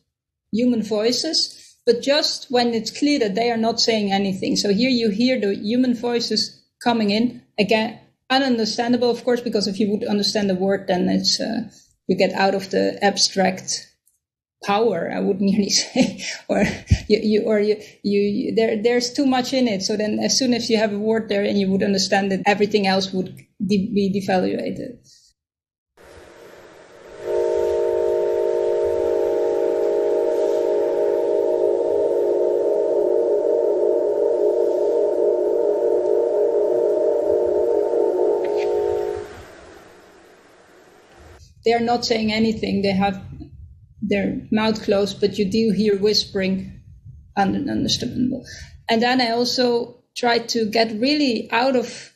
human 0.53 0.81
voices, 0.81 1.75
but 1.85 2.01
just 2.01 2.49
when 2.49 2.73
it's 2.73 2.97
clear 2.97 3.19
that 3.19 3.35
they 3.35 3.51
are 3.51 3.63
not 3.67 3.81
saying 3.81 4.13
anything. 4.13 4.55
So 4.55 4.73
here 4.73 4.89
you 4.89 5.09
hear 5.09 5.39
the 5.41 5.55
human 5.55 5.93
voices 5.93 6.63
coming 6.81 7.09
in 7.09 7.43
again, 7.59 7.99
ununderstandable, 8.31 9.09
of 9.11 9.23
course, 9.23 9.41
because 9.41 9.67
if 9.67 9.79
you 9.79 9.89
would 9.91 10.03
understand 10.05 10.49
the 10.49 10.55
word, 10.55 10.87
then 10.87 11.09
it's 11.09 11.39
uh, 11.39 11.69
you 12.07 12.17
get 12.17 12.33
out 12.33 12.55
of 12.55 12.69
the 12.71 12.97
abstract 13.03 13.87
power. 14.63 15.11
I 15.13 15.19
would 15.19 15.39
nearly 15.39 15.69
say, 15.81 16.23
or 16.47 16.63
you, 17.07 17.19
you 17.21 17.43
or 17.43 17.59
you, 17.59 17.81
you, 18.03 18.55
there, 18.55 18.81
there's 18.81 19.13
too 19.13 19.25
much 19.25 19.53
in 19.53 19.67
it. 19.67 19.81
So 19.81 19.97
then, 19.97 20.19
as 20.19 20.37
soon 20.37 20.53
as 20.53 20.69
you 20.69 20.77
have 20.77 20.93
a 20.93 20.99
word 20.99 21.29
there, 21.29 21.43
and 21.43 21.59
you 21.59 21.69
would 21.69 21.83
understand 21.83 22.31
it, 22.31 22.41
everything 22.45 22.87
else 22.87 23.11
would 23.11 23.35
de- 23.65 23.91
be 23.93 24.11
devaluated. 24.13 24.97
They're 41.67 41.81
not 41.81 42.05
saying 42.05 42.31
anything. 42.31 42.81
They 42.81 42.93
have 42.93 43.21
their 44.01 44.39
mouth 44.51 44.81
closed, 44.83 45.19
but 45.19 45.37
you 45.37 45.43
do 45.43 45.73
hear 45.75 45.97
whispering, 45.97 46.81
understandable. 47.35 48.45
And 48.87 49.01
then 49.01 49.19
I 49.19 49.31
also 49.31 50.01
try 50.15 50.39
to 50.39 50.65
get 50.69 50.97
really 50.97 51.49
out 51.51 51.75
of 51.75 52.13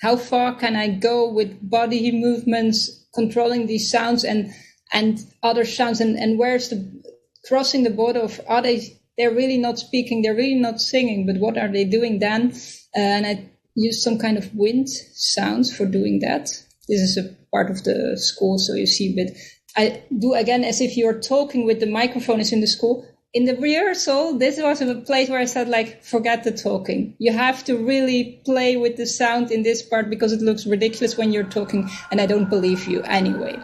how 0.00 0.16
far 0.16 0.54
can 0.54 0.74
I 0.74 0.88
go 0.88 1.30
with 1.30 1.68
body 1.68 2.12
movements, 2.12 3.06
controlling 3.14 3.66
these 3.66 3.90
sounds 3.90 4.24
and 4.24 4.52
and 4.92 5.18
other 5.42 5.66
sounds, 5.66 6.00
and, 6.00 6.16
and 6.16 6.38
where's 6.38 6.70
the 6.70 7.02
crossing 7.46 7.82
the 7.82 7.90
border 7.90 8.20
of 8.20 8.40
are 8.48 8.62
they 8.62 8.98
they're 9.18 9.34
really 9.34 9.58
not 9.58 9.78
speaking, 9.78 10.22
they're 10.22 10.34
really 10.34 10.54
not 10.54 10.80
singing, 10.80 11.26
but 11.26 11.36
what 11.36 11.58
are 11.58 11.70
they 11.70 11.84
doing 11.84 12.20
then? 12.20 12.52
Uh, 12.96 13.00
and 13.00 13.26
I 13.26 13.50
use 13.74 14.02
some 14.02 14.18
kind 14.18 14.38
of 14.38 14.54
wind 14.54 14.88
sounds 14.88 15.76
for 15.76 15.84
doing 15.84 16.20
that. 16.20 16.48
This 16.88 17.00
is 17.00 17.16
a 17.16 17.34
part 17.50 17.70
of 17.70 17.84
the 17.84 18.16
school, 18.16 18.58
so 18.58 18.74
you 18.74 18.86
see 18.86 19.14
But 19.14 19.36
I 19.76 20.02
do 20.16 20.34
again 20.34 20.64
as 20.64 20.80
if 20.80 20.96
you're 20.96 21.20
talking 21.20 21.64
with 21.64 21.80
the 21.80 21.86
microphone 21.86 22.40
is 22.40 22.52
in 22.52 22.60
the 22.60 22.66
school. 22.66 23.06
In 23.32 23.46
the 23.46 23.56
rehearsal, 23.56 24.38
this 24.38 24.60
was 24.60 24.80
a 24.80 24.94
place 24.94 25.28
where 25.28 25.40
I 25.40 25.46
said 25.46 25.68
like, 25.68 26.04
forget 26.04 26.44
the 26.44 26.52
talking. 26.52 27.16
You 27.18 27.32
have 27.32 27.64
to 27.64 27.76
really 27.76 28.40
play 28.44 28.76
with 28.76 28.96
the 28.96 29.06
sound 29.06 29.50
in 29.50 29.64
this 29.64 29.82
part 29.82 30.08
because 30.08 30.32
it 30.32 30.40
looks 30.40 30.66
ridiculous 30.66 31.16
when 31.16 31.32
you're 31.32 31.42
talking 31.42 31.90
and 32.12 32.20
I 32.20 32.26
don't 32.26 32.48
believe 32.48 32.86
you 32.86 33.02
anyway. 33.02 33.58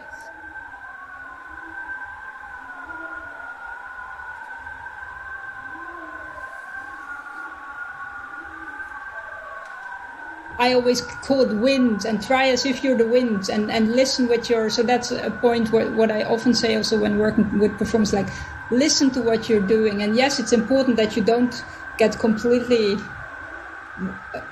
I 10.61 10.73
always 10.73 11.01
call 11.01 11.41
it 11.41 11.57
wind 11.57 12.05
and 12.05 12.21
try 12.21 12.49
as 12.49 12.67
if 12.67 12.83
you're 12.83 12.95
the 12.95 13.07
wind 13.07 13.49
and, 13.49 13.71
and 13.71 13.95
listen 13.95 14.27
with 14.27 14.47
your. 14.47 14.69
So 14.69 14.83
that's 14.83 15.09
a 15.09 15.31
point 15.31 15.71
where, 15.71 15.91
what 15.91 16.11
I 16.11 16.21
often 16.21 16.53
say 16.53 16.75
also 16.75 16.99
when 16.99 17.17
working 17.17 17.57
with 17.57 17.75
performers, 17.79 18.13
like 18.13 18.27
listen 18.69 19.09
to 19.11 19.23
what 19.23 19.49
you're 19.49 19.65
doing. 19.65 20.03
And 20.03 20.15
yes, 20.15 20.39
it's 20.39 20.53
important 20.53 20.97
that 20.97 21.17
you 21.17 21.23
don't 21.23 21.55
get 21.97 22.19
completely 22.19 22.95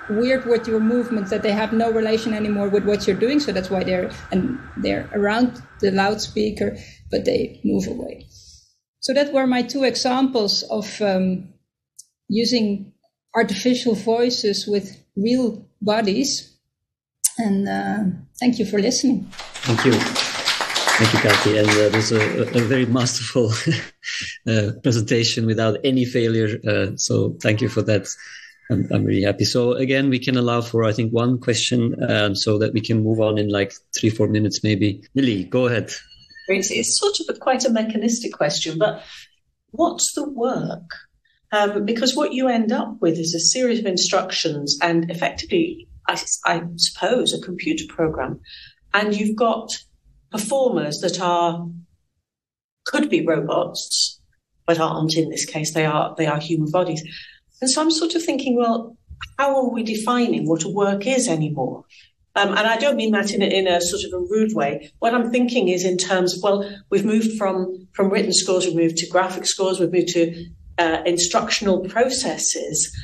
weird 0.09 0.47
with 0.47 0.67
your 0.67 0.79
movements 0.79 1.29
that 1.29 1.43
they 1.43 1.51
have 1.51 1.73
no 1.73 1.91
relation 1.91 2.33
anymore 2.33 2.69
with 2.69 2.85
what 2.85 3.07
you're 3.07 3.15
doing 3.15 3.39
so 3.39 3.51
that's 3.51 3.69
why 3.69 3.83
they're 3.83 4.11
and 4.31 4.59
they're 4.77 5.09
around 5.13 5.61
the 5.79 5.89
loudspeaker 5.89 6.75
but 7.09 7.25
they 7.25 7.59
move 7.63 7.87
away 7.87 8.27
so 8.99 9.13
that 9.13 9.33
were 9.33 9.47
my 9.47 9.61
two 9.61 9.83
examples 9.83 10.61
of 10.63 11.01
um, 11.01 11.51
using 12.27 12.93
artificial 13.33 13.95
voices 13.95 14.67
with 14.67 15.03
real 15.15 15.68
bodies. 15.81 16.57
And 17.37 17.69
uh, 17.69 18.03
thank 18.39 18.59
you 18.59 18.65
for 18.65 18.79
listening. 18.79 19.27
Thank 19.31 19.85
you. 19.85 19.93
Thank 19.93 21.13
you, 21.13 21.19
Cathy. 21.19 21.57
And 21.57 21.69
uh, 21.69 21.95
was 21.95 22.11
a, 22.11 22.41
a, 22.57 22.61
very 22.61 22.85
masterful 22.85 23.53
uh, 24.47 24.73
presentation 24.83 25.45
without 25.45 25.77
any 25.85 26.03
failure. 26.03 26.59
Uh, 26.67 26.97
so 26.97 27.37
thank 27.41 27.61
you 27.61 27.69
for 27.69 27.81
that. 27.83 28.07
I'm, 28.69 28.85
I'm, 28.91 29.05
really 29.05 29.23
happy. 29.23 29.45
So 29.45 29.73
again, 29.73 30.09
we 30.09 30.19
can 30.19 30.35
allow 30.35 30.59
for, 30.61 30.83
I 30.83 30.91
think, 30.91 31.13
one 31.13 31.39
question 31.39 31.95
um, 32.07 32.35
so 32.35 32.57
that 32.57 32.73
we 32.73 32.81
can 32.81 33.01
move 33.03 33.21
on 33.21 33.37
in 33.37 33.47
like 33.47 33.73
three, 33.97 34.09
four 34.09 34.27
minutes, 34.27 34.61
maybe. 34.61 35.01
Lily, 35.15 35.45
go 35.45 35.67
ahead. 35.67 35.89
It's, 36.49 36.69
it's 36.69 36.99
sort 36.99 37.17
of 37.21 37.35
a, 37.35 37.39
quite 37.39 37.63
a 37.63 37.69
mechanistic 37.69 38.33
question, 38.33 38.77
but 38.77 39.01
what's 39.71 40.13
the 40.13 40.29
work 40.29 40.83
um, 41.51 41.85
because 41.85 42.15
what 42.15 42.33
you 42.33 42.47
end 42.47 42.71
up 42.71 42.97
with 43.01 43.17
is 43.17 43.33
a 43.33 43.39
series 43.39 43.79
of 43.79 43.85
instructions 43.85 44.77
and 44.81 45.09
effectively, 45.09 45.87
I, 46.07 46.21
I 46.45 46.63
suppose, 46.75 47.33
a 47.33 47.41
computer 47.41 47.85
program. 47.87 48.39
And 48.93 49.15
you've 49.15 49.35
got 49.35 49.71
performers 50.31 50.99
that 50.99 51.19
are, 51.19 51.67
could 52.85 53.09
be 53.09 53.25
robots, 53.25 54.21
but 54.65 54.79
aren't 54.79 55.15
in 55.15 55.29
this 55.29 55.45
case. 55.45 55.73
They 55.73 55.85
are, 55.85 56.13
they 56.17 56.27
are 56.27 56.39
human 56.39 56.71
bodies. 56.71 57.03
And 57.61 57.69
so 57.69 57.81
I'm 57.81 57.91
sort 57.91 58.15
of 58.15 58.23
thinking, 58.23 58.55
well, 58.55 58.95
how 59.37 59.55
are 59.55 59.73
we 59.73 59.83
defining 59.83 60.47
what 60.47 60.63
a 60.63 60.69
work 60.69 61.07
is 61.07 61.27
anymore? 61.27 61.85
Um, 62.35 62.49
and 62.49 62.67
I 62.67 62.77
don't 62.77 62.95
mean 62.95 63.11
that 63.11 63.33
in 63.33 63.41
a, 63.41 63.45
in 63.45 63.67
a 63.67 63.81
sort 63.81 64.03
of 64.03 64.13
a 64.13 64.25
rude 64.29 64.53
way. 64.53 64.91
What 64.99 65.15
I'm 65.15 65.31
thinking 65.31 65.67
is 65.67 65.83
in 65.83 65.97
terms 65.97 66.37
of, 66.37 66.43
well, 66.43 66.69
we've 66.89 67.03
moved 67.03 67.37
from, 67.37 67.87
from 67.93 68.09
written 68.09 68.31
scores, 68.31 68.65
we've 68.65 68.75
moved 68.75 68.97
to 68.97 69.09
graphic 69.09 69.45
scores, 69.45 69.79
we've 69.79 69.91
moved 69.91 70.09
to 70.09 70.45
uh, 70.79 71.03
instructional 71.05 71.81
processes. 71.81 72.95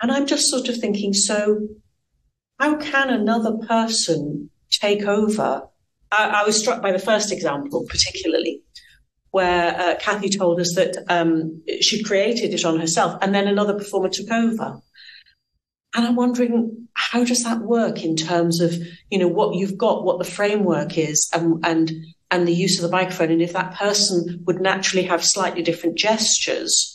And 0.00 0.10
I'm 0.10 0.26
just 0.26 0.48
sort 0.48 0.68
of 0.68 0.76
thinking, 0.76 1.12
so 1.12 1.66
how 2.58 2.76
can 2.76 3.10
another 3.10 3.56
person 3.66 4.50
take 4.70 5.02
over? 5.02 5.62
I, 6.12 6.42
I 6.42 6.44
was 6.44 6.58
struck 6.58 6.80
by 6.80 6.92
the 6.92 6.98
first 6.98 7.32
example, 7.32 7.84
particularly, 7.88 8.62
where 9.30 9.74
uh, 9.78 9.96
Cathy 9.96 10.30
told 10.30 10.60
us 10.60 10.72
that 10.76 10.96
um, 11.08 11.62
she 11.80 12.02
created 12.02 12.54
it 12.54 12.64
on 12.64 12.78
herself 12.78 13.18
and 13.20 13.34
then 13.34 13.48
another 13.48 13.74
performer 13.74 14.08
took 14.08 14.30
over. 14.30 14.80
And 15.96 16.06
I'm 16.06 16.16
wondering, 16.16 16.88
how 16.94 17.24
does 17.24 17.44
that 17.44 17.60
work 17.60 18.04
in 18.04 18.16
terms 18.16 18.60
of, 18.60 18.74
you 19.10 19.18
know, 19.18 19.28
what 19.28 19.56
you've 19.56 19.78
got, 19.78 20.04
what 20.04 20.18
the 20.18 20.24
framework 20.24 20.98
is, 20.98 21.28
and, 21.32 21.64
and 21.64 21.92
and 22.30 22.48
the 22.48 22.52
use 22.52 22.82
of 22.82 22.82
the 22.82 22.96
microphone, 22.96 23.30
and 23.30 23.42
if 23.42 23.52
that 23.52 23.74
person 23.74 24.42
would 24.44 24.60
naturally 24.60 25.06
have 25.06 25.22
slightly 25.22 25.62
different 25.62 25.96
gestures 25.96 26.93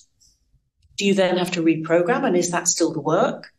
do 0.99 1.05
you 1.05 1.13
then 1.13 1.37
have 1.37 1.51
to 1.51 1.63
reprogram? 1.63 2.25
And 2.27 2.35
is 2.35 2.51
that 2.51 2.67
still 2.67 2.91
the 2.91 2.99
work? 2.99 3.51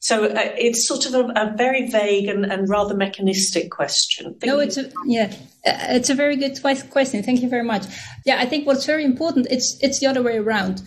So 0.00 0.26
uh, 0.26 0.52
it's 0.58 0.86
sort 0.86 1.06
of 1.06 1.14
a, 1.14 1.32
a 1.36 1.54
very 1.56 1.88
vague 1.88 2.28
and, 2.28 2.44
and, 2.44 2.68
rather 2.68 2.94
mechanistic 2.94 3.70
question. 3.70 4.36
no, 4.44 4.58
it's 4.58 4.76
a, 4.76 4.92
yeah, 5.06 5.32
uh, 5.66 5.96
it's 5.96 6.10
a 6.10 6.14
very 6.14 6.36
good 6.36 6.60
question. 6.90 7.22
Thank 7.22 7.40
you 7.40 7.48
very 7.48 7.64
much. 7.64 7.86
Yeah, 8.26 8.38
I 8.38 8.46
think 8.46 8.66
what's 8.66 8.84
very 8.84 9.04
important 9.04 9.46
it's 9.50 9.78
it's 9.80 9.98
the 10.00 10.06
other 10.06 10.22
way 10.22 10.36
around. 10.36 10.82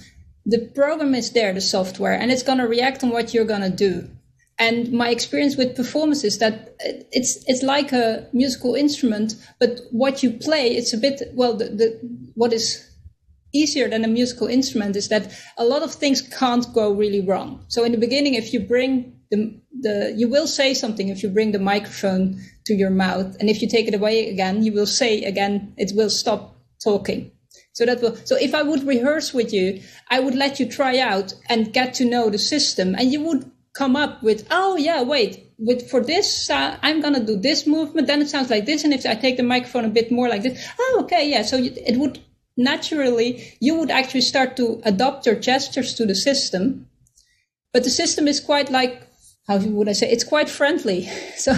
The 0.45 0.69
program 0.75 1.15
is 1.15 1.31
there, 1.31 1.53
the 1.53 1.61
software, 1.61 2.13
and 2.13 2.31
it's 2.31 2.43
going 2.43 2.59
to 2.59 2.67
react 2.67 3.03
on 3.03 3.09
what 3.09 3.33
you're 3.33 3.45
going 3.45 3.61
to 3.61 3.69
do. 3.69 4.09
And 4.57 4.91
my 4.91 5.09
experience 5.09 5.55
with 5.57 5.75
performance 5.75 6.23
is 6.23 6.37
that 6.39 6.75
it's 6.79 7.43
it's 7.47 7.63
like 7.63 7.91
a 7.91 8.27
musical 8.31 8.75
instrument, 8.75 9.35
but 9.59 9.81
what 9.91 10.23
you 10.23 10.31
play, 10.31 10.75
it's 10.75 10.93
a 10.93 10.97
bit 10.97 11.21
well. 11.33 11.55
The, 11.55 11.65
the 11.65 11.99
what 12.35 12.53
is 12.53 12.88
easier 13.53 13.89
than 13.89 14.03
a 14.03 14.07
musical 14.07 14.47
instrument 14.47 14.95
is 14.95 15.09
that 15.09 15.31
a 15.57 15.65
lot 15.65 15.83
of 15.83 15.93
things 15.93 16.21
can't 16.21 16.65
go 16.73 16.91
really 16.91 17.21
wrong. 17.21 17.65
So 17.67 17.83
in 17.83 17.91
the 17.91 17.97
beginning, 17.97 18.35
if 18.35 18.53
you 18.53 18.59
bring 18.59 19.19
the, 19.31 19.59
the, 19.79 20.13
you 20.15 20.27
will 20.27 20.47
say 20.47 20.73
something 20.73 21.09
if 21.09 21.23
you 21.23 21.29
bring 21.29 21.51
the 21.51 21.59
microphone 21.59 22.41
to 22.65 22.73
your 22.73 22.89
mouth. 22.89 23.35
And 23.39 23.49
if 23.49 23.61
you 23.61 23.69
take 23.69 23.87
it 23.87 23.93
away 23.93 24.29
again, 24.29 24.63
you 24.63 24.73
will 24.73 24.87
say 24.87 25.23
again, 25.23 25.73
it 25.77 25.91
will 25.95 26.09
stop 26.09 26.57
talking. 26.83 27.31
So 27.73 27.85
that 27.85 28.01
will, 28.01 28.15
so 28.25 28.35
if 28.35 28.53
I 28.53 28.63
would 28.63 28.83
rehearse 28.83 29.33
with 29.33 29.53
you, 29.53 29.81
I 30.09 30.19
would 30.19 30.35
let 30.35 30.59
you 30.59 30.67
try 30.67 30.97
out 30.97 31.33
and 31.47 31.71
get 31.71 31.93
to 31.95 32.05
know 32.05 32.29
the 32.29 32.39
system 32.39 32.95
and 32.95 33.11
you 33.11 33.21
would 33.23 33.49
come 33.73 33.95
up 33.95 34.21
with, 34.23 34.47
oh 34.51 34.75
yeah, 34.75 35.03
wait, 35.03 35.49
with 35.59 35.89
for 35.89 36.01
this, 36.01 36.49
uh, 36.49 36.77
I'm 36.81 37.01
gonna 37.01 37.23
do 37.23 37.35
this 37.35 37.67
movement. 37.67 38.07
Then 38.07 38.21
it 38.21 38.29
sounds 38.29 38.49
like 38.49 38.65
this, 38.65 38.83
and 38.83 38.93
if 38.93 39.05
I 39.05 39.15
take 39.15 39.37
the 39.37 39.43
microphone 39.43 39.85
a 39.85 39.89
bit 39.89 40.11
more 40.11 40.29
like 40.29 40.41
this, 40.41 40.65
oh 40.79 41.01
okay, 41.03 41.29
yeah. 41.29 41.43
So 41.43 41.57
it 41.57 41.97
would 41.97 42.19
naturally 42.59 43.55
you 43.59 43.73
would 43.79 43.89
actually 43.89 44.21
start 44.21 44.55
to 44.57 44.81
adopt 44.83 45.25
your 45.25 45.35
gestures 45.35 45.95
to 45.95 46.05
the 46.05 46.15
system. 46.15 46.87
But 47.73 47.83
the 47.83 47.89
system 47.89 48.27
is 48.27 48.39
quite 48.39 48.69
like 48.69 49.09
how 49.49 49.57
would 49.57 49.89
I 49.89 49.93
say? 49.93 50.11
It's 50.11 50.23
quite 50.23 50.47
friendly, 50.47 51.09
so 51.35 51.53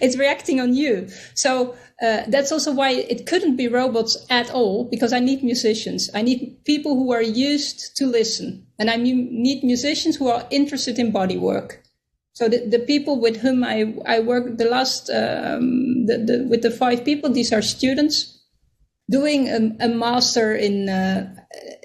it's 0.00 0.16
reacting 0.16 0.58
on 0.58 0.74
you. 0.74 1.08
So 1.34 1.76
uh, 2.02 2.22
that's 2.28 2.50
also 2.50 2.72
why 2.72 2.92
it 2.92 3.26
couldn't 3.26 3.56
be 3.56 3.68
robots 3.68 4.16
at 4.30 4.50
all 4.50 4.84
because 4.84 5.12
I 5.12 5.18
need 5.18 5.44
musicians. 5.44 6.08
I 6.14 6.22
need 6.22 6.64
people 6.64 6.94
who 6.94 7.12
are 7.12 7.22
used 7.22 7.94
to 7.98 8.06
listen, 8.06 8.66
and 8.78 8.88
I 8.88 8.96
need 8.96 9.62
musicians 9.64 10.16
who 10.16 10.28
are 10.28 10.46
interested 10.50 10.98
in 10.98 11.12
body 11.12 11.36
work. 11.36 11.82
So 12.32 12.48
the, 12.48 12.66
the 12.66 12.78
people 12.78 13.20
with 13.20 13.36
whom 13.38 13.62
I, 13.64 13.94
I 14.06 14.20
work 14.20 14.56
the 14.56 14.66
last 14.66 15.10
um, 15.10 16.06
the, 16.06 16.16
the, 16.18 16.46
with 16.48 16.62
the 16.62 16.70
five 16.70 17.04
people, 17.04 17.30
these 17.30 17.52
are 17.52 17.62
students 17.62 18.35
doing 19.10 19.48
a, 19.48 19.86
a 19.86 19.88
master 19.88 20.54
in, 20.54 20.88
uh, 20.88 21.34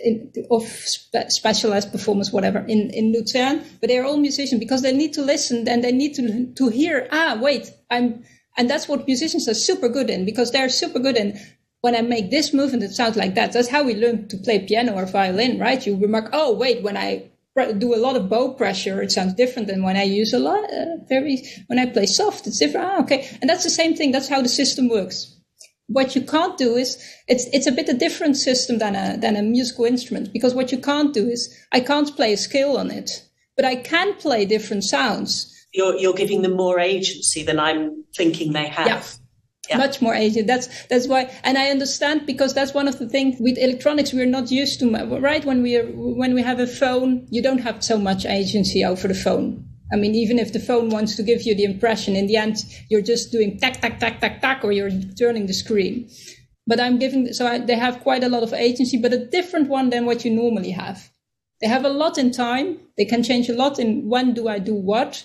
in 0.04 0.32
of 0.50 0.64
spe- 0.64 1.30
specialized 1.30 1.92
performance, 1.92 2.32
whatever, 2.32 2.60
in 2.60 2.90
in 2.92 3.14
Lucerne. 3.14 3.64
But 3.80 3.90
they're 3.90 4.06
all 4.06 4.18
musicians 4.18 4.60
because 4.60 4.82
they 4.82 4.96
need 4.96 5.14
to 5.14 5.22
listen 5.22 5.68
and 5.68 5.84
they 5.84 5.92
need 5.92 6.16
to 6.16 6.52
to 6.54 6.70
hear. 6.70 7.08
Ah, 7.12 7.38
wait, 7.40 7.72
I'm, 7.90 8.24
and 8.58 8.70
that's 8.70 8.88
what 8.88 9.08
musicians 9.08 9.48
are 9.48 9.54
super 9.54 9.90
good 9.90 10.10
in 10.10 10.26
because 10.26 10.52
they're 10.52 10.70
super 10.70 11.00
good 11.00 11.18
in. 11.18 11.40
When 11.82 11.96
I 11.96 12.02
make 12.02 12.30
this 12.30 12.54
movement, 12.54 12.84
it 12.84 12.92
sounds 12.92 13.18
like 13.18 13.34
that. 13.34 13.54
That's 13.54 13.70
how 13.70 13.82
we 13.82 13.96
learn 13.96 14.28
to 14.28 14.38
play 14.38 14.60
piano 14.60 14.94
or 14.94 15.08
violin, 15.08 15.58
right? 15.58 15.84
You 15.84 15.98
remark, 15.98 16.30
oh, 16.32 16.54
wait, 16.54 16.84
when 16.84 16.96
I 16.96 17.32
do 17.80 17.96
a 17.96 17.98
lot 17.98 18.16
of 18.16 18.30
bow 18.30 18.54
pressure, 18.54 19.02
it 19.02 19.12
sounds 19.12 19.34
different 19.34 19.68
than 19.68 19.82
when 19.82 19.98
I 19.98 20.04
use 20.04 20.32
a 20.32 20.38
lot, 20.38 20.64
uh, 20.72 20.98
very, 21.10 21.42
when 21.66 21.80
I 21.80 21.88
play 21.88 22.06
soft, 22.06 22.46
it's 22.46 22.60
different. 22.60 22.86
Ah, 22.86 23.02
okay. 23.02 23.28
And 23.42 23.50
that's 23.50 23.64
the 23.64 23.72
same 23.72 23.96
thing. 23.96 24.12
That's 24.12 24.30
how 24.30 24.44
the 24.44 24.48
system 24.48 24.90
works 24.90 25.31
what 25.92 26.16
you 26.16 26.22
can't 26.22 26.58
do 26.58 26.76
is 26.76 26.98
it's 27.28 27.48
it's 27.54 27.68
a 27.68 27.72
bit 27.72 27.90
a 27.90 27.94
different 27.94 28.38
system 28.38 28.78
than 28.80 28.96
a 28.96 29.18
than 29.18 29.36
a 29.36 29.42
musical 29.42 29.86
instrument 29.86 30.32
because 30.34 30.54
what 30.54 30.72
you 30.72 30.78
can't 30.78 31.14
do 31.14 31.28
is 31.28 31.54
I 31.72 31.80
can't 31.82 32.16
play 32.16 32.34
a 32.34 32.38
scale 32.38 32.78
on 32.78 32.92
it, 32.92 33.24
but 33.56 33.66
I 33.66 33.76
can 33.76 34.14
play 34.16 34.46
different 34.46 34.84
sounds. 34.84 35.48
You're 35.74 35.96
you're 35.98 36.14
giving 36.14 36.42
them 36.42 36.56
more 36.56 36.80
agency 36.80 37.44
than 37.44 37.60
I'm 37.60 38.04
thinking 38.16 38.54
they 38.54 38.68
have. 38.68 38.88
Yeah. 38.88 39.04
Yeah. 39.70 39.78
much 39.78 40.02
more 40.02 40.16
agent. 40.16 40.48
That's 40.48 40.68
that's 40.88 41.08
why, 41.08 41.32
and 41.44 41.58
I 41.58 41.70
understand 41.70 42.26
because 42.26 42.54
that's 42.54 42.74
one 42.74 42.88
of 42.88 42.98
the 42.98 43.08
things 43.08 43.38
with 43.40 43.58
electronics 43.58 44.12
we're 44.12 44.26
not 44.26 44.52
used 44.52 44.80
to. 44.80 44.90
Right 44.90 45.46
when 45.46 45.62
we 45.62 45.78
are, 45.78 45.86
when 45.86 46.34
we 46.34 46.42
have 46.42 46.60
a 46.60 46.68
phone, 46.68 47.28
you 47.30 47.42
don't 47.42 47.60
have 47.60 47.84
so 47.84 47.98
much 47.98 48.26
agency 48.26 48.84
over 48.84 49.08
the 49.08 49.14
phone. 49.14 49.71
I 49.94 49.98
mean, 49.98 50.16
even 50.16 50.40
if 50.40 50.54
the 50.54 50.60
phone 50.60 50.90
wants 50.90 51.16
to 51.18 51.24
give 51.24 51.42
you 51.44 51.54
the 51.54 51.66
impression, 51.66 52.16
in 52.16 52.28
the 52.28 52.38
end, 52.38 52.58
you're 52.90 53.02
just 53.02 53.32
doing 53.32 53.60
tack, 53.60 53.82
tack, 53.82 54.00
tack, 54.00 54.22
tack, 54.22 54.42
tack, 54.42 54.64
or 54.64 54.72
you're 54.72 54.92
turning 55.20 55.48
the 55.48 55.54
screen. 55.54 56.10
But 56.66 56.80
I'm 56.80 56.98
giving, 56.98 57.34
so 57.34 57.46
I, 57.48 57.58
they 57.58 57.76
have 57.76 58.02
quite 58.02 58.24
a 58.24 58.30
lot 58.30 58.44
of 58.44 58.54
agency, 58.54 58.98
but 58.98 59.14
a 59.14 59.26
different 59.26 59.68
one 59.68 59.90
than 59.90 60.06
what 60.06 60.24
you 60.24 60.32
normally 60.32 60.72
have. 60.72 61.10
They 61.60 61.68
have 61.68 61.86
a 61.86 61.90
lot 61.90 62.18
in 62.18 62.32
time. 62.32 62.80
They 62.98 63.06
can 63.06 63.24
change 63.24 63.50
a 63.50 63.54
lot 63.54 63.80
in 63.80 64.08
when 64.08 64.34
do 64.34 64.48
I 64.48 64.60
do 64.60 64.74
what, 64.74 65.24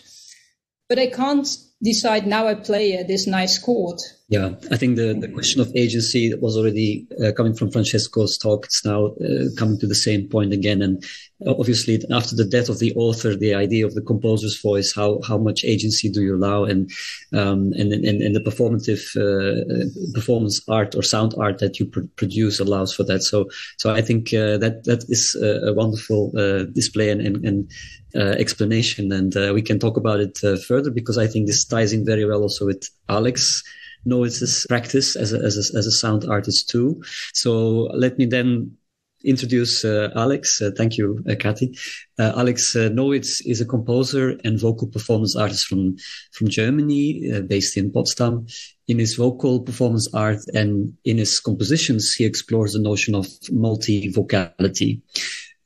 but 0.88 0.98
I 0.98 1.06
can't 1.06 1.46
decide 1.86 2.26
now 2.26 2.46
I 2.48 2.54
play 2.54 2.98
uh, 2.98 3.04
this 3.06 3.26
nice 3.26 3.58
chord. 3.58 3.98
Yeah, 4.28 4.54
I 4.72 4.76
think 4.76 4.96
the, 4.96 5.14
the 5.14 5.28
question 5.28 5.60
of 5.60 5.70
agency 5.76 6.34
was 6.34 6.56
already 6.56 7.06
uh, 7.24 7.30
coming 7.30 7.54
from 7.54 7.70
Francesco's 7.70 8.36
talk. 8.36 8.64
It's 8.64 8.84
now 8.84 9.14
uh, 9.24 9.44
coming 9.56 9.78
to 9.78 9.86
the 9.86 9.94
same 9.94 10.28
point 10.28 10.52
again. 10.52 10.82
And 10.82 11.04
obviously, 11.46 12.02
after 12.10 12.34
the 12.34 12.44
death 12.44 12.68
of 12.68 12.80
the 12.80 12.92
author, 12.96 13.36
the 13.36 13.54
idea 13.54 13.86
of 13.86 13.94
the 13.94 14.02
composer's 14.02 14.60
voice, 14.60 14.92
how 14.92 15.20
how 15.28 15.38
much 15.38 15.64
agency 15.64 16.10
do 16.10 16.22
you 16.22 16.34
allow, 16.34 16.64
and 16.64 16.90
um, 17.32 17.72
and, 17.78 17.92
and 17.92 18.20
and 18.20 18.34
the 18.34 18.40
performative 18.40 19.04
uh, 19.14 20.12
performance 20.12 20.60
art 20.68 20.96
or 20.96 21.04
sound 21.04 21.32
art 21.38 21.60
that 21.60 21.78
you 21.78 21.86
pr- 21.86 22.10
produce 22.16 22.58
allows 22.58 22.92
for 22.92 23.04
that. 23.04 23.22
So 23.22 23.48
so 23.78 23.94
I 23.94 24.02
think 24.02 24.34
uh, 24.34 24.58
that 24.58 24.82
that 24.86 25.04
is 25.08 25.36
a, 25.40 25.72
wonderful 25.72 26.32
uh, 26.36 26.64
display 26.64 27.10
and 27.10 27.20
and, 27.20 27.44
and 27.44 27.70
explanation, 28.16 29.12
and 29.12 29.34
we 29.54 29.62
can 29.62 29.78
talk 29.78 29.96
about 29.96 30.20
it 30.20 30.38
further 30.66 30.90
because 30.90 31.18
I 31.18 31.26
think 31.26 31.46
this 31.46 31.64
ties 31.64 31.92
in 31.92 32.04
very 32.04 32.24
well 32.24 32.42
also 32.42 32.66
with 32.66 32.88
Alex 33.08 33.62
Nowitz's 34.06 34.66
practice 34.68 35.16
as 35.16 35.32
a, 35.32 35.38
as 35.38 35.56
a, 35.56 35.78
as 35.78 35.86
a 35.86 35.92
sound 35.92 36.24
artist 36.24 36.70
too. 36.70 37.02
So 37.32 37.90
let 37.94 38.18
me 38.18 38.26
then 38.26 38.76
introduce 39.24 39.84
uh, 39.84 40.10
Alex. 40.14 40.62
Uh, 40.62 40.70
thank 40.76 40.96
you, 40.96 41.22
uh, 41.28 41.34
Cathy. 41.34 41.76
Uh, 42.18 42.32
Alex 42.36 42.76
uh, 42.76 42.88
Nowitz 42.90 43.42
is 43.44 43.60
a 43.60 43.66
composer 43.66 44.38
and 44.44 44.60
vocal 44.60 44.86
performance 44.86 45.34
artist 45.34 45.66
from 45.66 45.96
from 46.32 46.48
Germany, 46.48 47.30
uh, 47.34 47.40
based 47.40 47.76
in 47.76 47.92
Potsdam. 47.92 48.46
In 48.88 49.00
his 49.00 49.16
vocal 49.16 49.60
performance 49.60 50.08
art 50.14 50.38
and 50.54 50.92
in 51.04 51.18
his 51.18 51.40
compositions, 51.40 52.14
he 52.14 52.24
explores 52.24 52.74
the 52.74 52.78
notion 52.78 53.16
of 53.16 53.26
multi-vocality. 53.50 55.02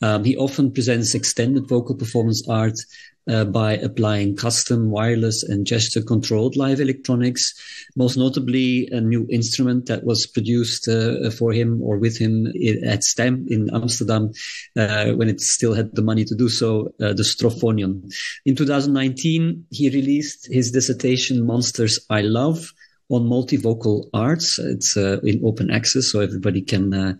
Um, 0.02 0.24
he 0.24 0.36
often 0.36 0.72
presents 0.72 1.14
extended 1.14 1.68
vocal 1.68 1.94
performance 1.94 2.42
art 2.48 2.78
uh, 3.28 3.44
by 3.44 3.74
applying 3.74 4.34
custom 4.36 4.90
wireless 4.90 5.42
and 5.42 5.66
gesture 5.66 6.02
controlled 6.02 6.56
live 6.56 6.80
electronics, 6.80 7.54
most 7.96 8.16
notably 8.16 8.88
a 8.90 9.00
new 9.00 9.26
instrument 9.30 9.86
that 9.86 10.04
was 10.04 10.26
produced 10.26 10.88
uh, 10.88 11.30
for 11.30 11.52
him 11.52 11.80
or 11.82 11.98
with 11.98 12.18
him 12.18 12.46
at 12.86 13.04
STEIM 13.04 13.46
in 13.48 13.68
Amsterdam 13.74 14.32
uh, 14.76 15.12
when 15.12 15.28
it 15.28 15.40
still 15.40 15.74
had 15.74 15.94
the 15.94 16.02
money 16.02 16.24
to 16.24 16.34
do 16.34 16.48
so, 16.48 16.86
uh, 17.00 17.12
the 17.12 17.22
Strophonion. 17.22 18.10
In 18.46 18.56
2019, 18.56 19.66
he 19.70 19.90
released 19.90 20.48
his 20.50 20.70
dissertation, 20.70 21.46
Monsters 21.46 22.04
I 22.08 22.22
Love, 22.22 22.72
on 23.10 23.22
multivocal 23.22 24.08
arts. 24.14 24.58
It's 24.58 24.96
uh, 24.96 25.18
in 25.22 25.42
open 25.44 25.70
access, 25.70 26.10
so 26.10 26.20
everybody 26.20 26.62
can 26.62 26.94
uh, 26.94 27.14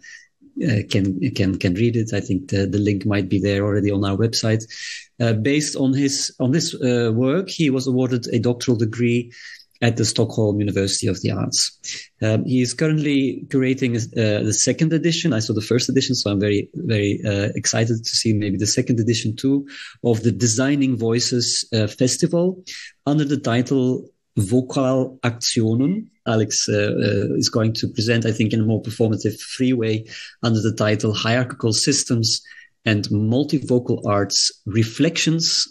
uh, 0.64 0.82
can 0.90 1.30
can 1.30 1.58
can 1.58 1.74
read 1.74 1.96
it. 1.96 2.12
I 2.12 2.20
think 2.20 2.50
the, 2.50 2.66
the 2.66 2.78
link 2.78 3.06
might 3.06 3.28
be 3.28 3.40
there 3.40 3.64
already 3.64 3.90
on 3.90 4.04
our 4.04 4.16
website. 4.16 4.64
Uh, 5.20 5.32
based 5.32 5.76
on 5.76 5.92
his 5.92 6.34
on 6.40 6.52
this 6.52 6.74
uh, 6.74 7.10
work, 7.14 7.48
he 7.48 7.70
was 7.70 7.86
awarded 7.86 8.26
a 8.32 8.38
doctoral 8.38 8.76
degree 8.76 9.32
at 9.82 9.96
the 9.96 10.04
Stockholm 10.04 10.58
University 10.58 11.06
of 11.06 11.22
the 11.22 11.30
Arts. 11.30 11.78
Um, 12.20 12.44
he 12.44 12.60
is 12.60 12.74
currently 12.74 13.46
curating 13.48 13.96
uh, 13.96 14.44
the 14.44 14.52
second 14.52 14.92
edition. 14.92 15.32
I 15.32 15.38
saw 15.38 15.54
the 15.54 15.62
first 15.62 15.88
edition, 15.88 16.14
so 16.14 16.30
I'm 16.30 16.40
very 16.40 16.68
very 16.74 17.20
uh, 17.26 17.48
excited 17.54 18.04
to 18.04 18.10
see 18.10 18.32
maybe 18.32 18.58
the 18.58 18.66
second 18.66 19.00
edition 19.00 19.36
too 19.36 19.66
of 20.04 20.22
the 20.22 20.32
Designing 20.32 20.98
Voices 20.98 21.66
Festival 21.98 22.62
under 23.06 23.24
the 23.24 23.38
title 23.38 24.10
Vocal 24.40 25.18
Aktionen 25.22 26.06
Alex 26.26 26.68
uh, 26.68 26.72
uh, 26.72 27.34
is 27.34 27.48
going 27.48 27.72
to 27.74 27.88
present, 27.88 28.26
I 28.26 28.32
think, 28.32 28.52
in 28.52 28.60
a 28.60 28.64
more 28.64 28.82
performative, 28.82 29.38
free 29.40 29.72
way 29.72 30.06
under 30.42 30.60
the 30.60 30.74
title 30.74 31.12
Hierarchical 31.12 31.72
Systems 31.72 32.40
and 32.84 33.04
Multivocal 33.08 34.04
Arts 34.06 34.50
Reflections 34.66 35.66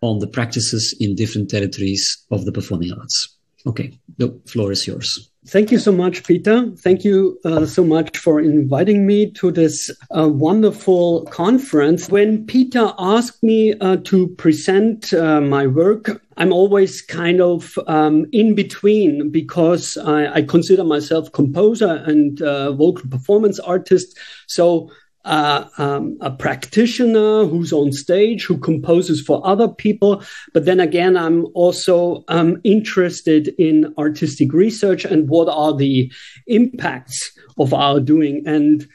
on 0.00 0.18
the 0.18 0.26
Practices 0.26 0.96
in 1.00 1.14
Different 1.14 1.50
Territories 1.50 2.24
of 2.30 2.44
the 2.44 2.52
Performing 2.52 2.92
Arts. 2.92 3.37
Okay, 3.66 3.98
the 4.18 4.38
floor 4.46 4.72
is 4.72 4.86
yours. 4.86 5.30
Thank 5.48 5.72
you 5.72 5.78
so 5.78 5.92
much, 5.92 6.24
Pieter. 6.24 6.72
Thank 6.76 7.04
you 7.04 7.38
uh, 7.44 7.64
so 7.64 7.82
much 7.82 8.18
for 8.18 8.38
inviting 8.38 9.06
me 9.06 9.30
to 9.32 9.50
this 9.50 9.90
uh, 10.16 10.28
wonderful 10.28 11.24
conference. 11.26 12.08
When 12.08 12.46
Pieter 12.46 12.92
asked 12.98 13.42
me 13.42 13.72
uh, 13.80 13.96
to 14.04 14.28
present 14.36 15.12
uh, 15.14 15.40
my 15.40 15.66
work, 15.66 16.22
I'm 16.36 16.52
always 16.52 17.00
kind 17.00 17.40
of 17.40 17.78
um, 17.86 18.26
in 18.30 18.54
between 18.54 19.30
because 19.30 19.96
I, 19.96 20.34
I, 20.34 20.42
consider 20.42 20.84
myself 20.84 21.32
composer 21.32 22.04
and 22.06 22.40
uh, 22.42 22.72
vocal 22.72 23.08
performance 23.08 23.58
artist. 23.58 24.18
So 24.46 24.90
uh, 25.24 25.64
um, 25.78 26.16
a 26.20 26.30
practitioner 26.30 27.44
who's 27.44 27.72
on 27.72 27.92
stage, 27.92 28.44
who 28.44 28.58
composes 28.58 29.20
for 29.20 29.46
other 29.46 29.68
people. 29.68 30.22
But 30.54 30.64
then 30.64 30.80
again, 30.80 31.16
I'm 31.16 31.46
also 31.54 32.24
um, 32.28 32.60
interested 32.64 33.48
in 33.58 33.94
artistic 33.98 34.52
research 34.52 35.04
and 35.04 35.28
what 35.28 35.48
are 35.48 35.76
the 35.76 36.10
impacts 36.46 37.32
of 37.58 37.74
our 37.74 38.00
doing 38.00 38.42
and 38.46 38.88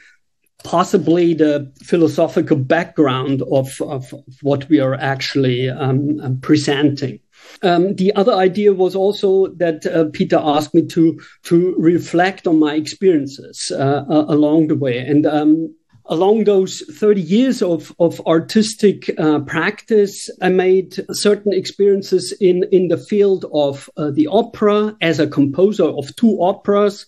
possibly 0.64 1.34
the 1.34 1.70
philosophical 1.82 2.56
background 2.56 3.42
of, 3.52 3.80
of 3.82 4.12
what 4.40 4.68
we 4.68 4.80
are 4.80 4.94
actually 4.94 5.68
um, 5.68 6.18
um 6.20 6.40
presenting. 6.40 7.20
Um, 7.62 7.94
the 7.96 8.12
other 8.14 8.32
idea 8.32 8.72
was 8.72 8.96
also 8.96 9.48
that 9.56 9.86
uh, 9.86 10.06
Pieter 10.06 10.40
asked 10.42 10.74
me 10.74 10.86
to 10.86 11.20
to 11.44 11.74
reflect 11.78 12.46
on 12.46 12.58
my 12.58 12.74
experiences 12.74 13.70
uh, 13.74 14.04
uh, 14.08 14.24
along 14.28 14.68
the 14.68 14.76
way, 14.76 14.98
and 14.98 15.26
um, 15.26 15.74
along 16.06 16.44
those 16.44 16.82
30 16.98 17.20
years 17.20 17.62
of, 17.62 17.94
of 17.98 18.20
artistic 18.26 19.10
uh, 19.18 19.40
practice, 19.40 20.28
I 20.42 20.50
made 20.50 20.98
certain 21.10 21.52
experiences 21.52 22.32
in, 22.40 22.64
in 22.70 22.88
the 22.88 22.98
field 22.98 23.46
of 23.54 23.88
uh, 23.96 24.10
the 24.10 24.26
opera 24.26 24.96
as 25.00 25.18
a 25.18 25.26
composer 25.26 25.84
of 25.84 26.14
two 26.16 26.36
operas, 26.40 27.06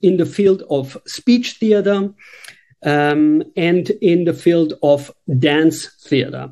in 0.00 0.16
the 0.16 0.26
field 0.26 0.62
of 0.70 0.96
speech 1.06 1.54
theater, 1.54 2.12
um, 2.84 3.42
and 3.56 3.90
in 4.00 4.24
the 4.24 4.34
field 4.34 4.74
of 4.82 5.10
dance 5.38 5.88
theater. 6.04 6.50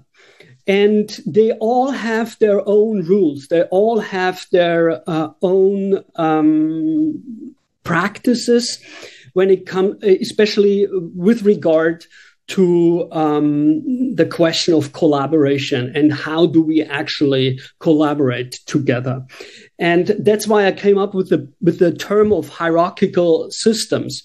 And 0.67 1.11
they 1.27 1.53
all 1.53 1.91
have 1.91 2.39
their 2.39 2.67
own 2.67 3.05
rules. 3.05 3.49
They 3.49 3.63
all 3.65 4.01
have 4.01 4.47
their 4.51 5.09
uh, 5.09 5.29
own 5.43 6.03
um, 6.17 7.55
practices 7.85 8.79
when 9.35 9.51
it 9.51 9.67
comes, 9.67 10.03
especially 10.03 10.89
with 11.15 11.43
regard 11.43 12.07
to 12.47 13.09
um, 13.13 13.83
the 14.15 14.27
question 14.27 14.75
of 14.75 14.93
collaboration 14.93 15.93
and 15.95 16.13
how 16.13 16.47
do 16.47 16.63
we 16.63 16.83
actually 16.83 17.59
collaborate 17.81 18.61
together. 18.67 19.25
And 19.79 20.09
that's 20.19 20.47
why 20.47 20.67
I 20.67 20.73
came 20.73 20.99
up 20.99 21.15
with 21.15 21.31
the 21.31 21.51
with 21.61 21.79
the 21.79 21.93
term 21.93 22.33
of 22.33 22.49
hierarchical 22.49 23.51
systems. 23.51 24.23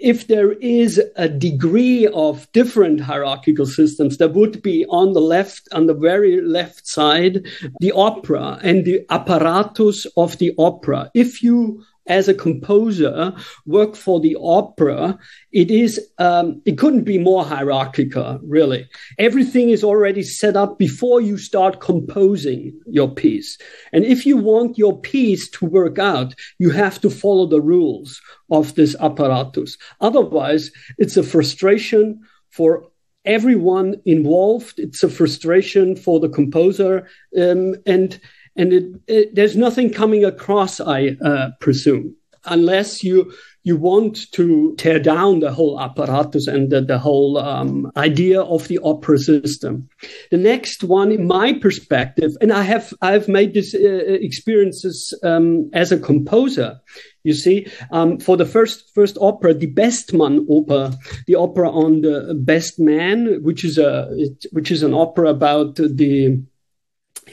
If 0.00 0.26
there 0.26 0.52
is 0.52 1.00
a 1.16 1.28
degree 1.28 2.06
of 2.08 2.50
different 2.52 3.00
hierarchical 3.00 3.64
systems, 3.64 4.18
there 4.18 4.28
would 4.28 4.60
be 4.60 4.84
on 4.86 5.12
the 5.12 5.20
left, 5.20 5.68
on 5.72 5.86
the 5.86 5.94
very 5.94 6.42
left 6.42 6.86
side, 6.86 7.46
the 7.80 7.92
opera 7.92 8.58
and 8.62 8.84
the 8.84 9.00
apparatus 9.08 10.06
of 10.16 10.38
the 10.38 10.52
opera. 10.58 11.10
If 11.14 11.42
you 11.42 11.84
as 12.06 12.28
a 12.28 12.34
composer 12.34 13.32
work 13.66 13.96
for 13.96 14.20
the 14.20 14.36
opera 14.40 15.18
it 15.52 15.70
is 15.70 16.00
um, 16.18 16.60
it 16.64 16.78
couldn't 16.78 17.04
be 17.04 17.18
more 17.18 17.44
hierarchical 17.44 18.40
really. 18.42 18.88
Everything 19.18 19.70
is 19.70 19.84
already 19.84 20.22
set 20.22 20.56
up 20.56 20.78
before 20.78 21.20
you 21.20 21.38
start 21.38 21.80
composing 21.80 22.78
your 22.86 23.08
piece. 23.08 23.58
And 23.92 24.04
if 24.04 24.26
you 24.26 24.36
want 24.36 24.78
your 24.78 24.98
piece 25.00 25.48
to 25.50 25.66
work 25.66 25.98
out 25.98 26.34
you 26.58 26.70
have 26.70 27.00
to 27.00 27.10
follow 27.10 27.46
the 27.46 27.60
rules 27.60 28.20
of 28.50 28.74
this 28.74 28.94
apparatus. 29.00 29.78
Otherwise 30.00 30.70
it's 30.98 31.16
a 31.16 31.22
frustration 31.22 32.20
for 32.50 32.88
everyone 33.24 33.96
involved. 34.04 34.78
It's 34.78 35.02
a 35.02 35.08
frustration 35.08 35.96
for 35.96 36.20
the 36.20 36.28
composer 36.28 37.08
um, 37.38 37.76
and 37.86 38.20
and 38.56 38.72
it, 38.72 38.84
it, 39.06 39.34
there's 39.34 39.56
nothing 39.56 39.90
coming 39.90 40.24
across, 40.24 40.80
I 40.80 41.16
uh, 41.24 41.50
presume, 41.60 42.16
unless 42.44 43.02
you 43.02 43.32
you 43.66 43.78
want 43.78 44.30
to 44.32 44.74
tear 44.76 44.98
down 44.98 45.40
the 45.40 45.50
whole 45.50 45.80
apparatus 45.80 46.46
and 46.46 46.70
the, 46.70 46.82
the 46.82 46.98
whole 46.98 47.38
um, 47.38 47.90
idea 47.96 48.42
of 48.42 48.68
the 48.68 48.78
opera 48.84 49.18
system. 49.18 49.88
The 50.30 50.36
next 50.36 50.84
one, 50.84 51.10
in 51.10 51.26
my 51.26 51.54
perspective, 51.54 52.32
and 52.42 52.52
I 52.52 52.62
have 52.62 52.92
I've 53.00 53.26
made 53.26 53.54
these 53.54 53.74
uh, 53.74 53.78
experiences 53.78 55.18
um, 55.22 55.70
as 55.72 55.90
a 55.90 55.98
composer. 55.98 56.78
You 57.22 57.32
see, 57.32 57.66
um, 57.90 58.20
for 58.20 58.36
the 58.36 58.44
first 58.44 58.94
first 58.94 59.16
opera, 59.18 59.54
the 59.54 59.72
Bestmann 59.72 60.44
opera, 60.50 60.94
the 61.26 61.36
opera 61.36 61.70
on 61.70 62.02
the 62.02 62.34
best 62.38 62.78
man, 62.78 63.42
which 63.42 63.64
is 63.64 63.78
a 63.78 64.14
which 64.52 64.70
is 64.70 64.82
an 64.82 64.92
opera 64.92 65.30
about 65.30 65.76
the 65.76 66.42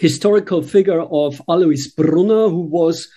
historical 0.02 0.64
figure 0.64 1.02
of 1.02 1.40
Alois 1.48 1.88
Brunner, 1.96 2.50
who 2.50 2.62
was 2.62 3.08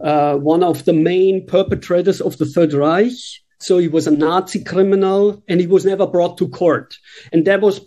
uh, 0.00 0.36
one 0.36 0.62
of 0.62 0.86
the 0.86 0.94
main 0.94 1.46
perpetrators 1.46 2.22
of 2.22 2.38
the 2.38 2.46
Third 2.46 2.72
Reich. 2.72 3.12
So 3.60 3.76
he 3.76 3.88
was 3.88 4.06
a 4.06 4.10
Nazi 4.10 4.64
criminal 4.64 5.42
and 5.48 5.60
he 5.60 5.66
was 5.66 5.84
never 5.84 6.06
brought 6.06 6.38
to 6.38 6.48
court. 6.48 6.96
And 7.30 7.46
that 7.46 7.60
was 7.60 7.86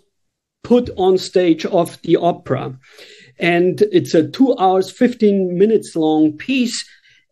put 0.62 0.88
on 0.96 1.18
stage 1.18 1.66
of 1.66 2.00
the 2.02 2.16
opera. 2.16 2.78
And 3.40 3.82
it's 3.92 4.14
a 4.14 4.28
two 4.28 4.56
hours, 4.56 4.90
15 4.90 5.58
minutes 5.58 5.96
long 5.96 6.36
piece 6.36 6.88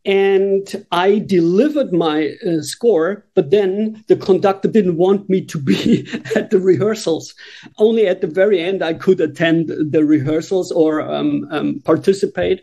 and 0.06 0.86
I 0.92 1.18
delivered 1.18 1.92
my 1.92 2.36
uh, 2.46 2.62
score, 2.62 3.26
but 3.34 3.50
then 3.50 4.04
the 4.06 4.14
conductor 4.14 4.68
didn't 4.68 4.98
want 4.98 5.28
me 5.28 5.44
to 5.46 5.58
be 5.58 6.08
at 6.36 6.50
the 6.50 6.60
rehearsals. 6.60 7.34
Only 7.78 8.06
at 8.06 8.20
the 8.20 8.28
very 8.28 8.62
end 8.62 8.84
I 8.84 8.94
could 8.94 9.20
attend 9.20 9.68
the 9.68 10.04
rehearsals 10.04 10.70
or 10.70 11.00
um, 11.02 11.48
um, 11.50 11.80
participate. 11.84 12.62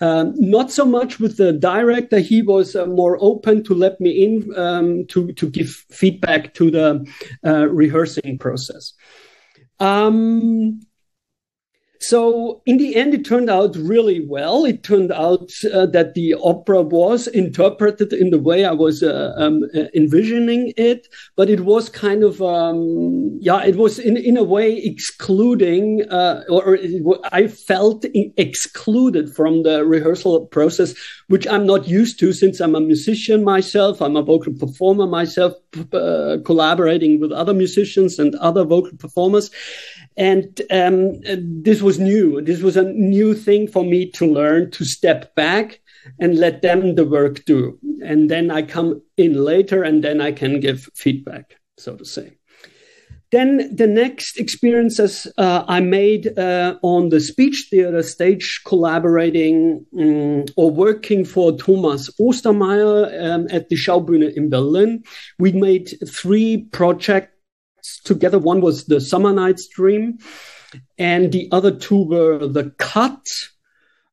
Um, 0.00 0.32
not 0.38 0.70
so 0.70 0.86
much 0.86 1.20
with 1.20 1.36
the 1.36 1.52
director; 1.52 2.20
he 2.20 2.40
was 2.40 2.74
uh, 2.74 2.86
more 2.86 3.18
open 3.20 3.64
to 3.64 3.74
let 3.74 4.00
me 4.00 4.24
in 4.24 4.56
um, 4.56 5.06
to 5.08 5.32
to 5.32 5.50
give 5.50 5.70
feedback 5.90 6.54
to 6.54 6.70
the 6.70 7.06
uh, 7.44 7.68
rehearsing 7.68 8.38
process. 8.38 8.94
Um, 9.80 10.80
so 12.00 12.62
in 12.64 12.78
the 12.78 12.94
end, 12.94 13.14
it 13.14 13.24
turned 13.24 13.50
out 13.50 13.74
really 13.76 14.24
well. 14.26 14.64
It 14.64 14.82
turned 14.82 15.10
out 15.10 15.50
uh, 15.72 15.86
that 15.86 16.14
the 16.14 16.34
opera 16.34 16.82
was 16.82 17.26
interpreted 17.26 18.12
in 18.12 18.30
the 18.30 18.38
way 18.38 18.64
I 18.64 18.72
was 18.72 19.02
uh, 19.02 19.34
um, 19.36 19.64
uh, 19.74 19.84
envisioning 19.94 20.72
it, 20.76 21.08
but 21.34 21.50
it 21.50 21.60
was 21.60 21.88
kind 21.88 22.22
of, 22.22 22.40
um, 22.40 23.36
yeah, 23.40 23.64
it 23.64 23.76
was 23.76 23.98
in, 23.98 24.16
in 24.16 24.36
a 24.36 24.44
way 24.44 24.76
excluding, 24.76 26.08
uh, 26.10 26.44
or 26.48 26.76
it, 26.76 27.02
I 27.32 27.48
felt 27.48 28.04
excluded 28.36 29.34
from 29.34 29.64
the 29.64 29.84
rehearsal 29.84 30.46
process, 30.46 30.94
which 31.26 31.46
I'm 31.48 31.66
not 31.66 31.88
used 31.88 32.20
to 32.20 32.32
since 32.32 32.60
I'm 32.60 32.76
a 32.76 32.80
musician 32.80 33.42
myself. 33.42 34.00
I'm 34.00 34.16
a 34.16 34.22
vocal 34.22 34.52
performer 34.52 35.06
myself, 35.06 35.54
uh, 35.92 36.36
collaborating 36.44 37.20
with 37.20 37.32
other 37.32 37.54
musicians 37.54 38.18
and 38.18 38.36
other 38.36 38.64
vocal 38.64 38.96
performers. 38.96 39.50
And 40.18 40.60
um, 40.72 41.20
this 41.62 41.80
was 41.80 42.00
new. 42.00 42.42
This 42.42 42.60
was 42.60 42.76
a 42.76 42.82
new 42.82 43.34
thing 43.34 43.68
for 43.68 43.84
me 43.84 44.10
to 44.12 44.26
learn 44.26 44.72
to 44.72 44.84
step 44.84 45.32
back 45.36 45.80
and 46.18 46.38
let 46.38 46.60
them 46.60 46.96
the 46.96 47.04
work 47.04 47.44
do. 47.44 47.78
And 48.04 48.28
then 48.28 48.50
I 48.50 48.62
come 48.62 49.00
in 49.16 49.34
later 49.34 49.84
and 49.84 50.02
then 50.02 50.20
I 50.20 50.32
can 50.32 50.58
give 50.58 50.88
feedback, 50.94 51.54
so 51.78 51.94
to 51.94 52.04
say. 52.04 52.38
Then 53.30 53.76
the 53.76 53.86
next 53.86 54.38
experiences 54.38 55.26
uh, 55.36 55.62
I 55.68 55.80
made 55.80 56.36
uh, 56.38 56.78
on 56.82 57.10
the 57.10 57.20
speech 57.20 57.68
theater 57.70 58.02
stage, 58.02 58.62
collaborating 58.64 59.84
um, 59.98 60.46
or 60.56 60.70
working 60.70 61.26
for 61.26 61.56
Thomas 61.56 62.10
Ostermeier 62.18 63.22
um, 63.22 63.46
at 63.50 63.68
the 63.68 63.76
Schaubühne 63.76 64.34
in 64.34 64.48
Berlin. 64.48 65.04
We 65.38 65.52
made 65.52 65.94
three 66.08 66.64
projects 66.72 67.37
together. 68.04 68.38
One 68.38 68.60
was 68.60 68.84
the 68.84 69.00
Summer 69.00 69.32
Night's 69.32 69.66
Dream, 69.68 70.18
and 70.98 71.32
the 71.32 71.48
other 71.52 71.70
two 71.70 72.04
were 72.04 72.46
The 72.46 72.70
Cut 72.78 73.26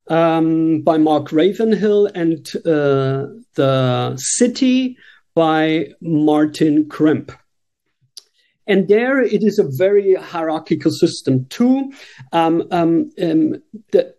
um, 0.07 0.81
by 0.81 0.97
Mark 0.97 1.31
Ravenhill 1.31 2.07
and 2.07 2.47
uh, 2.65 3.27
The 3.55 4.15
City 4.17 4.97
by 5.33 5.93
Martin 6.01 6.87
Crimp. 6.89 7.31
And 8.67 8.87
there 8.87 9.21
it 9.21 9.43
is 9.43 9.59
a 9.59 9.69
very 9.69 10.15
hierarchical 10.15 10.91
system 10.91 11.45
too. 11.45 11.91
Um, 12.31 12.67
um, 12.71 13.11
um, 13.21 13.55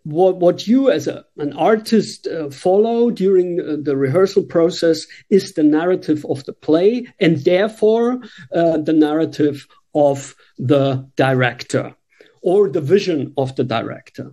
what, 0.04 0.36
what, 0.36 0.66
you 0.66 0.90
as 0.90 1.06
a, 1.06 1.24
an 1.38 1.52
artist 1.54 2.26
uh, 2.26 2.50
follow 2.50 3.10
during 3.10 3.60
uh, 3.60 3.76
the 3.82 3.96
rehearsal 3.96 4.44
process 4.44 5.06
is 5.30 5.52
the 5.52 5.62
narrative 5.62 6.24
of 6.26 6.44
the 6.44 6.52
play 6.52 7.06
and 7.20 7.44
therefore 7.44 8.20
uh, 8.54 8.78
the 8.78 8.92
narrative 8.92 9.66
of 9.94 10.34
the 10.58 11.08
director 11.16 11.94
or 12.42 12.68
the 12.68 12.80
vision 12.80 13.32
of 13.36 13.56
the 13.56 13.64
director. 13.64 14.32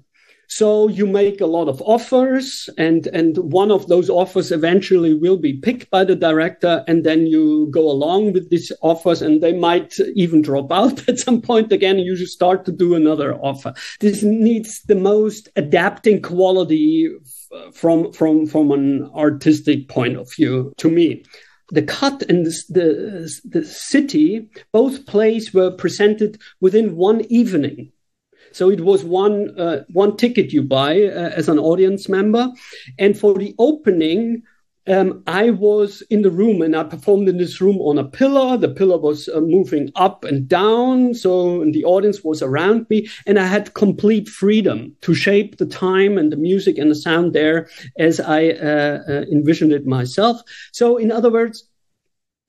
So 0.56 0.88
you 0.88 1.08
make 1.08 1.42
a 1.42 1.48
lot 1.48 1.68
of 1.68 1.82
offers 1.82 2.70
and, 2.78 3.08
and 3.08 3.36
one 3.40 3.72
of 3.72 3.88
those 3.88 4.08
offers 4.08 4.52
eventually 4.52 5.16
will 5.16 5.38
be 5.38 5.54
picked 5.54 5.90
by 5.90 6.04
the 6.04 6.16
director. 6.16 6.84
And 6.88 7.04
then 7.04 7.26
you 7.26 7.70
go 7.72 7.90
along 7.90 8.34
with 8.34 8.52
these 8.52 8.72
offers 8.84 9.24
and 9.24 9.42
they 9.42 9.54
might 9.54 9.96
even 10.14 10.44
drop 10.44 10.72
out 10.72 11.10
at 11.10 11.18
some 11.18 11.42
point 11.42 11.72
again. 11.72 11.98
You 11.98 12.16
should 12.16 12.28
start 12.28 12.66
to 12.66 12.72
do 12.72 12.94
another 12.94 13.34
offer. 13.34 13.74
This 14.00 14.22
needs 14.22 14.84
the 14.84 14.94
most 14.96 15.50
adapting 15.56 16.22
quality 16.22 17.10
from, 17.74 18.14
from, 18.14 18.46
from 18.46 18.72
an 18.72 19.10
artistic 19.16 19.90
point 19.90 20.18
of 20.18 20.32
view 20.32 20.72
to 20.78 20.88
me 20.88 21.24
the 21.72 21.82
cut 21.82 22.22
and 22.30 22.46
the, 22.46 22.64
the, 22.70 23.42
the, 23.46 23.66
city, 23.66 24.48
both 24.72 25.08
plays 25.08 25.54
were 25.54 25.72
presented 25.72 26.40
within 26.60 26.96
one 26.96 27.22
evening. 27.32 27.92
So 28.54 28.70
it 28.70 28.82
was 28.82 29.04
one 29.04 29.60
uh, 29.60 29.84
one 29.92 30.18
ticket 30.18 30.54
you 30.54 30.64
buy 30.64 31.04
uh, 31.04 31.32
as 31.36 31.50
an 31.50 31.60
audience 31.60 32.08
member, 32.10 32.50
and 32.98 33.18
for 33.18 33.34
the 33.36 33.56
opening. 33.60 34.44
Um, 34.86 35.24
I 35.28 35.52
was 35.52 36.04
in 36.10 36.24
the 36.24 36.30
room 36.30 36.62
and 36.62 36.76
I 36.76 36.84
performed 36.84 37.30
in 37.30 37.38
this 37.38 37.62
room 37.62 37.78
on 37.78 37.98
a 37.98 38.04
pillar. 38.04 38.58
The 38.58 38.68
pillar 38.68 38.98
was 38.98 39.30
uh, 39.30 39.40
moving 39.40 39.90
up 39.96 40.26
and 40.26 40.46
down. 40.46 41.14
So 41.14 41.64
the 41.72 41.86
audience 41.86 42.22
was 42.22 42.42
around 42.42 42.88
me 42.90 43.08
and 43.26 43.40
I 43.40 43.46
had 43.46 43.76
complete 43.76 44.28
freedom 44.28 44.94
to 45.00 45.16
shape 45.16 45.56
the 45.56 45.66
time 45.66 46.18
and 46.18 46.34
the 46.34 46.36
music 46.36 46.78
and 46.78 46.92
the 46.92 46.96
sound 46.96 47.32
there 47.32 47.70
as 47.98 48.20
I 48.20 48.50
uh, 48.50 49.00
uh, 49.08 49.26
envisioned 49.32 49.72
it 49.72 49.86
myself. 49.86 50.42
So 50.74 50.98
in 50.98 51.14
other 51.14 51.32
words, 51.32 51.64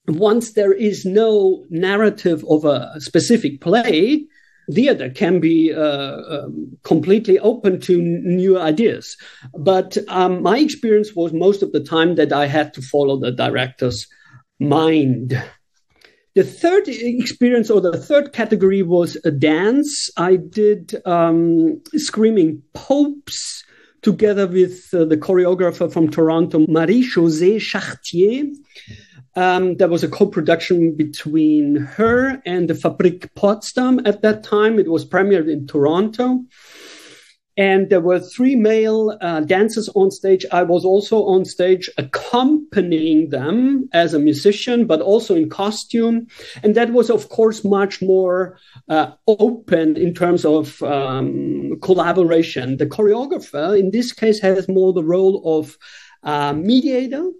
once 0.07 0.53
there 0.53 0.73
is 0.73 1.05
no 1.05 1.65
narrative 1.69 2.43
of 2.49 2.65
a 2.65 2.99
specific 2.99 3.61
play, 3.61 4.25
theater 4.71 5.09
can 5.09 5.39
be 5.39 5.73
uh, 5.73 6.17
um, 6.29 6.77
completely 6.83 7.39
open 7.39 7.79
to 7.81 8.01
new 8.01 8.59
ideas. 8.59 9.17
But 9.57 9.97
um, 10.07 10.41
my 10.41 10.57
experience 10.57 11.15
was 11.15 11.33
most 11.33 11.61
of 11.61 11.71
the 11.71 11.83
time 11.83 12.15
that 12.15 12.33
I 12.33 12.47
had 12.47 12.73
to 12.75 12.81
follow 12.81 13.17
the 13.17 13.31
director's 13.31 14.07
mind. 14.59 15.41
The 16.35 16.43
third 16.43 16.83
experience 16.87 17.69
or 17.69 17.79
the 17.79 17.97
third 17.97 18.33
category 18.33 18.81
was 18.81 19.17
a 19.23 19.31
dance. 19.31 20.09
I 20.17 20.35
did 20.35 21.01
um, 21.05 21.81
Screaming 21.95 22.61
Popes 22.73 23.63
together 24.01 24.45
with 24.45 24.93
uh, 24.93 25.05
the 25.05 25.17
choreographer 25.17 25.91
from 25.91 26.09
Toronto, 26.09 26.65
Marie 26.67 27.09
Josée 27.09 27.59
Chartier. 27.59 28.51
Um, 29.35 29.75
there 29.77 29.89
was 29.89 30.03
a 30.03 30.07
co-production 30.07 30.95
between 30.95 31.75
her 31.75 32.41
and 32.45 32.69
the 32.69 32.73
Fabrik 32.73 33.33
Potsdam 33.35 33.99
at 34.05 34.21
that 34.21 34.43
time. 34.43 34.79
It 34.79 34.89
was 34.89 35.05
premiered 35.05 35.51
in 35.51 35.67
Toronto. 35.67 36.45
And 37.57 37.89
there 37.89 38.01
were 38.01 38.19
three 38.19 38.55
male 38.55 39.17
uh, 39.21 39.39
dancers 39.41 39.87
on 39.95 40.11
stage. 40.11 40.45
I 40.51 40.63
was 40.63 40.83
also 40.83 41.23
on 41.23 41.45
stage 41.45 41.89
accompanying 41.97 43.29
them 43.29 43.87
as 43.93 44.13
a 44.13 44.19
musician, 44.19 44.85
but 44.85 44.99
also 44.99 45.35
in 45.35 45.49
costume. 45.49 46.27
And 46.63 46.75
that 46.75 46.91
was, 46.91 47.09
of 47.09 47.29
course, 47.29 47.63
much 47.63 48.01
more 48.01 48.57
uh, 48.89 49.11
open 49.27 49.95
in 49.95 50.13
terms 50.13 50.43
of 50.43 50.83
um, 50.83 51.79
collaboration. 51.81 52.75
The 52.75 52.87
choreographer, 52.87 53.79
in 53.79 53.91
this 53.91 54.11
case, 54.11 54.39
has 54.41 54.67
more 54.67 54.91
the 54.91 55.03
role 55.03 55.41
of 55.59 55.77
uh, 56.23 56.51
mediator. 56.51 57.31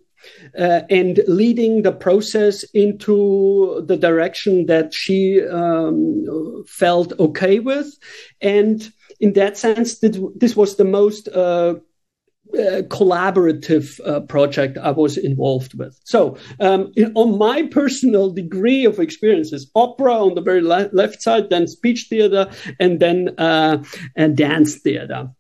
Uh, 0.58 0.82
and 0.90 1.22
leading 1.28 1.82
the 1.82 1.92
process 1.92 2.64
into 2.74 3.84
the 3.88 3.98
direction 3.98 4.66
that 4.68 4.94
she 4.94 5.42
um, 5.48 6.64
felt 6.68 7.14
okay 7.20 7.60
with. 7.60 7.98
And 8.42 8.92
in 9.20 9.34
that 9.34 9.58
sense, 9.58 10.00
this 10.00 10.56
was 10.56 10.76
the 10.76 10.86
most 10.86 11.28
uh, 11.30 11.76
uh, 12.54 12.84
collaborative 12.84 14.00
uh, 14.08 14.22
project 14.22 14.78
I 14.78 14.92
was 14.92 15.18
involved 15.18 15.74
with. 15.74 16.00
So, 16.04 16.38
um, 16.60 16.92
in, 16.96 17.12
on 17.16 17.38
my 17.38 17.64
personal 17.64 18.30
degree 18.32 18.86
of 18.86 19.00
experiences, 19.00 19.70
opera 19.76 20.14
on 20.14 20.36
the 20.36 20.42
very 20.42 20.62
le- 20.62 20.90
left 20.94 21.22
side, 21.22 21.50
then 21.50 21.68
speech 21.68 22.06
theater, 22.10 22.50
and 22.80 23.00
then 23.00 23.36
uh, 23.40 23.84
and 24.16 24.38
dance 24.38 24.76
theater. 24.76 25.32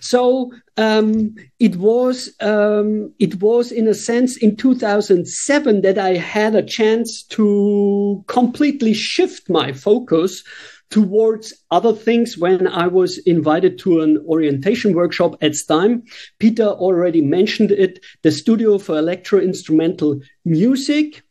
So 0.00 0.52
um, 0.76 1.34
it 1.58 1.76
was 1.76 2.34
um, 2.40 3.12
it 3.18 3.40
was 3.40 3.70
in 3.70 3.86
a 3.86 3.94
sense 3.94 4.36
in 4.36 4.56
2007 4.56 5.82
that 5.82 5.98
I 5.98 6.16
had 6.16 6.54
a 6.54 6.62
chance 6.62 7.22
to 7.24 8.24
completely 8.26 8.94
shift 8.94 9.48
my 9.48 9.72
focus 9.72 10.42
towards 10.90 11.54
other 11.70 11.92
things 11.92 12.36
when 12.36 12.66
I 12.66 12.88
was 12.88 13.18
invited 13.18 13.78
to 13.80 14.00
an 14.00 14.18
orientation 14.26 14.94
workshop 14.94 15.36
at 15.40 15.54
STEIM. 15.54 16.02
Pieter 16.40 16.66
already 16.66 17.20
mentioned 17.20 17.70
it, 17.70 18.00
the 18.22 18.32
Studio 18.32 18.76
for 18.78 18.98
Electro 18.98 19.38
Instrumental 19.38 20.20
Music. 20.44 21.22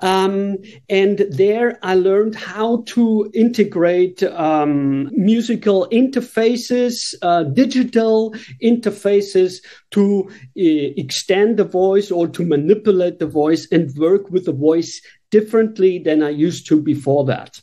Um, 0.00 0.58
and 0.88 1.18
there 1.30 1.78
I 1.82 1.94
learned 1.94 2.34
how 2.34 2.82
to 2.88 3.30
integrate 3.34 4.22
um, 4.22 5.10
musical 5.12 5.88
interfaces, 5.90 7.14
uh, 7.22 7.44
digital 7.44 8.34
interfaces 8.62 9.62
to 9.92 10.28
uh, 10.30 10.32
extend 10.56 11.58
the 11.58 11.64
voice 11.64 12.10
or 12.10 12.28
to 12.28 12.44
manipulate 12.44 13.18
the 13.18 13.26
voice 13.26 13.66
and 13.70 13.94
work 13.96 14.30
with 14.30 14.44
the 14.44 14.52
voice 14.52 15.00
differently 15.30 15.98
than 15.98 16.22
I 16.22 16.30
used 16.30 16.66
to 16.68 16.80
before 16.80 17.24
that. 17.26 17.60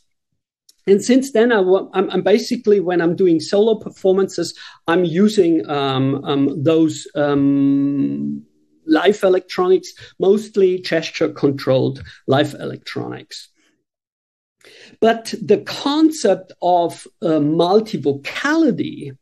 And 0.86 1.02
since 1.02 1.32
then, 1.32 1.50
I, 1.50 1.62
am 1.94 2.22
basically 2.22 2.78
when 2.78 3.00
I'm 3.00 3.16
doing 3.16 3.40
solo 3.40 3.76
performances, 3.76 4.54
I'm 4.86 5.04
using 5.04 5.68
um, 5.68 6.22
um, 6.24 6.62
those 6.62 7.06
um, 7.14 8.44
live 8.86 9.22
electronics, 9.22 9.92
mostly 10.18 10.80
gesture 10.80 11.28
controlled 11.28 12.02
live 12.26 12.54
electronics. 12.54 13.48
But 15.00 15.34
the 15.42 15.58
concept 15.58 16.52
of 16.62 17.06
uh, 17.20 17.40
multivocality 17.40 19.16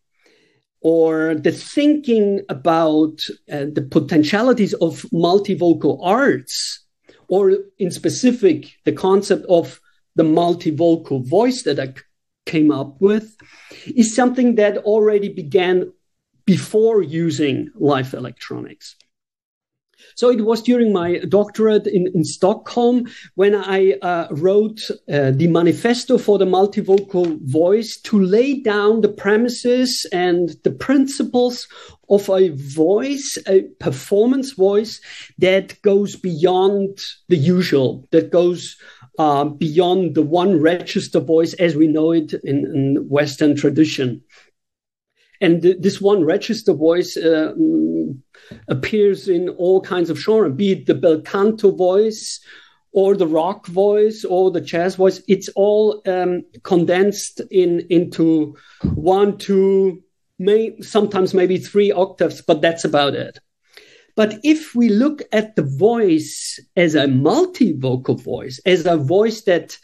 or 0.81 1.35
the 1.35 1.53
thinking 1.53 2.41
about 2.49 3.21
uh, 3.51 3.67
the 3.73 3.87
potentialities 3.89 4.75
of 4.75 5.03
multivocal 5.13 6.01
arts, 6.03 6.85
or 7.29 7.57
in 7.79 7.91
specific, 7.91 8.73
the 8.85 8.93
concept 8.93 9.47
of 9.49 9.81
the 10.17 10.25
multivocal 10.25 11.25
voice 11.25 11.63
that 11.63 11.79
I 11.79 11.95
came 12.47 12.71
up 12.71 13.01
with 13.01 13.37
is 13.87 14.15
something 14.15 14.57
that 14.57 14.79
already 14.79 15.29
began 15.29 15.93
before 16.45 17.03
using 17.03 17.71
live 17.77 18.13
electronics. 18.13 18.97
So 20.15 20.31
it 20.31 20.45
was 20.45 20.63
during 20.63 20.93
my 20.93 21.19
doctorate 21.29 21.87
in, 21.87 22.09
in 22.15 22.25
Stockholm 22.25 23.07
when 23.35 23.55
I 23.55 23.93
uh, 24.03 24.29
wrote 24.31 24.81
uh, 24.91 25.33
the 25.33 25.49
manifesto 25.49 26.19
for 26.19 26.39
the 26.39 26.47
multivocal 26.47 27.41
voice 27.43 27.97
to 28.03 28.21
lay 28.21 28.61
down 28.61 29.01
the 29.01 29.09
premises 29.09 30.07
and 30.13 30.57
the 30.65 30.71
principles 30.71 31.69
of 32.11 32.29
a 32.29 32.51
voice, 32.51 33.39
a 33.47 33.63
performance 33.81 34.53
voice 34.53 35.01
that 35.39 35.81
goes 35.83 36.15
beyond 36.15 36.99
the 37.29 37.37
usual, 37.37 38.07
that 38.11 38.31
goes 38.31 38.77
uh, 39.19 39.45
beyond 39.45 40.15
the 40.15 40.23
one 40.23 40.61
register 40.61 41.21
voice 41.21 41.55
as 41.55 41.77
we 41.77 41.87
know 41.87 42.13
it 42.13 42.35
in, 42.45 42.67
in 42.75 43.09
Western 43.09 43.55
tradition. 43.55 44.23
And 45.43 45.61
th- 45.61 45.79
this 45.81 46.01
one 46.01 46.25
register 46.25 46.73
voice 46.73 47.17
uh, 47.17 47.53
mm, 47.59 48.17
appears 48.69 49.29
in 49.29 49.49
all 49.51 49.81
kinds 49.81 50.09
of 50.09 50.19
genres, 50.19 50.57
be 50.57 50.73
it 50.73 50.87
the 50.87 50.95
bel 50.95 51.21
canto 51.21 51.73
voice 51.73 52.41
or 52.93 53.17
the 53.17 53.27
rock 53.27 53.67
voice 53.67 54.25
or 54.25 54.51
the 54.51 54.61
jazz 54.61 54.95
voice. 54.95 55.21
It's 55.27 55.49
all 55.57 56.01
um, 56.07 56.45
condensed 56.63 57.41
in 57.51 57.87
into 57.91 58.57
one, 58.95 59.37
two, 59.37 60.03
may, 60.39 60.81
sometimes 60.81 61.35
maybe 61.35 61.59
three 61.59 61.91
octaves, 61.91 62.41
but 62.41 62.63
that's 62.63 62.85
about 62.85 63.15
it. 63.15 63.39
But 64.15 64.39
if 64.45 64.75
we 64.75 64.91
look 64.91 65.23
at 65.33 65.57
the 65.57 65.63
voice 65.63 66.61
as 66.77 66.95
a 66.95 67.07
multivocal 67.07 68.23
voice, 68.23 68.61
as 68.65 68.87
a 68.87 68.97
voice 68.97 69.43
that 69.43 69.77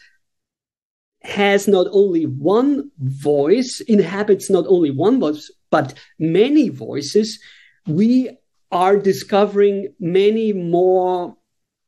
has 1.21 1.67
not 1.67 1.87
only 1.91 2.25
one 2.25 2.91
voice, 2.99 3.81
inhabits 3.81 4.49
not 4.49 4.65
only 4.67 4.91
one 4.91 5.19
voice, 5.19 5.51
but 5.69 5.93
many 6.17 6.69
voices, 6.69 7.39
we 7.87 8.29
are 8.71 8.97
discovering 8.97 9.93
many 9.99 10.53
more 10.53 11.35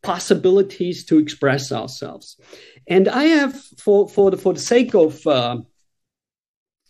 possibilities 0.03 1.05
to 1.05 1.17
express 1.17 1.71
ourselves. 1.71 2.37
And 2.87 3.07
I 3.07 3.23
have, 3.25 3.55
for, 3.77 4.09
for, 4.09 4.31
the, 4.31 4.37
for 4.37 4.53
the 4.53 4.59
sake 4.59 4.95
of, 4.95 5.25
uh, 5.27 5.57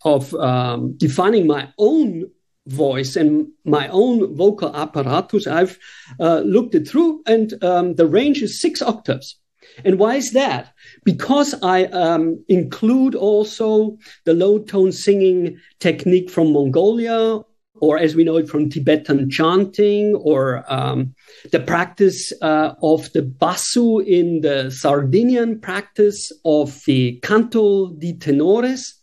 of 0.04 0.34
um, 0.36 0.94
defining 0.98 1.46
my 1.46 1.70
own 1.78 2.32
voice 2.68 3.16
and 3.16 3.48
my 3.66 3.88
own 3.90 4.36
vocal 4.36 4.74
apparatus, 4.76 5.46
I've 5.48 5.78
uh, 6.20 6.40
looked 6.40 6.76
it 6.76 6.88
through, 6.88 7.24
and 7.26 7.62
um, 7.64 7.96
the 7.96 8.08
range 8.08 8.42
is 8.42 8.62
six 8.62 8.82
octaves. 8.82 9.38
And 9.86 10.00
why 10.00 10.16
is 10.16 10.32
that? 10.32 10.74
Because 11.04 11.56
I 11.64 11.86
um, 11.86 12.44
include 12.48 13.16
also 13.16 13.98
the 14.26 14.34
low 14.34 14.60
tone 14.60 14.92
singing 14.92 15.58
technique 15.80 16.30
from 16.30 16.54
Mongolia, 16.54 17.40
or 17.76 17.98
as 17.98 18.16
we 18.16 18.24
know 18.24 18.38
it 18.38 18.48
from 18.48 18.70
Tibetan 18.70 19.30
chanting, 19.30 20.16
or 20.16 20.64
um, 20.72 21.16
the 21.52 21.60
practice 21.60 22.32
uh, 22.42 22.74
of 22.84 23.12
the 23.14 23.24
basso 23.24 24.00
in 24.00 24.42
the 24.42 24.70
Sardinian 24.70 25.60
practice 25.60 26.32
of 26.46 26.82
the 26.86 27.20
canto 27.24 27.94
di 27.94 28.14
tenores. 28.14 28.94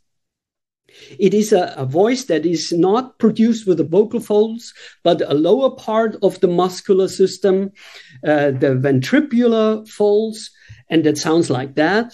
It 1.18 1.34
is 1.34 1.52
a, 1.52 1.74
a, 1.76 1.84
voice 1.84 2.24
that 2.24 2.44
is 2.44 2.72
not 2.72 3.18
produced 3.18 3.66
with 3.66 3.76
the 3.78 3.84
vocal 3.84 4.20
folds, 4.20 4.74
but 5.04 5.22
a 5.30 5.34
lower 5.34 5.70
part 5.70 6.16
of 6.22 6.40
the 6.40 6.48
muscular 6.48 7.08
system, 7.08 7.70
uh, 8.24 8.50
the 8.50 8.74
ventricular 8.80 9.86
folds, 9.88 10.50
and 10.90 11.06
it 11.06 11.18
sounds 11.18 11.50
like 11.50 11.74
that. 11.74 12.12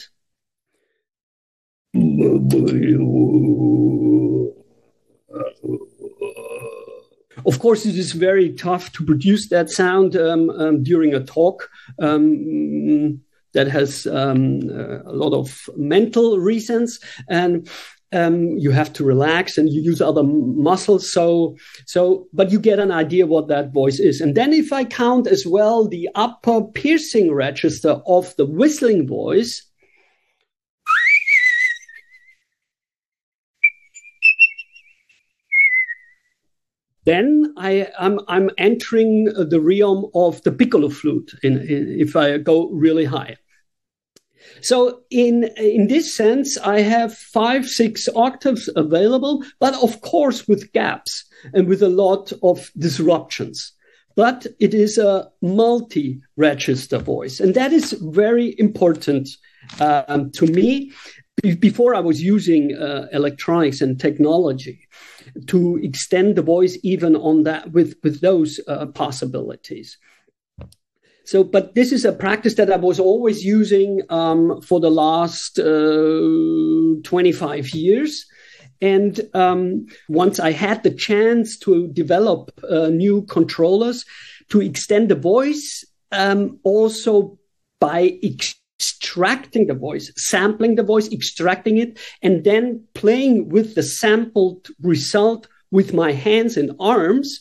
Of 7.47 7.59
course, 7.59 7.85
it 7.85 7.97
is 7.97 8.13
very 8.13 8.53
tough 8.53 8.93
to 8.93 9.05
produce 9.05 9.49
that 9.49 9.71
sound 9.71 10.17
um, 10.17 10.51
um, 10.51 10.83
during 10.83 11.15
a 11.15 11.23
talk 11.23 11.69
um, 11.99 13.21
that 13.53 13.69
has 13.69 14.07
um, 14.07 14.61
a 14.71 15.13
lot 15.13 15.33
of 15.33 15.69
mental 15.77 16.39
reasons. 16.39 17.01
And 17.29 17.69
um, 18.15 18.57
you 18.57 18.71
have 18.71 18.93
to 18.95 19.05
relax 19.05 19.59
and 19.59 19.69
you 19.69 19.83
use 19.83 20.01
other 20.01 20.23
muscles. 20.23 21.13
So, 21.13 21.57
so, 21.87 22.27
but 22.33 22.51
you 22.51 22.61
get 22.61 22.79
an 22.79 22.91
idea 22.91 23.27
what 23.27 23.49
that 23.49 23.73
voice 23.73 23.99
is. 23.99 24.21
And 24.21 24.35
then 24.37 24.53
if 24.53 24.73
I 24.73 24.85
count 24.85 25.27
as 25.27 25.45
well 25.47 25.89
the 25.89 26.09
upper 26.15 26.63
piercing 26.63 27.33
register 27.33 28.01
of 28.07 28.35
the 28.37 28.47
whistling 28.47 29.07
voice, 29.09 29.63
then 37.05 37.53
I, 37.57 37.89
am 37.99 38.21
I'm, 38.21 38.47
I'm 38.47 38.51
entering 38.59 39.25
the 39.25 39.61
realm 39.61 40.07
of 40.15 40.43
the 40.43 40.53
piccolo 40.53 40.89
flute 40.89 41.35
in, 41.43 41.59
in, 41.59 41.97
if 41.99 42.17
I 42.17 42.39
go 42.39 42.69
really 42.71 43.05
high. 43.05 43.37
So 44.65 45.01
in, 45.11 45.45
in 45.57 45.89
this 45.89 46.17
sense, 46.17 46.57
I 46.59 46.81
have 46.81 47.15
five, 47.15 47.67
six 47.67 48.09
octaves 48.17 48.69
available, 48.75 49.45
but 49.61 49.75
of 49.83 50.01
course 50.01 50.49
with 50.49 50.73
gaps 50.73 51.25
and 51.53 51.69
with 51.69 51.83
a 51.83 51.89
lot 51.89 52.33
of 52.43 52.71
disruptions. 52.77 53.75
but 54.17 54.47
it 54.61 54.75
is 54.75 54.99
a 54.99 55.29
multi-register 55.43 56.99
voice, 56.99 57.41
and 57.41 57.55
that 57.55 57.73
is 57.73 57.93
very 58.01 58.55
important 58.59 59.29
um, 59.81 60.31
to 60.33 60.47
me. 60.47 60.93
Be- 61.43 61.57
before 61.57 61.95
I 61.95 62.01
was 62.01 62.23
using 62.23 62.77
uh, 62.77 63.07
electronics 63.13 63.81
and 63.81 63.99
technology 63.99 64.87
to 65.47 65.81
extend 65.83 66.37
the 66.37 66.43
voice 66.43 66.79
even 66.83 67.17
on 67.17 67.43
that 67.43 67.73
with 67.73 67.97
with 68.05 68.21
those 68.21 68.61
uh, 68.69 68.87
possibilities. 68.87 69.99
So, 71.25 71.43
but 71.43 71.75
this 71.75 71.91
is 71.91 72.05
a 72.05 72.13
practice 72.13 72.55
that 72.55 72.71
I 72.71 72.77
was 72.77 73.01
always 73.01 73.45
using 73.45 74.03
um, 74.11 74.61
for 74.61 74.79
the 74.79 74.91
last 74.91 75.59
uh, 75.59 77.01
25 77.03 77.71
years. 77.71 78.27
And 78.83 79.21
um, 79.33 79.87
once 80.09 80.39
I 80.39 80.53
had 80.53 80.83
the 80.83 80.91
chance 80.91 81.59
to 81.61 81.89
develop 81.89 82.51
uh, 82.69 82.89
new 82.89 83.23
controllers 83.23 84.05
to 84.51 84.61
extend 84.61 85.11
the 85.11 85.15
voice, 85.15 85.85
um, 86.13 86.59
also 86.63 87.39
by 87.81 88.19
extracting 88.23 89.67
the 89.67 89.75
voice, 89.75 90.13
sampling 90.17 90.75
the 90.75 90.83
voice, 90.83 91.11
extracting 91.11 91.79
it, 91.79 91.99
and 92.23 92.45
then 92.45 92.85
playing 92.93 93.49
with 93.49 93.75
the 93.75 93.83
sampled 93.83 94.69
result 94.83 95.49
with 95.71 95.95
my 95.95 96.13
hands 96.13 96.59
and 96.59 96.73
arms, 96.79 97.41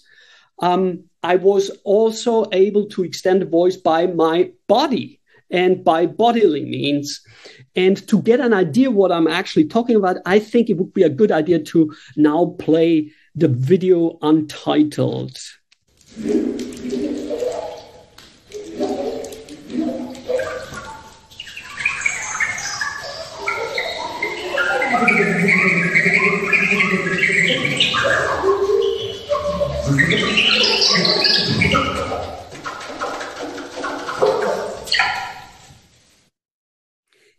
um, 0.60 1.04
I 1.24 1.38
was 1.38 1.72
also 1.84 2.46
able 2.52 2.86
to 2.90 3.04
extend 3.04 3.42
the 3.42 3.46
voice 3.46 3.78
by 3.78 4.08
my 4.08 4.52
body 4.68 5.22
and 5.50 5.84
by 5.84 6.06
bodily 6.06 6.66
means. 6.66 7.22
And 7.76 8.06
to 8.08 8.22
get 8.22 8.40
an 8.40 8.54
idea 8.54 8.92
what 8.92 9.12
I'm 9.12 9.28
actually 9.28 9.66
talking 9.66 9.96
about, 9.96 10.18
I 10.26 10.40
think 10.40 10.70
it 10.70 10.78
would 10.78 10.94
be 10.94 11.04
a 11.04 11.10
good 11.10 11.32
idea 11.32 11.60
to 11.60 11.96
now 12.18 12.56
play 12.60 13.12
the 13.36 13.48
video 13.48 14.18
untitled. 14.22 15.38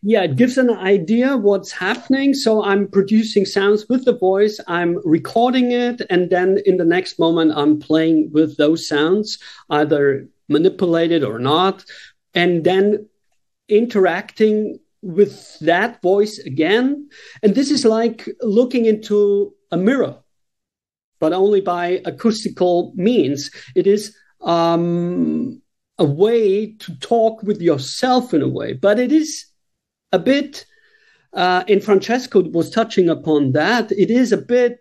Yeah, 0.06 0.24
it 0.24 0.36
gives 0.36 0.58
an 0.58 0.68
idea 0.68 1.34
what's 1.34 1.72
happening. 1.72 2.34
So 2.34 2.62
I'm 2.62 2.88
producing 2.88 3.46
sounds 3.46 3.86
with 3.88 4.04
the 4.04 4.16
voice, 4.16 4.60
I'm 4.68 5.00
recording 5.02 5.72
it, 5.72 6.02
and 6.10 6.28
then 6.28 6.58
in 6.66 6.76
the 6.76 6.84
next 6.84 7.18
moment, 7.18 7.52
I'm 7.56 7.78
playing 7.78 8.30
with 8.30 8.58
those 8.58 8.86
sounds, 8.86 9.38
either 9.70 10.28
manipulated 10.46 11.24
or 11.24 11.38
not, 11.38 11.86
and 12.34 12.64
then 12.64 13.08
interacting 13.70 14.78
with 15.00 15.58
that 15.60 16.02
voice 16.02 16.38
again. 16.38 17.08
And 17.42 17.54
this 17.54 17.70
is 17.70 17.86
like 17.86 18.28
looking 18.42 18.84
into 18.84 19.54
a 19.70 19.78
mirror, 19.78 20.18
but 21.18 21.32
only 21.32 21.62
by 21.62 22.02
acoustical 22.04 22.92
means. 22.94 23.50
It 23.74 23.86
is 23.86 24.14
um, 24.42 25.62
a 25.96 26.04
way 26.04 26.74
to 26.74 26.94
talk 26.98 27.42
with 27.42 27.62
yourself 27.62 28.34
in 28.34 28.42
a 28.42 28.48
way, 28.48 28.74
but 28.74 28.98
it 28.98 29.10
is 29.10 29.46
a 30.14 30.18
bit, 30.18 30.64
uh, 31.32 31.64
and 31.68 31.82
Francesco 31.82 32.40
was 32.40 32.70
touching 32.70 33.08
upon 33.08 33.52
that, 33.52 33.90
it 33.90 34.10
is 34.10 34.30
a 34.30 34.36
bit 34.36 34.78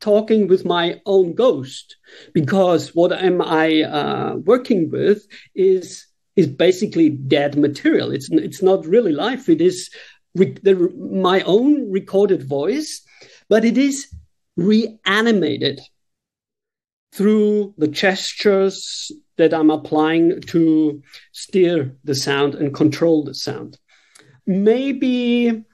talking 0.00 0.46
with 0.48 0.64
my 0.66 1.00
own 1.06 1.34
ghost 1.34 1.96
because 2.34 2.94
what 2.94 3.10
am 3.12 3.40
I 3.40 3.82
uh, 3.82 4.36
working 4.36 4.90
with 4.90 5.26
is 5.54 6.06
is 6.36 6.48
basically 6.48 7.08
dead 7.10 7.56
material. 7.56 8.10
It's 8.10 8.28
it's 8.30 8.62
not 8.62 8.86
really 8.86 9.12
life. 9.12 9.48
It 9.48 9.60
is 9.60 9.88
re- 10.34 10.56
the, 10.62 10.74
my 11.24 11.40
own 11.42 11.90
recorded 11.90 12.46
voice, 12.46 13.02
but 13.48 13.64
it 13.64 13.78
is 13.78 14.06
reanimated 14.56 15.80
through 17.14 17.72
the 17.78 17.88
gestures 17.88 19.10
that 19.38 19.54
I'm 19.54 19.70
applying 19.70 20.40
to 20.48 21.02
steer 21.32 21.96
the 22.04 22.14
sound 22.14 22.56
and 22.56 22.74
control 22.74 23.24
the 23.24 23.34
sound 23.34 23.78
maybe 24.46 25.64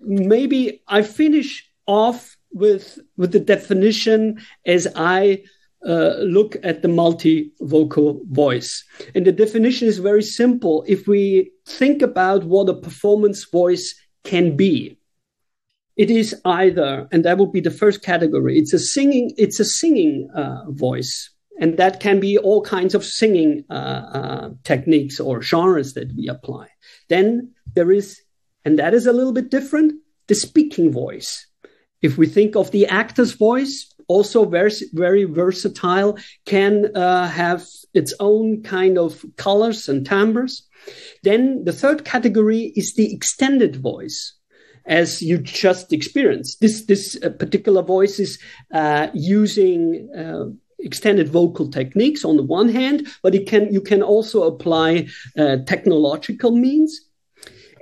maybe 0.00 0.82
I 0.88 1.02
finish 1.02 1.68
off 1.86 2.36
with 2.52 2.98
with 3.16 3.32
the 3.32 3.40
definition 3.40 4.40
as 4.66 4.86
I 4.94 5.42
uh, 5.86 6.16
look 6.18 6.56
at 6.64 6.82
the 6.82 6.88
multi-vocal 6.88 8.20
voice. 8.30 8.84
And 9.14 9.24
the 9.24 9.32
definition 9.32 9.86
is 9.86 9.98
very 9.98 10.22
simple. 10.22 10.84
If 10.88 11.06
we 11.06 11.52
think 11.66 12.02
about 12.02 12.44
what 12.44 12.68
a 12.68 12.74
performance 12.74 13.44
voice 13.44 13.94
can 14.24 14.56
be, 14.56 14.98
it 15.96 16.10
is 16.10 16.34
either, 16.44 17.08
and 17.10 17.24
that 17.24 17.38
would 17.38 17.52
be 17.52 17.60
the 17.60 17.70
first 17.70 18.02
category. 18.02 18.58
It's 18.58 18.72
a 18.72 18.78
singing. 18.78 19.32
It's 19.36 19.58
a 19.58 19.64
singing 19.64 20.30
uh, 20.34 20.64
voice, 20.68 21.30
and 21.60 21.76
that 21.76 21.98
can 21.98 22.20
be 22.20 22.38
all 22.38 22.62
kinds 22.62 22.94
of 22.94 23.04
singing 23.04 23.64
uh, 23.68 23.72
uh 23.72 24.50
techniques 24.62 25.18
or 25.18 25.42
genres 25.42 25.94
that 25.94 26.12
we 26.16 26.28
apply. 26.28 26.68
Then 27.08 27.52
there 27.78 27.92
is, 27.92 28.20
and 28.64 28.76
that 28.80 28.92
is 28.92 29.06
a 29.06 29.12
little 29.12 29.32
bit 29.32 29.50
different, 29.50 29.92
the 30.26 30.34
speaking 30.34 30.90
voice. 30.90 31.30
If 32.02 32.18
we 32.18 32.26
think 32.26 32.56
of 32.56 32.70
the 32.72 32.86
actor's 33.02 33.32
voice, 33.32 33.74
also 34.08 34.44
very, 34.44 34.72
very 34.92 35.24
versatile, 35.24 36.18
can 36.44 36.72
uh, 36.96 37.28
have 37.28 37.60
its 37.94 38.12
own 38.18 38.62
kind 38.62 38.98
of 38.98 39.24
colors 39.36 39.88
and 39.88 40.04
timbres. 40.04 40.66
Then 41.22 41.64
the 41.64 41.72
third 41.72 42.04
category 42.04 42.72
is 42.74 42.94
the 42.96 43.14
extended 43.14 43.76
voice 43.76 44.18
as 44.86 45.22
you 45.22 45.38
just 45.38 45.92
experienced. 45.92 46.60
This 46.60 46.86
this 46.86 47.04
uh, 47.22 47.30
particular 47.30 47.82
voice 47.82 48.18
is 48.18 48.32
uh, 48.72 49.08
using 49.14 50.08
uh, 50.22 50.46
extended 50.78 51.28
vocal 51.28 51.70
techniques 51.70 52.24
on 52.24 52.36
the 52.36 52.48
one 52.58 52.70
hand, 52.80 53.06
but 53.22 53.34
it 53.34 53.46
can 53.46 53.72
you 53.72 53.82
can 53.90 54.02
also 54.02 54.38
apply 54.52 55.08
uh, 55.36 55.56
technological 55.66 56.52
means. 56.52 57.07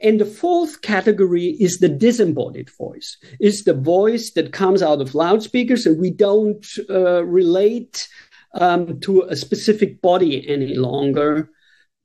And 0.03 0.21
the 0.21 0.27
fourth 0.27 0.83
category 0.83 1.57
is 1.61 1.79
the 1.79 1.89
disembodied 1.89 2.71
voice, 2.71 3.17
is 3.41 3.65
the 3.65 3.75
voice 3.75 4.33
that 4.33 4.53
comes 4.53 4.83
out 4.83 5.01
of 5.01 5.15
loudspeakers 5.15 5.87
and 5.87 6.01
we 6.01 6.11
don't 6.11 6.67
uh, 6.91 7.25
relate 7.25 8.09
um, 8.55 9.01
to 9.01 9.23
a 9.23 9.37
specific 9.37 10.01
body 10.01 10.49
any 10.49 10.75
longer. 10.75 11.51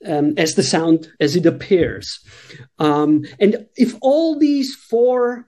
Um, 0.04 0.34
as 0.36 0.56
the 0.56 0.64
sound 0.64 1.12
as 1.20 1.36
it 1.36 1.46
appears. 1.46 2.22
Um, 2.80 3.24
and 3.40 3.68
if 3.76 3.94
all 4.02 4.36
these 4.36 4.74
four 4.74 5.48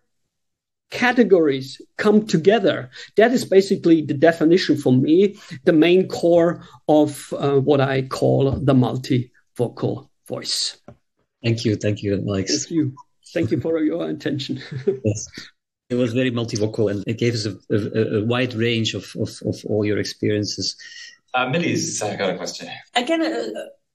categories 0.93 1.81
come 1.97 2.25
together, 2.25 2.89
that 3.17 3.33
is 3.33 3.43
basically 3.43 4.03
the 4.03 4.13
definition 4.13 4.77
for 4.77 4.93
me, 4.93 5.35
the 5.65 5.73
main 5.73 6.07
core 6.07 6.63
of 6.87 7.33
uh, 7.33 7.59
what 7.59 7.81
I 7.81 8.03
call 8.03 8.51
the 8.51 8.75
multivocal 8.75 10.07
voice. 10.27 10.77
Thank 11.43 11.65
you, 11.65 11.75
thank 11.75 12.01
you, 12.01 12.23
Alex. 12.27 12.65
Thank 12.65 12.71
you, 12.71 12.95
thank 13.33 13.51
you 13.51 13.59
for 13.59 13.79
your 13.79 14.09
attention. 14.09 14.61
yes. 15.05 15.27
It 15.89 15.95
was 15.95 16.13
very 16.13 16.31
multivocal 16.31 16.89
and 16.89 17.03
it 17.05 17.17
gave 17.17 17.33
us 17.33 17.45
a, 17.45 17.57
a, 17.69 18.21
a 18.21 18.25
wide 18.25 18.53
range 18.53 18.93
of, 18.93 19.05
of, 19.19 19.29
of, 19.45 19.63
all 19.65 19.85
your 19.85 19.99
experiences. 19.99 20.75
Uh, 21.33 21.49
Millie's 21.49 22.01
uh, 22.01 22.15
got 22.15 22.29
a 22.29 22.37
question. 22.37 22.69
Again, 22.95 23.21
uh, 23.21 23.47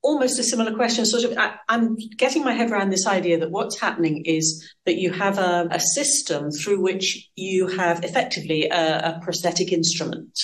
almost 0.03 0.38
a 0.38 0.42
similar 0.42 0.74
question. 0.74 1.07
Sort 1.07 1.24
of, 1.24 1.36
I, 1.38 1.55
am 1.68 1.96
getting 2.16 2.44
my 2.44 2.53
head 2.53 2.70
around 2.70 2.90
this 2.90 3.07
idea 3.07 3.38
that 3.38 3.51
what's 3.51 3.80
happening 3.80 4.22
is 4.26 4.70
that 4.84 4.96
you 4.96 5.12
have 5.12 5.38
a, 5.38 5.68
a 5.70 5.80
system 5.80 6.51
through 6.51 6.80
which 6.80 7.28
you 7.36 7.68
have 7.68 8.05
effectively 8.05 8.68
a, 8.68 9.16
a 9.16 9.20
prosthetic 9.22 9.72
instrument, 9.72 10.38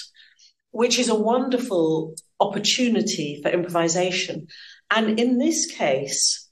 which 0.70 0.98
is 0.98 1.08
a 1.08 1.14
wonderful 1.14 2.14
opportunity 2.40 3.40
for 3.42 3.50
improvisation. 3.50 4.46
And 4.90 5.20
in 5.20 5.38
this 5.38 5.70
case, 5.70 6.43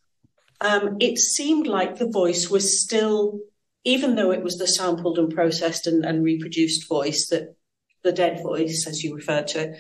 um, 0.63 0.97
it 1.01 1.19
seemed 1.19 1.67
like 1.67 1.97
the 1.97 2.09
voice 2.09 2.49
was 2.49 2.83
still, 2.83 3.41
even 3.85 4.15
though 4.15 4.31
it 4.31 4.43
was 4.43 4.59
the 4.59 4.67
sampled 4.67 5.19
and 5.19 5.35
processed 5.35 5.87
and, 5.87 6.05
and 6.05 6.23
reproduced 6.23 6.89
voice 6.89 7.29
that 7.29 7.57
the 8.03 8.13
dead 8.13 8.43
voice, 8.43 8.87
as 8.87 9.03
you 9.03 9.15
referred 9.15 9.49
to 9.49 9.61
it. 9.61 9.79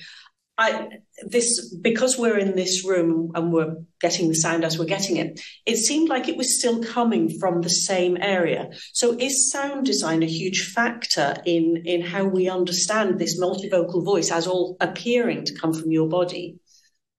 I, 0.58 0.88
this 1.26 1.74
because 1.74 2.18
we're 2.18 2.38
in 2.38 2.54
this 2.54 2.84
room 2.86 3.32
and 3.34 3.52
we're 3.52 3.76
getting 4.00 4.28
the 4.28 4.34
sound 4.34 4.64
as 4.64 4.78
we're 4.78 4.84
getting 4.84 5.16
it, 5.16 5.40
it 5.64 5.76
seemed 5.76 6.08
like 6.08 6.28
it 6.28 6.36
was 6.36 6.58
still 6.58 6.82
coming 6.82 7.38
from 7.40 7.62
the 7.62 7.70
same 7.70 8.18
area. 8.20 8.68
So 8.92 9.16
is 9.18 9.50
sound 9.50 9.86
design 9.86 10.22
a 10.22 10.26
huge 10.26 10.72
factor 10.74 11.36
in 11.46 11.82
in 11.86 12.02
how 12.02 12.24
we 12.24 12.48
understand 12.48 13.18
this 13.18 13.40
multivocal 13.40 14.04
voice 14.04 14.30
as 14.30 14.46
all 14.46 14.76
appearing 14.80 15.44
to 15.46 15.54
come 15.54 15.72
from 15.72 15.90
your 15.90 16.08
body? 16.08 16.58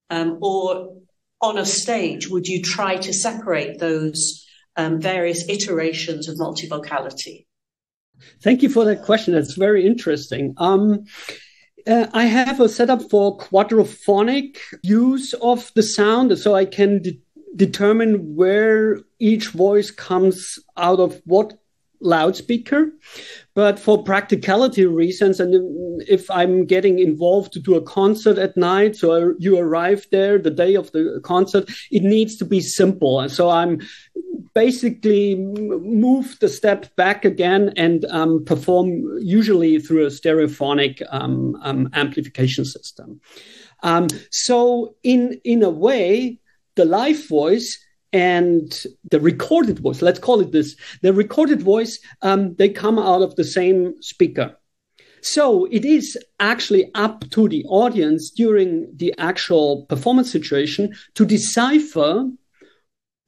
Um, 0.10 0.38
or 0.42 1.03
on 1.44 1.58
a 1.58 1.66
stage, 1.66 2.30
would 2.30 2.48
you 2.48 2.62
try 2.62 2.96
to 2.96 3.14
separate 3.14 3.80
those 3.80 4.48
um, 4.78 5.00
various 5.00 5.48
iterations 5.50 6.28
of 6.28 6.38
multivocality? 6.38 7.46
Thank 8.42 8.64
you 8.64 8.70
for 8.70 8.86
that 8.86 9.04
question. 9.04 9.36
It's 9.36 9.56
very 9.56 9.86
interesting. 9.86 10.54
Um, 10.58 11.06
uh, 11.86 12.08
I 12.14 12.26
have 12.26 12.62
a 12.62 12.70
setup 12.70 13.10
for 13.10 13.38
quadraphonic 13.38 14.58
use 14.82 15.34
of 15.34 15.70
the 15.76 15.84
sound, 15.84 16.38
so 16.40 16.56
I 16.56 16.64
can 16.64 17.02
de- 17.02 17.22
determine 17.56 18.36
where 18.36 19.00
each 19.20 19.50
voice 19.50 19.92
comes 19.92 20.60
out 20.78 21.02
of 21.02 21.22
what 21.26 21.60
loudspeaker. 22.00 22.92
But 23.56 23.80
for 23.80 24.02
practicality 24.02 24.86
reasons, 24.86 25.40
and 25.40 26.02
if 26.08 26.30
I'm 26.32 26.66
getting 26.66 26.98
involved 26.98 27.54
to 27.54 27.60
do 27.60 27.76
a 27.76 27.82
concert 27.82 28.40
at 28.40 28.58
night, 28.58 28.96
so 28.96 29.36
you 29.38 29.58
arrive 29.58 30.08
there 30.12 30.40
the 30.40 30.50
day 30.50 30.74
of 30.76 30.92
the 30.92 31.20
concert, 31.24 31.70
it 31.92 32.02
needs 32.02 32.36
to 32.38 32.46
be 32.46 32.62
simple. 32.62 33.20
And 33.20 33.32
so 33.32 33.50
I'm 33.50 33.80
basically 34.56 35.36
move 35.36 36.38
the 36.40 36.50
step 36.50 36.96
back 36.96 37.26
again 37.26 37.74
and 37.76 38.06
um, 38.06 38.44
perform 38.46 39.04
usually 39.20 39.80
through 39.80 40.06
a 40.06 40.10
stereophonic 40.10 41.02
um, 41.12 41.56
um, 41.64 41.90
amplification 41.94 42.66
system. 42.66 43.20
Um, 43.84 44.08
so 44.32 44.96
in 45.04 45.40
in 45.44 45.64
a 45.64 45.70
way, 45.70 46.40
the 46.76 46.86
live 46.86 47.28
voice 47.28 47.78
and 48.14 48.86
the 49.10 49.20
recorded 49.20 49.80
voice, 49.80 50.02
let's 50.02 50.20
call 50.20 50.40
it 50.40 50.52
this, 50.52 50.76
the 51.02 51.12
recorded 51.12 51.62
voice, 51.62 52.00
um, 52.22 52.56
they 52.56 52.70
come 52.70 53.00
out 53.00 53.24
of 53.24 53.36
the 53.36 53.44
same 53.44 54.02
speaker. 54.02 54.56
So 55.22 55.66
it 55.66 55.84
is 55.84 56.18
actually 56.40 56.92
up 56.94 57.30
to 57.32 57.50
the 57.50 57.66
audience 57.66 58.30
during 58.30 58.92
the 58.96 59.14
actual 59.18 59.86
performance 59.88 60.32
situation 60.32 60.94
to 61.16 61.26
decipher 61.26 62.30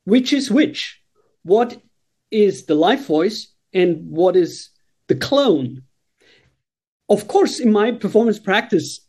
which 0.04 0.32
is 0.32 0.52
which, 0.52 1.02
what 1.44 1.82
is 2.30 2.66
the 2.66 2.76
live 2.76 3.06
voice 3.06 3.52
and 3.74 4.06
what 4.10 4.36
is 4.36 4.70
the 5.08 5.16
clone. 5.16 5.82
Of 7.10 7.28
course, 7.28 7.60
in 7.60 7.72
my 7.72 7.92
performance 7.92 8.40
practice, 8.40 9.00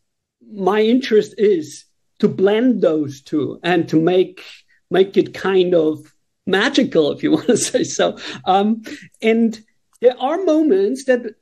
my 0.52 0.80
interest 0.80 1.34
is 1.36 1.84
to 2.20 2.28
blend 2.28 2.80
those 2.80 3.20
two 3.20 3.58
and 3.62 3.88
to 3.88 4.00
make 4.00 4.42
make 4.90 5.16
it 5.16 5.34
kind 5.34 5.74
of 5.74 6.14
magical, 6.46 7.12
if 7.12 7.22
you 7.22 7.30
want 7.36 7.46
to 7.46 7.56
say 7.56 7.84
so. 7.84 8.18
Um, 8.44 8.82
and 9.22 9.60
there 10.00 10.18
are 10.20 10.38
moments 10.44 11.04
that, 11.04 11.34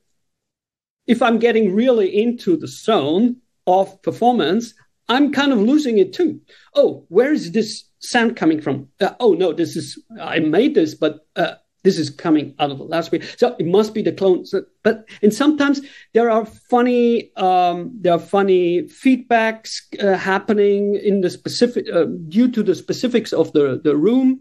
if 1.07 1.21
I'm 1.21 1.39
getting 1.39 1.75
really 1.75 2.23
into 2.23 2.57
the 2.57 2.69
zone 2.69 3.37
of 3.67 4.01
performance, 4.03 4.75
I'm 5.09 5.33
kind 5.33 5.53
of 5.53 5.59
losing 5.59 5.99
it 5.99 6.13
too. 6.13 6.41
Oh, 6.75 7.05
where 7.09 7.33
is 7.33 7.53
this 7.53 7.85
sound 7.99 8.37
coming 8.37 8.61
from? 8.61 8.89
Uh, 9.01 9.15
oh 9.21 9.35
no, 9.35 9.53
this 9.53 9.77
is 9.77 10.03
I 10.21 10.39
made 10.39 10.75
this, 10.75 10.95
but 10.95 11.27
uh, 11.37 11.55
this 11.85 11.99
is 11.99 12.11
coming 12.11 12.55
out 12.59 12.71
of 12.71 12.79
the 12.79 12.85
last 12.85 13.13
week. 13.13 13.23
So 13.39 13.55
it 13.59 13.67
must 13.67 13.95
be 13.95 14.03
the 14.03 14.11
clone. 14.11 14.45
But 14.83 15.07
and 15.23 15.33
sometimes 15.33 15.81
there 16.15 16.31
are 16.31 16.45
funny 16.45 17.31
um, 17.37 17.93
there 18.01 18.15
are 18.15 18.19
funny 18.19 18.83
feedbacks 18.83 19.71
uh, 20.03 20.17
happening 20.17 20.97
in 20.97 21.21
the 21.21 21.31
specific 21.31 21.87
uh, 21.93 22.07
due 22.29 22.51
to 22.51 22.63
the 22.63 22.75
specifics 22.75 23.33
of 23.33 23.53
the 23.53 23.81
the 23.85 23.97
room. 23.97 24.41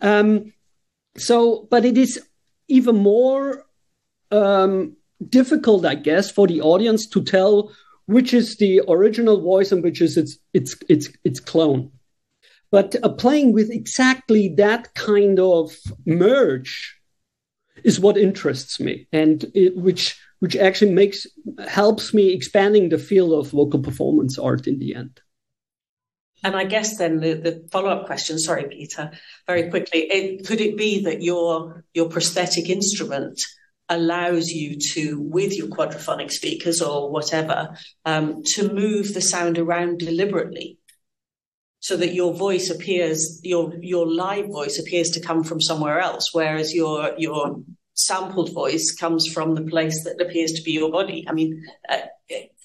Um, 0.00 0.52
so, 1.16 1.68
but 1.70 1.84
it 1.84 1.98
is 1.98 2.20
even 2.68 2.96
more 2.96 3.66
um, 4.30 4.96
difficult, 5.28 5.84
I 5.84 5.96
guess, 5.96 6.30
for 6.30 6.46
the 6.46 6.62
audience 6.62 7.06
to 7.08 7.22
tell 7.22 7.72
which 8.06 8.34
is 8.34 8.56
the 8.56 8.82
original 8.88 9.40
voice 9.40 9.70
and 9.70 9.84
which 9.84 10.00
is 10.00 10.16
its 10.16 10.38
its 10.54 10.74
its 10.88 11.08
its 11.24 11.40
clone. 11.40 11.92
But 12.70 12.96
uh, 13.02 13.08
playing 13.08 13.52
with 13.52 13.70
exactly 13.70 14.54
that 14.56 14.94
kind 14.94 15.40
of 15.40 15.76
merge 16.06 16.96
is 17.82 17.98
what 17.98 18.16
interests 18.16 18.78
me, 18.78 19.08
and 19.12 19.44
it, 19.54 19.76
which 19.76 20.18
which 20.38 20.56
actually 20.56 20.92
makes 20.92 21.26
helps 21.68 22.14
me 22.14 22.32
expanding 22.32 22.88
the 22.88 22.98
field 22.98 23.32
of 23.32 23.50
vocal 23.50 23.80
performance 23.80 24.38
art 24.38 24.66
in 24.66 24.78
the 24.78 24.94
end. 24.94 25.20
And 26.42 26.56
I 26.56 26.64
guess 26.64 26.96
then 26.96 27.20
the, 27.20 27.34
the 27.34 27.68
follow 27.70 27.90
up 27.90 28.06
question, 28.06 28.38
sorry, 28.38 28.64
Pieter, 28.64 29.10
very 29.46 29.68
quickly, 29.68 30.00
it, 30.00 30.46
could 30.46 30.60
it 30.60 30.76
be 30.76 31.04
that 31.04 31.22
your 31.22 31.84
your 31.92 32.08
prosthetic 32.08 32.70
instrument 32.70 33.40
allows 33.90 34.48
you 34.48 34.78
to, 34.94 35.20
with 35.20 35.56
your 35.56 35.66
quadraphonic 35.66 36.30
speakers 36.30 36.80
or 36.80 37.10
whatever, 37.10 37.76
um, 38.04 38.42
to 38.44 38.72
move 38.72 39.12
the 39.12 39.20
sound 39.20 39.58
around 39.58 39.98
deliberately 39.98 40.78
so 41.80 41.96
that 41.96 42.14
your 42.14 42.34
voice 42.34 42.70
appears, 42.70 43.40
your 43.42 43.74
your 43.80 44.06
live 44.06 44.46
voice 44.46 44.78
appears 44.78 45.10
to 45.10 45.20
come 45.20 45.42
from 45.42 45.60
somewhere 45.60 45.98
else, 45.98 46.32
whereas 46.32 46.74
your 46.74 47.14
your 47.18 47.62
sampled 47.94 48.52
voice 48.52 48.94
comes 48.98 49.26
from 49.26 49.54
the 49.54 49.62
place 49.62 50.04
that 50.04 50.20
appears 50.20 50.52
to 50.52 50.62
be 50.62 50.72
your 50.72 50.90
body. 50.90 51.24
I 51.28 51.32
mean, 51.32 51.64
uh, 51.88 51.98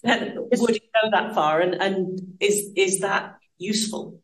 would 0.03 0.75
you 0.75 0.87
go 1.01 1.09
that 1.11 1.33
far? 1.33 1.61
And 1.61 1.75
and 1.75 2.19
is 2.39 2.71
is 2.75 2.99
that 2.99 3.35
useful? 3.57 4.21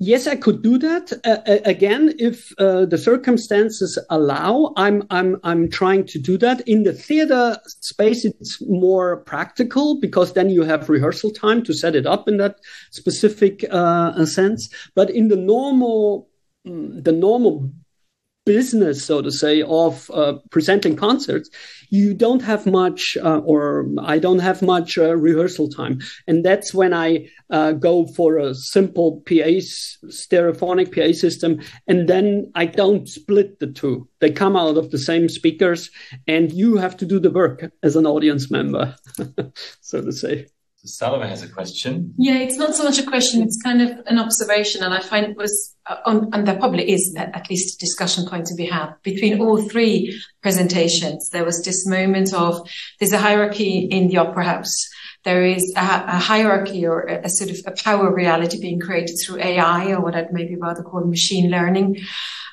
Yes, 0.00 0.28
I 0.28 0.36
could 0.36 0.62
do 0.62 0.78
that. 0.78 1.12
Uh, 1.24 1.58
again, 1.64 2.14
if 2.20 2.52
uh, 2.58 2.86
the 2.86 2.98
circumstances 2.98 3.98
allow, 4.10 4.72
I'm 4.76 5.02
I'm 5.10 5.38
I'm 5.42 5.68
trying 5.68 6.06
to 6.06 6.20
do 6.20 6.38
that. 6.38 6.60
In 6.68 6.84
the 6.84 6.92
theater 6.92 7.58
space, 7.66 8.24
it's 8.24 8.62
more 8.62 9.16
practical 9.24 9.98
because 10.00 10.34
then 10.34 10.50
you 10.50 10.62
have 10.62 10.88
rehearsal 10.88 11.32
time 11.32 11.64
to 11.64 11.72
set 11.72 11.96
it 11.96 12.06
up 12.06 12.28
in 12.28 12.36
that 12.36 12.60
specific 12.90 13.64
uh, 13.72 14.24
sense. 14.24 14.72
But 14.94 15.10
in 15.10 15.28
the 15.28 15.36
normal 15.36 16.28
mm, 16.64 17.02
the 17.02 17.12
normal 17.12 17.68
business, 18.48 19.04
so 19.04 19.20
to 19.20 19.30
say, 19.30 19.60
of 19.60 20.10
uh, 20.10 20.32
presenting 20.50 20.96
concerts, 20.96 21.50
you 21.90 22.14
don't 22.14 22.40
have 22.40 22.64
much, 22.64 23.18
uh, 23.22 23.40
or 23.44 23.86
I 24.00 24.18
don't 24.18 24.38
have 24.38 24.62
much 24.62 24.96
uh, 24.96 25.14
rehearsal 25.14 25.68
time. 25.68 26.00
And 26.26 26.42
that's 26.42 26.72
when 26.72 26.94
I 26.94 27.28
uh, 27.50 27.72
go 27.72 28.06
for 28.06 28.38
a 28.38 28.54
simple 28.54 29.22
PA, 29.26 29.50
stereophonic 30.22 30.94
PA 30.94 31.12
system. 31.12 31.60
And 31.86 32.08
then 32.08 32.50
I 32.54 32.64
don't 32.64 33.06
split 33.06 33.60
the 33.60 33.66
two. 33.66 34.08
They 34.20 34.30
come 34.30 34.56
out 34.56 34.78
of 34.78 34.90
the 34.90 34.98
same 34.98 35.28
speakers, 35.28 35.90
and 36.26 36.50
you 36.50 36.78
have 36.78 36.96
to 36.96 37.04
do 37.04 37.20
the 37.20 37.30
work 37.30 37.70
as 37.82 37.96
an 37.96 38.06
audience 38.06 38.50
member, 38.50 38.96
so 39.82 40.00
to 40.00 40.12
say. 40.12 40.46
Salome 40.88 41.28
has 41.28 41.42
a 41.42 41.48
question. 41.48 42.14
Yeah, 42.16 42.38
it's 42.38 42.56
not 42.56 42.74
so 42.74 42.84
much 42.84 42.98
a 42.98 43.06
question, 43.06 43.42
it's 43.42 43.60
kind 43.62 43.82
of 43.82 43.90
an 44.06 44.18
observation. 44.18 44.82
And 44.82 44.94
I 44.94 45.00
find 45.00 45.26
it 45.26 45.36
was, 45.36 45.74
uh, 45.86 45.96
on, 46.04 46.30
and 46.32 46.46
there 46.46 46.56
probably 46.56 46.90
is 46.90 47.14
at 47.16 47.48
least 47.50 47.76
a 47.76 47.78
discussion 47.78 48.26
point 48.26 48.46
to 48.46 48.54
be 48.54 48.66
had 48.66 48.94
between 49.02 49.40
all 49.40 49.60
three 49.68 50.20
presentations. 50.42 51.28
There 51.30 51.44
was 51.44 51.62
this 51.62 51.86
moment 51.86 52.32
of 52.32 52.68
there's 52.98 53.12
a 53.12 53.18
hierarchy 53.18 53.80
in 53.90 54.08
the 54.08 54.18
opera 54.18 54.44
house. 54.44 54.88
There 55.24 55.44
is 55.44 55.74
a, 55.76 55.80
a 55.80 56.18
hierarchy 56.18 56.86
or 56.86 57.02
a, 57.02 57.24
a, 57.24 57.28
sort 57.28 57.50
of 57.50 57.58
a 57.66 57.72
power 57.72 58.14
reality 58.14 58.60
being 58.60 58.80
created 58.80 59.16
through 59.16 59.40
AI 59.40 59.92
or 59.92 60.00
what 60.00 60.14
I'd 60.14 60.32
maybe 60.32 60.56
rather 60.56 60.82
call 60.82 61.04
machine 61.04 61.50
learning. 61.50 61.98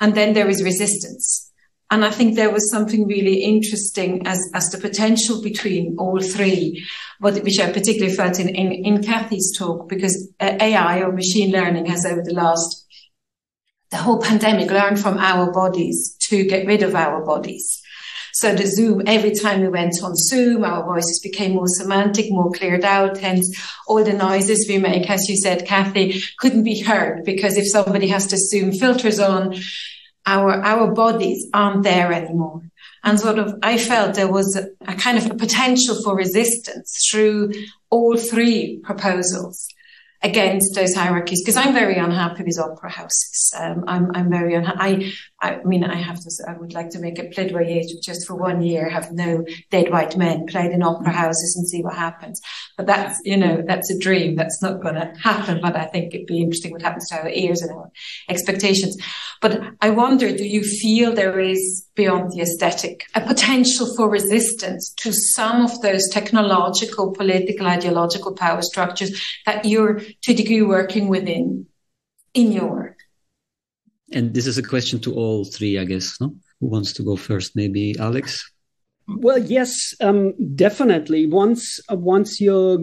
And 0.02 0.16
then 0.16 0.34
there 0.34 0.50
is 0.50 0.64
resistance. 0.64 1.45
And 1.92 2.04
I 2.04 2.10
think 2.10 2.36
there 2.36 2.52
was 2.52 2.72
something 2.72 3.08
really 3.08 3.44
interesting 3.44 4.26
as, 4.26 4.40
as 4.54 4.70
the 4.72 4.80
potential 4.80 5.42
between 5.42 5.96
all 6.00 6.20
three, 6.20 6.84
what, 7.20 7.36
which 7.44 7.60
I 7.60 7.72
particularly 7.72 8.16
felt 8.16 8.40
in, 8.40 8.50
in, 8.50 8.72
in 8.72 9.04
Cathy's 9.04 9.56
talk, 9.56 9.88
because 9.88 10.32
uh, 10.40 10.58
AI 10.60 11.02
or 11.02 11.12
machine 11.12 11.52
learning 11.52 11.86
has 11.86 12.06
over 12.06 12.24
the 12.24 12.34
last, 12.34 12.88
the 13.92 13.98
whole 13.98 14.20
pandemic 14.20 14.72
learned 14.72 15.00
from 15.00 15.20
our 15.20 15.52
bodies 15.52 16.18
to 16.22 16.44
get 16.46 16.66
rid 16.66 16.82
of 16.82 16.96
our 16.96 17.24
bodies. 17.24 17.82
So 18.34 18.54
the 18.54 18.68
Zoom, 18.68 19.04
every 19.08 19.34
time 19.34 19.62
we 19.62 19.70
went 19.70 19.94
on 20.04 20.14
Zoom, 20.16 20.66
our 20.66 20.84
voices 20.84 21.22
became 21.24 21.54
more 21.54 21.70
semantic, 21.70 22.26
more 22.30 22.52
cleared 22.52 22.84
out. 22.84 23.18
Hence, 23.18 23.50
all 23.88 24.04
the 24.04 24.12
noises 24.12 24.66
we 24.68 24.78
make, 24.78 25.10
as 25.10 25.30
you 25.30 25.38
said, 25.38 25.66
Kathy, 25.66 26.22
couldn't 26.40 26.64
be 26.64 26.82
heard 26.82 27.24
because 27.24 27.56
if 27.56 27.66
somebody 27.72 28.08
has 28.08 28.28
to 28.28 28.38
Zoom 28.38 28.74
filters 28.74 29.22
on, 29.22 29.56
our 30.26 30.54
our 30.64 30.94
bodies 30.94 31.48
aren't 31.54 31.84
there 31.84 32.12
anymore. 32.14 32.62
And 33.04 33.20
sort 33.20 33.38
of, 33.38 33.54
I 33.62 33.78
felt 33.78 34.16
there 34.16 34.32
was 34.32 34.56
a, 34.56 34.68
a 34.92 34.96
kind 34.96 35.20
of 35.20 35.30
a 35.30 35.36
potential 35.36 36.02
for 36.04 36.16
resistance 36.16 37.08
through 37.10 37.54
all 37.92 38.18
three 38.18 38.80
proposals 38.84 39.68
against 40.24 40.74
those 40.74 40.96
hierarchies 40.96 41.44
because 41.44 41.56
I'm 41.56 41.74
very 41.74 41.98
unhappy 41.98 42.44
with 42.44 42.60
opera 42.60 42.90
houses. 42.90 43.54
Um, 43.56 43.84
I'm, 43.88 44.10
I'm 44.16 44.32
very 44.32 44.56
unhappy. 44.56 45.14
I 45.46 45.64
mean, 45.64 45.84
I 45.84 45.96
have 45.96 46.20
to, 46.20 46.30
I 46.48 46.54
would 46.54 46.74
like 46.74 46.90
to 46.92 47.00
make 47.00 47.20
a 47.20 47.24
plaidoyer 47.24 47.84
just 48.02 48.28
for 48.28 48.36
one 48.36 48.62
year 48.62 48.90
have 48.90 49.12
no 49.12 49.46
dead 49.72 49.92
white 49.92 50.18
men 50.18 50.46
played 50.48 50.72
in 50.72 50.84
opera 50.84 51.12
houses 51.12 51.56
and 51.58 51.68
see 51.68 51.82
what 51.82 51.96
happens. 51.96 52.42
But 52.78 52.88
that's, 52.88 53.20
you 53.24 53.38
know, 53.38 53.64
that's 53.66 53.90
a 53.92 54.00
dream. 54.00 54.36
That's 54.36 54.62
not 54.62 54.82
going 54.82 54.96
to 54.96 55.14
happen. 55.22 55.60
But 55.62 55.76
I 55.76 55.86
think 55.86 56.14
it'd 56.14 56.28
be 56.28 56.42
interesting 56.42 56.72
what 56.72 56.82
happens 56.82 57.10
to 57.10 57.22
our 57.22 57.30
ears 57.30 57.62
and 57.62 57.72
our 57.72 57.92
expectations. 58.30 58.98
But 59.42 59.62
I 59.82 59.92
wonder, 59.92 60.36
do 60.36 60.46
you 60.46 60.64
feel 60.64 61.14
there 61.14 61.40
is 61.40 61.88
beyond 61.96 62.32
the 62.32 62.42
aesthetic 62.42 63.06
a 63.14 63.22
potential 63.22 63.94
for 63.96 64.10
resistance 64.10 64.94
to 64.98 65.14
some 65.14 65.64
of 65.64 65.82
those 65.82 66.10
technological, 66.12 67.12
political, 67.12 67.68
ideological 67.68 68.34
power 68.34 68.62
structures 68.62 69.22
that 69.46 69.66
you're 69.66 70.00
to 70.24 70.32
a 70.32 70.36
degree 70.36 70.62
working 70.62 71.08
within 71.08 71.68
in 72.34 72.52
your 72.52 72.70
work? 72.70 72.95
And 74.12 74.34
this 74.34 74.48
is 74.48 74.58
a 74.58 74.64
question 74.64 75.00
to 75.02 75.14
all 75.14 75.46
three, 75.46 75.80
I 75.80 75.86
guess. 75.86 76.20
No? 76.22 76.36
Who 76.60 76.68
wants 76.68 76.94
to 76.94 77.04
go 77.04 77.16
first? 77.16 77.56
Maybe 77.56 77.98
Alex? 78.00 78.52
Well, 79.08 79.38
yes, 79.38 79.94
um, 80.02 80.34
definitely. 80.56 81.28
Once 81.28 81.80
uh, 81.92 81.96
once 81.96 82.42
you're 82.42 82.80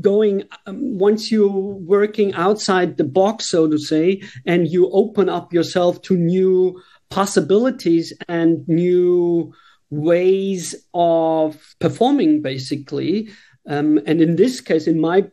going, 0.00 0.42
um, 0.66 0.98
once 0.98 1.30
you're 1.30 1.48
working 1.48 2.34
outside 2.34 2.96
the 2.96 3.04
box, 3.04 3.50
so 3.50 3.68
to 3.68 3.78
say, 3.78 4.22
and 4.44 4.66
you 4.66 4.90
open 4.90 5.28
up 5.28 5.52
yourself 5.52 6.02
to 6.02 6.16
new 6.16 6.80
possibilities 7.10 8.12
and 8.28 8.66
new 8.66 9.52
ways 9.90 10.74
of 10.94 11.76
performing, 11.78 12.42
basically. 12.42 13.28
Um, 13.68 14.00
and 14.04 14.20
in 14.20 14.34
this 14.34 14.60
case, 14.60 14.88
in 14.88 15.00
my 15.00 15.30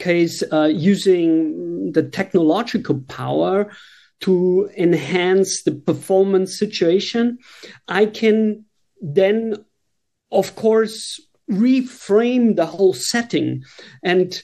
case, 0.00 0.42
uh, 0.52 0.64
using 0.64 1.92
the 1.92 2.02
technological 2.02 3.00
power 3.08 3.70
to 4.20 4.70
enhance 4.76 5.62
the 5.62 5.72
performance 5.72 6.58
situation, 6.58 7.38
I 7.86 8.06
can 8.06 8.64
then, 9.00 9.64
of 10.32 10.56
course, 10.56 11.20
reframe 11.50 12.56
the 12.56 12.66
whole 12.66 12.92
setting. 12.92 13.62
And 14.02 14.40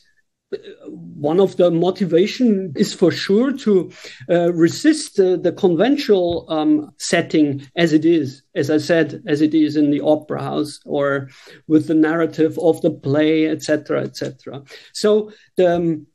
uh, 0.53 0.59
one 0.89 1.41
of 1.41 1.57
the 1.57 1.71
motivation 1.71 2.73
is 2.77 2.95
for 2.95 3.11
sure 3.11 3.53
to 3.53 3.91
uh, 4.31 4.53
resist 4.53 5.19
uh, 5.19 5.37
the 5.37 5.53
conventional 5.53 6.47
um, 6.49 6.91
setting 6.99 7.67
as 7.77 7.93
it 7.93 8.05
is, 8.05 8.43
as 8.55 8.71
I 8.71 8.79
said, 8.79 9.23
as 9.27 9.41
it 9.41 9.55
is 9.55 9.77
in 9.77 9.91
the 9.91 10.01
opera 10.01 10.43
house 10.43 10.79
or 10.85 11.31
with 11.67 11.89
the 11.89 11.95
narrative 11.95 12.59
of 12.59 12.81
the 12.83 12.91
play, 12.91 13.49
etc., 13.49 14.03
etc. 14.03 14.63
So 14.93 15.33
the 15.57 15.77
um, 15.77 16.07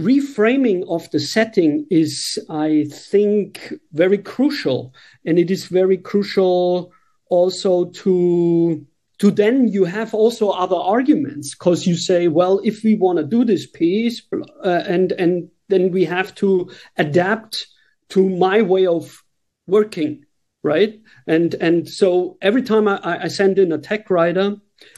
reframing 0.00 0.84
of 0.88 1.10
the 1.10 1.20
setting 1.20 1.86
is, 1.90 2.38
I 2.48 2.86
think, 2.90 3.72
very 3.92 4.18
crucial, 4.18 4.94
and 5.24 5.38
it 5.38 5.50
is 5.50 5.66
very 5.66 5.96
crucial 5.96 6.92
also 7.28 7.86
to 7.90 8.86
to 9.18 9.30
then 9.30 9.68
you 9.68 9.84
have 9.84 10.14
also 10.14 10.48
other 10.48 10.76
arguments 10.76 11.54
because 11.54 11.86
you 11.86 11.94
say 11.94 12.26
well 12.26 12.60
if 12.64 12.82
we 12.82 12.96
want 12.96 13.18
to 13.18 13.24
do 13.24 13.44
this 13.44 13.66
piece 13.66 14.22
uh, 14.64 14.82
and 14.86 15.12
and 15.12 15.48
then 15.68 15.92
we 15.92 16.04
have 16.04 16.34
to 16.34 16.70
adapt 16.96 17.66
to 18.08 18.28
my 18.28 18.62
way 18.62 18.86
of 18.86 19.22
working 19.66 20.24
right? 20.62 21.00
And 21.26 21.54
and 21.54 21.88
so 21.88 22.36
every 22.42 22.62
time 22.62 22.88
i, 22.88 23.24
I 23.24 23.28
send 23.28 23.58
in 23.58 23.72
a 23.72 23.78
tech 23.78 24.10
writer 24.10 24.56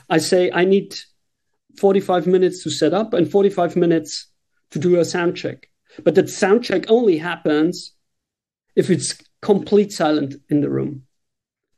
i 0.09 0.19
say 0.19 0.51
i 0.53 0.65
need 0.65 0.95
45 1.79 2.27
minutes 2.27 2.63
to 2.65 2.71
set 2.71 2.93
up 2.93 3.15
and 3.15 3.31
45 3.31 3.77
minutes 3.77 4.32
to 4.73 4.79
do 4.79 4.99
a 4.99 5.05
sound 5.05 5.37
check 5.37 5.69
but 6.05 6.15
that 6.15 6.29
sound 6.29 6.65
check 6.65 6.85
only 6.89 7.19
happens 7.19 7.93
if 8.75 8.91
it's 8.91 9.21
complete 9.41 9.93
silent 9.93 10.35
in 10.49 10.61
the 10.61 10.71
room 10.71 11.05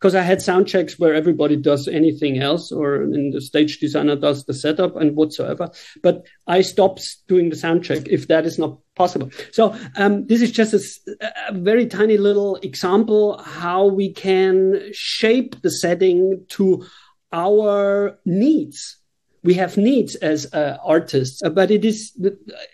because 0.04 0.14
I 0.14 0.20
had 0.20 0.42
sound 0.42 0.68
checks 0.68 0.98
where 0.98 1.14
everybody 1.14 1.56
does 1.56 1.88
anything 1.88 2.38
else, 2.38 2.70
or 2.70 3.04
in 3.04 3.30
the 3.30 3.40
stage 3.40 3.78
designer 3.78 4.16
does 4.16 4.44
the 4.44 4.52
setup 4.52 4.96
and 4.96 5.16
whatsoever. 5.16 5.70
But 6.02 6.26
I 6.46 6.60
stopped 6.60 7.02
doing 7.26 7.48
the 7.48 7.56
sound 7.56 7.84
check 7.84 8.06
if 8.08 8.28
that 8.28 8.44
is 8.44 8.58
not 8.58 8.78
possible. 8.96 9.30
So 9.50 9.74
um, 9.96 10.26
this 10.26 10.42
is 10.42 10.50
just 10.50 10.74
a, 10.74 11.32
a, 11.48 11.54
very 11.54 11.86
tiny 11.86 12.18
little 12.18 12.56
example 12.56 13.38
how 13.42 13.86
we 13.86 14.12
can 14.12 14.90
shape 14.92 15.62
the 15.62 15.70
setting 15.70 16.44
to 16.50 16.84
our 17.32 18.18
needs 18.26 18.98
we 19.44 19.54
have 19.54 19.76
needs 19.76 20.14
as 20.16 20.52
uh, 20.52 20.78
artists, 20.82 21.42
uh, 21.42 21.50
but 21.50 21.70
it 21.70 21.84
is 21.84 22.18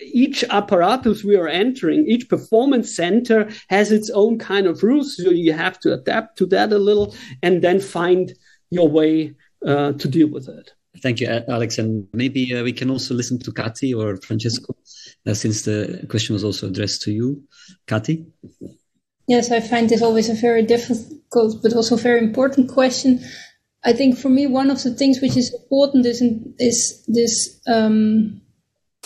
each 0.01 0.45
apparatus 0.45 1.25
we 1.25 1.37
are 1.37 1.49
entering, 1.49 2.07
each 2.07 2.29
performance 2.29 2.95
center 2.95 3.51
has 3.69 3.91
its 3.91 4.09
own 4.11 4.39
kind 4.39 4.67
of 4.67 4.83
rules. 4.83 5.17
So 5.17 5.31
you 5.31 5.53
have 5.53 5.79
to 5.81 5.93
adapt 5.93 6.39
to 6.39 6.47
that 6.47 6.73
a 6.73 6.79
little 6.79 7.15
and 7.43 7.63
then 7.63 7.81
find 7.81 8.33
your 8.71 8.89
way 8.89 9.35
uh, 9.67 9.93
to 9.93 10.09
deal 10.09 10.29
with 10.29 10.49
it. 10.49 10.71
Thank 11.03 11.21
you, 11.21 11.29
Alex. 11.49 11.79
And 11.79 12.07
maybe 12.13 12.55
uh, 12.55 12.63
we 12.63 12.73
can 12.73 12.91
also 12.91 13.15
listen 13.15 13.39
to 13.41 13.53
Cathy 13.53 13.93
or 13.95 14.17
Francesco, 14.17 14.75
uh, 15.27 15.35
since 15.35 15.63
the 15.63 16.07
question 16.09 16.35
was 16.35 16.45
also 16.45 16.69
addressed 16.69 17.03
to 17.03 17.13
you. 17.13 17.43
Cathy? 17.87 18.27
Yes, 19.27 19.51
I 19.51 19.61
find 19.61 19.89
this 19.89 20.03
always 20.03 20.29
a 20.29 20.35
very 20.35 20.63
difficult 20.63 21.63
but 21.63 21.75
also 21.75 21.97
very 21.97 22.19
important 22.19 22.69
question. 22.69 23.21
I 23.83 23.93
think 23.93 24.19
for 24.19 24.29
me, 24.29 24.47
one 24.47 24.71
of 24.71 24.83
the 24.83 24.95
things 24.95 25.21
which 25.21 25.37
is 25.37 25.55
important 25.55 26.05
is, 26.05 26.21
is 26.59 27.05
this 27.07 27.61
um, 27.67 28.43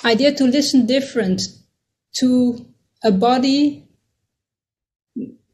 idea 0.04 0.32
to 0.34 0.44
listen 0.44 0.86
different 0.86 1.42
to 2.16 2.66
a 3.04 3.12
body 3.12 3.88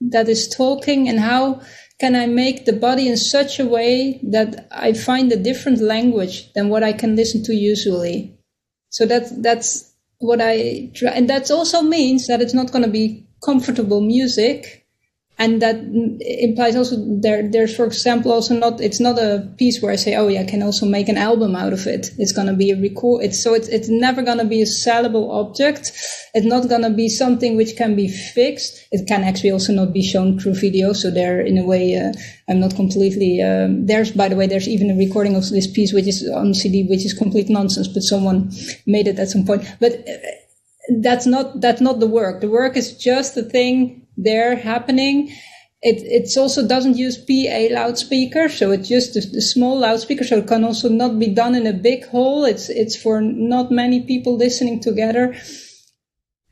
that 0.00 0.28
is 0.28 0.48
talking 0.48 1.08
and 1.08 1.20
how 1.20 1.60
can 1.98 2.16
I 2.16 2.26
make 2.26 2.64
the 2.64 2.72
body 2.72 3.08
in 3.08 3.16
such 3.18 3.60
a 3.60 3.66
way 3.66 4.20
that 4.30 4.66
I 4.70 4.94
find 4.94 5.30
a 5.30 5.36
different 5.36 5.82
language 5.82 6.50
than 6.54 6.70
what 6.70 6.82
I 6.82 6.94
can 6.94 7.14
listen 7.14 7.42
to 7.44 7.54
usually. 7.54 8.38
So 8.88 9.04
that's, 9.04 9.30
that's 9.42 9.94
what 10.18 10.40
I 10.40 10.90
try. 10.94 11.10
And 11.10 11.28
that 11.28 11.50
also 11.50 11.82
means 11.82 12.26
that 12.26 12.40
it's 12.40 12.54
not 12.54 12.72
going 12.72 12.84
to 12.84 12.90
be 12.90 13.26
comfortable 13.44 14.00
music 14.00 14.79
and 15.40 15.62
that 15.62 15.76
implies 16.20 16.76
also 16.76 16.96
there 17.22 17.48
there's 17.50 17.74
for 17.74 17.86
example 17.86 18.30
also 18.30 18.54
not 18.54 18.78
it's 18.78 19.00
not 19.00 19.18
a 19.18 19.50
piece 19.56 19.80
where 19.80 19.90
i 19.90 19.96
say 19.96 20.14
oh 20.14 20.28
yeah 20.28 20.42
i 20.42 20.44
can 20.44 20.62
also 20.62 20.84
make 20.84 21.08
an 21.08 21.16
album 21.16 21.56
out 21.56 21.72
of 21.72 21.86
it. 21.86 22.10
It's 22.18 22.32
going 22.32 22.46
to 22.46 22.52
be 22.52 22.70
a 22.70 22.76
record 22.76 23.24
it's 23.24 23.42
so 23.42 23.54
it's, 23.54 23.68
it's 23.68 23.88
never 23.88 24.20
going 24.22 24.38
to 24.38 24.44
be 24.44 24.60
a 24.60 24.66
sellable 24.66 25.30
object. 25.30 25.92
It's 26.34 26.46
not 26.46 26.68
going 26.68 26.82
to 26.82 26.90
be 26.90 27.08
something 27.08 27.56
which 27.56 27.76
can 27.76 27.96
be 27.96 28.08
fixed. 28.08 28.86
It 28.92 29.08
can 29.08 29.24
actually 29.24 29.50
also 29.50 29.72
not 29.72 29.94
be 29.94 30.02
shown 30.02 30.38
through 30.38 30.54
video. 30.54 30.92
So 30.92 31.10
there 31.10 31.40
in 31.40 31.56
a 31.56 31.64
way 31.64 31.96
uh, 31.96 32.12
i'm 32.48 32.60
not 32.60 32.76
completely 32.76 33.42
um, 33.42 33.86
there's 33.86 34.10
by 34.12 34.28
the 34.28 34.36
way 34.36 34.46
there's 34.46 34.68
even 34.68 34.90
a 34.90 34.96
recording 34.96 35.36
of 35.36 35.48
this 35.48 35.66
piece 35.66 35.92
which 35.94 36.06
is 36.06 36.28
on 36.28 36.52
cd 36.52 36.86
which 36.92 37.04
is 37.06 37.14
complete 37.14 37.48
nonsense 37.48 37.88
but 37.88 38.02
someone 38.02 38.52
made 38.86 39.08
it 39.08 39.18
at 39.18 39.30
some 39.30 39.46
point. 39.46 39.62
But 39.80 39.92
uh, 40.06 40.12
that's 40.98 41.26
not 41.26 41.60
that's 41.60 41.80
not 41.80 42.00
the 42.00 42.06
work. 42.06 42.42
The 42.42 42.50
work 42.50 42.76
is 42.76 42.96
just 42.96 43.34
the 43.34 43.44
thing 43.44 44.06
there 44.24 44.56
happening. 44.56 45.30
It 45.82 46.02
it 46.04 46.38
also 46.38 46.66
doesn't 46.66 46.98
use 46.98 47.16
PA 47.16 47.74
loudspeaker, 47.74 48.48
so 48.48 48.70
it's 48.70 48.88
just 48.88 49.16
a, 49.16 49.20
a, 49.20 49.40
small 49.40 49.78
loudspeaker, 49.78 50.24
so 50.24 50.38
it 50.38 50.46
can 50.46 50.62
also 50.62 50.88
not 50.90 51.18
be 51.18 51.28
done 51.28 51.54
in 51.54 51.66
a 51.66 51.72
big 51.72 52.06
hall. 52.06 52.44
It's 52.44 52.68
it's 52.68 52.96
for 52.96 53.22
not 53.22 53.70
many 53.70 54.02
people 54.02 54.36
listening 54.36 54.80
together. 54.80 55.34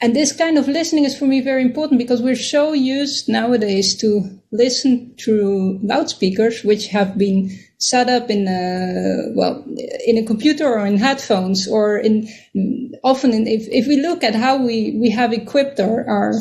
And 0.00 0.14
this 0.14 0.32
kind 0.32 0.56
of 0.58 0.68
listening 0.68 1.04
is 1.04 1.18
for 1.18 1.26
me 1.26 1.40
very 1.40 1.62
important 1.62 1.98
because 1.98 2.22
we're 2.22 2.36
so 2.36 2.72
used 2.72 3.28
nowadays 3.28 3.96
to 4.00 4.40
listen 4.52 5.14
through 5.18 5.80
loudspeakers, 5.82 6.62
which 6.62 6.86
have 6.88 7.18
been 7.18 7.50
set 7.78 8.08
up 8.08 8.30
in 8.30 8.46
a, 8.46 9.32
well, 9.34 9.64
in 10.06 10.16
a 10.16 10.24
computer 10.24 10.68
or 10.68 10.86
in 10.86 10.98
headphones 10.98 11.66
or 11.66 11.98
in, 11.98 12.28
often 13.02 13.32
in, 13.32 13.48
if, 13.48 13.66
if 13.70 13.88
we 13.88 14.00
look 14.00 14.22
at 14.22 14.36
how 14.36 14.56
we, 14.56 14.96
we 15.00 15.10
have 15.10 15.32
equipped 15.32 15.80
our, 15.80 16.08
our 16.08 16.32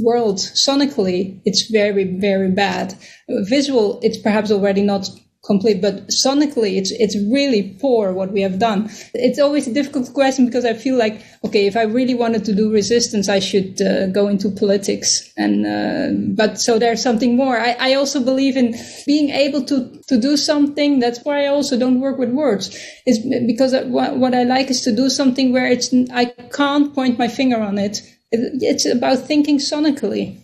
world 0.00 0.38
sonically 0.38 1.40
it's 1.44 1.70
very 1.70 2.04
very 2.18 2.50
bad. 2.50 2.94
Visual 3.28 4.00
it's 4.02 4.18
perhaps 4.18 4.50
already 4.50 4.82
not 4.82 5.08
complete 5.44 5.82
but 5.82 6.06
sonically 6.06 6.76
it's 6.76 6.92
it's 6.92 7.16
really 7.28 7.76
poor 7.80 8.12
what 8.12 8.32
we 8.32 8.42
have 8.42 8.58
done. 8.58 8.88
It's 9.12 9.40
always 9.40 9.66
a 9.66 9.74
difficult 9.74 10.14
question 10.14 10.46
because 10.46 10.64
i 10.64 10.72
feel 10.72 10.96
like 10.96 11.20
okay 11.44 11.66
if 11.66 11.76
i 11.76 11.82
really 11.82 12.14
wanted 12.14 12.44
to 12.44 12.54
do 12.54 12.70
resistance 12.70 13.28
i 13.28 13.40
should 13.40 13.82
uh, 13.82 14.06
go 14.06 14.28
into 14.28 14.50
politics. 14.50 15.32
And 15.36 15.66
uh, 15.66 16.34
but 16.36 16.60
so 16.60 16.78
there's 16.78 17.02
something 17.02 17.36
more. 17.36 17.58
I, 17.58 17.76
I 17.80 17.94
also 17.94 18.22
believe 18.22 18.56
in 18.56 18.76
being 19.04 19.30
able 19.30 19.64
to 19.64 20.00
to 20.08 20.16
do 20.16 20.36
something. 20.36 21.00
That's 21.00 21.20
why 21.24 21.44
i 21.44 21.48
also 21.48 21.76
don't 21.78 22.00
work 22.00 22.18
with 22.18 22.30
words. 22.30 22.70
Is 23.04 23.18
because 23.46 23.74
what, 23.86 24.16
what 24.16 24.34
i 24.34 24.44
like 24.44 24.70
is 24.70 24.82
to 24.82 24.94
do 24.94 25.10
something 25.10 25.52
where 25.52 25.66
it's 25.66 25.92
i 26.12 26.26
can't 26.52 26.94
point 26.94 27.18
my 27.18 27.28
finger 27.28 27.60
on 27.60 27.78
it 27.78 28.00
it's 28.32 28.86
about 28.86 29.20
thinking 29.20 29.58
sonically. 29.58 30.38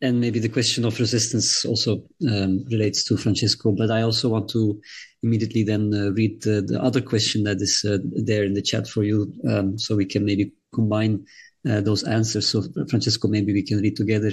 And 0.00 0.20
maybe 0.20 0.38
the 0.38 0.48
question 0.48 0.84
of 0.84 1.00
resistance 1.00 1.64
also 1.64 2.04
um, 2.30 2.64
relates 2.70 3.02
to 3.04 3.16
Francesco, 3.16 3.72
but 3.72 3.90
I 3.90 4.02
also 4.02 4.28
want 4.28 4.48
to 4.50 4.80
immediately 5.24 5.64
then 5.64 5.92
uh, 5.92 6.10
read 6.12 6.40
the, 6.42 6.62
the, 6.62 6.80
other 6.80 7.00
question 7.00 7.42
that 7.44 7.60
is 7.60 7.84
uh, 7.84 7.98
there 8.12 8.44
in 8.44 8.54
the 8.54 8.62
chat 8.62 8.86
for 8.86 9.02
you, 9.02 9.32
um, 9.48 9.76
so 9.76 9.96
we 9.96 10.06
can 10.06 10.24
maybe 10.24 10.52
combine 10.72 11.26
uh, 11.68 11.80
those 11.80 12.04
answers. 12.04 12.46
So, 12.46 12.62
Francesco, 12.88 13.26
maybe 13.26 13.52
we 13.52 13.64
can 13.64 13.78
read 13.78 13.96
together. 13.96 14.30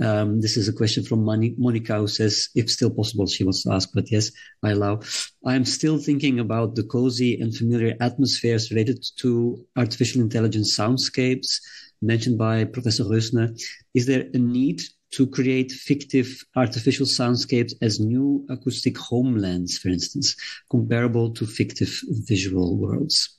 Um, 0.00 0.40
this 0.40 0.56
is 0.56 0.68
a 0.68 0.72
question 0.72 1.04
from 1.04 1.24
Monica 1.24 1.96
who 1.96 2.06
says, 2.06 2.48
if 2.54 2.70
still 2.70 2.90
possible, 2.90 3.26
she 3.26 3.42
wants 3.42 3.64
to 3.64 3.72
ask, 3.72 3.90
but 3.92 4.10
yes, 4.12 4.30
I 4.62 4.70
allow. 4.70 5.00
I 5.44 5.56
am 5.56 5.64
still 5.64 5.98
thinking 5.98 6.38
about 6.38 6.76
the 6.76 6.84
cozy 6.84 7.40
and 7.40 7.54
familiar 7.54 7.96
atmospheres 8.00 8.70
related 8.70 9.04
to 9.18 9.66
artificial 9.76 10.20
intelligence 10.20 10.78
soundscapes 10.78 11.58
mentioned 12.02 12.38
by 12.38 12.64
Professor 12.64 13.04
Roesner, 13.04 13.58
is 13.94 14.06
there 14.06 14.26
a 14.32 14.38
need 14.38 14.82
to 15.12 15.26
create 15.26 15.72
fictive 15.72 16.44
artificial 16.54 17.06
soundscapes 17.06 17.72
as 17.82 17.98
new 17.98 18.46
acoustic 18.48 18.96
homelands, 18.96 19.78
for 19.78 19.88
instance, 19.88 20.36
comparable 20.70 21.32
to 21.32 21.46
fictive 21.46 21.90
visual 22.08 22.76
worlds? 22.76 23.36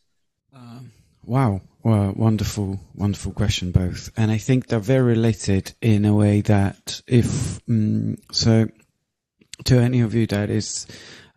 Um, 0.54 0.92
wow. 1.24 1.62
Well, 1.84 2.14
wonderful, 2.16 2.80
wonderful 2.94 3.32
question, 3.32 3.72
both. 3.72 4.12
And 4.16 4.30
I 4.30 4.38
think 4.38 4.68
they're 4.68 4.80
very 4.80 5.02
related 5.02 5.74
in 5.82 6.06
a 6.06 6.14
way 6.14 6.42
that 6.42 7.02
if, 7.08 7.60
um, 7.68 8.18
so 8.32 8.68
to 9.66 9.80
any 9.80 10.02
of 10.02 10.14
you 10.14 10.28
that 10.28 10.50
is 10.52 10.86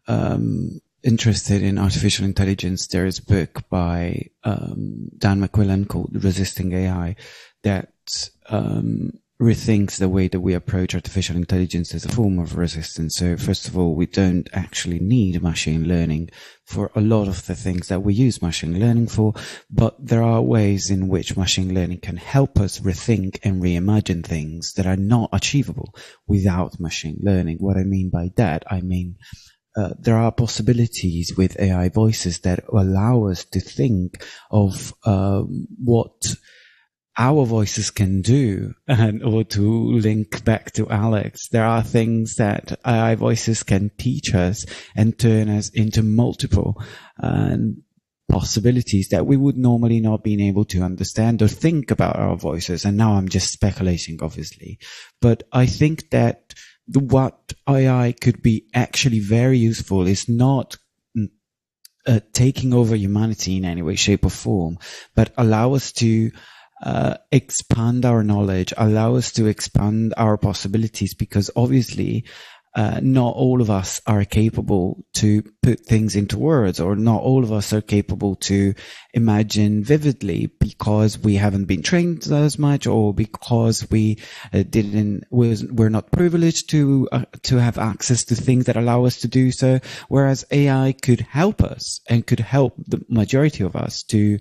um, 0.06 0.80
interested 1.05 1.62
in 1.62 1.78
artificial 1.78 2.24
intelligence, 2.24 2.86
there 2.89 3.06
is 3.06 3.18
a 3.18 3.24
book 3.24 3.68
by 3.68 4.31
um, 4.43 5.09
Dan 5.18 5.40
McQuillan 5.40 5.86
called 5.89 6.24
Resisting 6.24 6.72
AI 6.72 7.16
that 7.62 7.93
um, 8.48 9.12
rethinks 9.40 9.98
the 9.98 10.09
way 10.09 10.28
that 10.28 10.40
we 10.40 10.55
approach 10.55 10.94
artificial 10.94 11.36
intelligence 11.36 11.93
as 11.94 12.05
a 12.05 12.09
form 12.09 12.39
of 12.39 12.56
resistance. 12.56 13.16
So 13.16 13.36
first 13.36 13.68
of 13.68 13.76
all, 13.76 13.94
we 13.94 14.06
don't 14.06 14.48
actually 14.52 15.01
need 15.01 15.43
machine 15.43 15.89
learning 15.89 16.31
for 16.64 16.90
a 16.94 17.01
lot 17.01 17.28
of 17.28 17.44
the 17.47 17.56
things 17.56 17.89
that 17.89 18.01
we 18.01 18.14
use 18.14 18.40
machine 18.40 18.78
learning 18.78 19.09
for, 19.09 19.35
but 19.70 19.97
there 19.98 20.22
are 20.22 20.40
ways 20.40 20.89
in 20.89 21.09
which 21.09 21.36
machine 21.36 21.74
learning 21.74 22.01
can 22.01 22.16
help 22.16 22.59
us 22.59 22.81
rethink 22.81 23.39
and 23.43 23.62
reimagine 23.62 24.24
things 24.24 24.72
that 24.74 24.86
are 24.86 24.97
not 24.97 25.28
achievable 25.32 25.93
without 26.26 26.81
machine 26.81 27.18
learning. 27.20 27.59
What 27.59 27.76
I 27.76 27.82
mean 27.82 28.10
by 28.10 28.31
that, 28.36 28.64
I 28.70 28.81
mean, 28.81 29.16
uh, 29.76 29.90
there 29.98 30.16
are 30.16 30.32
possibilities 30.32 31.36
with 31.36 31.59
AI 31.60 31.88
voices 31.88 32.40
that 32.40 32.64
allow 32.72 33.26
us 33.26 33.44
to 33.44 33.60
think 33.60 34.24
of 34.51 34.94
uh, 35.05 35.40
what 35.40 36.36
our 37.16 37.44
voices 37.44 37.90
can 37.90 38.22
do 38.22 38.74
and 38.88 39.22
or 39.22 39.44
to 39.44 39.92
link 39.92 40.44
back 40.44 40.72
to 40.72 40.88
Alex. 40.88 41.48
There 41.48 41.64
are 41.64 41.82
things 41.82 42.36
that 42.36 42.78
AI 42.84 43.14
voices 43.14 43.62
can 43.62 43.90
teach 43.96 44.34
us 44.34 44.66
and 44.96 45.18
turn 45.18 45.48
us 45.48 45.70
into 45.70 46.02
multiple 46.02 46.82
uh, 47.22 47.56
possibilities 48.28 49.09
that 49.10 49.26
we 49.26 49.36
would 49.36 49.56
normally 49.56 50.01
not 50.01 50.24
be 50.24 50.48
able 50.48 50.64
to 50.64 50.82
understand 50.82 51.40
or 51.40 51.48
think 51.48 51.90
about 51.90 52.16
our 52.16 52.36
voices. 52.36 52.84
And 52.84 52.96
now 52.96 53.12
I'm 53.14 53.28
just 53.28 53.52
speculating, 53.52 54.18
obviously, 54.20 54.78
but 55.20 55.44
I 55.52 55.66
think 55.66 56.10
that 56.10 56.55
what 56.93 57.52
AI 57.69 58.12
could 58.12 58.43
be 58.43 58.66
actually 58.74 59.20
very 59.20 59.59
useful 59.59 60.06
is 60.06 60.28
not 60.28 60.77
mm, 61.16 61.28
uh, 62.06 62.20
taking 62.32 62.74
over 62.74 62.94
humanity 62.94 63.56
in 63.56 63.65
any 63.65 63.82
way, 63.82 63.94
shape 63.94 64.24
or 64.24 64.31
form, 64.31 64.78
but 65.15 65.32
allow 65.36 65.74
us 65.74 65.93
to 65.93 66.31
uh, 66.82 67.16
expand 67.32 68.05
our 68.05 68.23
knowledge, 68.23 68.74
allow 68.77 69.15
us 69.15 69.32
to 69.32 69.47
expand 69.47 70.12
our 70.16 70.36
possibilities 70.36 71.15
because 71.15 71.51
obviously 71.56 72.27
uh, 72.74 72.98
not 73.02 73.34
all 73.36 73.60
of 73.60 73.70
us 73.70 74.01
are 74.06 74.24
capable 74.24 75.05
to 75.14 75.42
put 75.62 75.86
things 75.86 76.16
into 76.16 76.38
words 76.38 76.80
or 76.80 76.96
not 76.96 77.22
all 77.22 77.44
of 77.44 77.52
us 77.52 77.72
are 77.72 77.80
capable 77.80 78.34
to 78.34 78.74
imagine 79.12 79.84
vividly 79.84 80.46
because 80.59 81.18
we 81.18 81.36
haven't 81.36 81.66
been 81.66 81.82
trained 81.82 82.26
as 82.26 82.59
much 82.59 82.86
or 82.86 83.14
because 83.14 83.88
we 83.90 84.18
uh, 84.52 84.64
didn't 84.68 85.24
was 85.30 85.64
we're 85.64 85.88
not 85.88 86.10
privileged 86.10 86.70
to 86.70 87.09
uh, 87.12 87.24
to 87.42 87.56
have 87.56 87.78
access 87.78 88.24
to 88.24 88.34
things 88.34 88.66
that 88.66 88.76
allow 88.76 89.05
us 89.05 89.18
to 89.18 89.28
do 89.28 89.52
so 89.52 89.78
whereas 90.09 90.44
AI 90.51 90.94
could 91.01 91.20
help 91.20 91.62
us 91.62 92.01
and 92.09 92.26
could 92.26 92.40
help 92.40 92.74
the 92.88 93.01
majority 93.09 93.62
of 93.62 93.76
us 93.76 94.02
to 94.02 94.38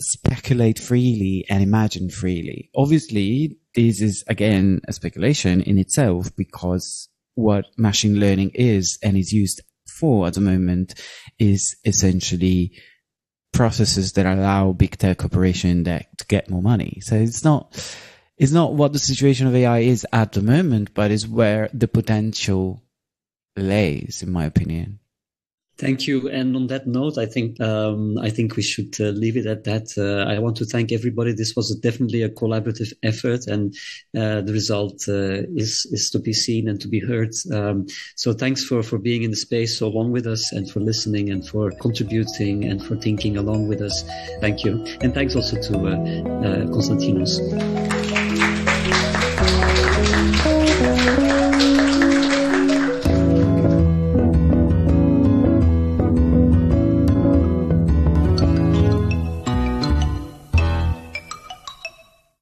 speculate 0.00 0.78
freely 0.78 1.44
and 1.50 1.62
imagine 1.62 2.08
freely. 2.08 2.70
Obviously, 2.74 3.58
this 3.74 4.00
is 4.00 4.24
again 4.26 4.80
a 4.88 4.92
speculation 4.92 5.60
in 5.62 5.78
itself 5.78 6.34
because 6.36 7.09
what 7.34 7.66
machine 7.76 8.18
learning 8.18 8.52
is 8.54 8.98
and 9.02 9.16
is 9.16 9.32
used 9.32 9.62
for 9.86 10.26
at 10.26 10.34
the 10.34 10.40
moment 10.40 10.94
is 11.38 11.76
essentially 11.84 12.72
processes 13.52 14.12
that 14.12 14.26
allow 14.26 14.72
big 14.72 14.96
tech 14.96 15.18
corporation 15.18 15.82
that 15.84 16.06
to 16.18 16.24
get 16.26 16.48
more 16.48 16.62
money. 16.62 17.00
So 17.02 17.16
it's 17.16 17.44
not 17.44 17.76
it's 18.38 18.52
not 18.52 18.74
what 18.74 18.92
the 18.92 18.98
situation 18.98 19.46
of 19.46 19.54
AI 19.54 19.80
is 19.80 20.06
at 20.12 20.32
the 20.32 20.42
moment, 20.42 20.94
but 20.94 21.10
is 21.10 21.28
where 21.28 21.68
the 21.74 21.88
potential 21.88 22.82
lays, 23.56 24.22
in 24.22 24.32
my 24.32 24.46
opinion. 24.46 24.99
Thank 25.80 26.06
you. 26.06 26.28
And 26.28 26.54
on 26.56 26.66
that 26.66 26.86
note, 26.86 27.16
I 27.16 27.24
think 27.24 27.58
um, 27.58 28.18
I 28.18 28.28
think 28.28 28.56
we 28.56 28.62
should 28.62 28.94
uh, 29.00 29.04
leave 29.22 29.38
it 29.38 29.46
at 29.46 29.64
that. 29.64 29.86
Uh, 29.96 30.30
I 30.30 30.38
want 30.38 30.56
to 30.58 30.66
thank 30.66 30.92
everybody. 30.92 31.32
This 31.32 31.56
was 31.56 31.70
a, 31.70 31.80
definitely 31.80 32.22
a 32.22 32.28
collaborative 32.28 32.92
effort, 33.02 33.46
and 33.46 33.74
uh, 34.14 34.42
the 34.42 34.52
result 34.52 35.04
uh, 35.08 35.48
is 35.56 35.86
is 35.90 36.10
to 36.10 36.18
be 36.18 36.34
seen 36.34 36.68
and 36.68 36.78
to 36.82 36.88
be 36.88 37.00
heard. 37.00 37.32
Um, 37.50 37.86
so 38.14 38.34
thanks 38.34 38.62
for 38.62 38.82
for 38.82 38.98
being 38.98 39.22
in 39.22 39.30
the 39.30 39.38
space 39.38 39.78
so 39.78 39.88
long 39.88 40.12
with 40.12 40.26
us, 40.26 40.52
and 40.52 40.70
for 40.70 40.80
listening, 40.80 41.30
and 41.30 41.48
for 41.48 41.70
contributing, 41.70 42.64
and 42.64 42.84
for 42.84 42.96
thinking 42.96 43.38
along 43.38 43.68
with 43.68 43.80
us. 43.80 44.04
Thank 44.40 44.64
you, 44.64 44.84
and 45.00 45.14
thanks 45.14 45.34
also 45.34 45.56
to 45.62 45.74
uh, 45.78 45.90
uh, 45.90 46.66
Konstantinos. 46.74 47.99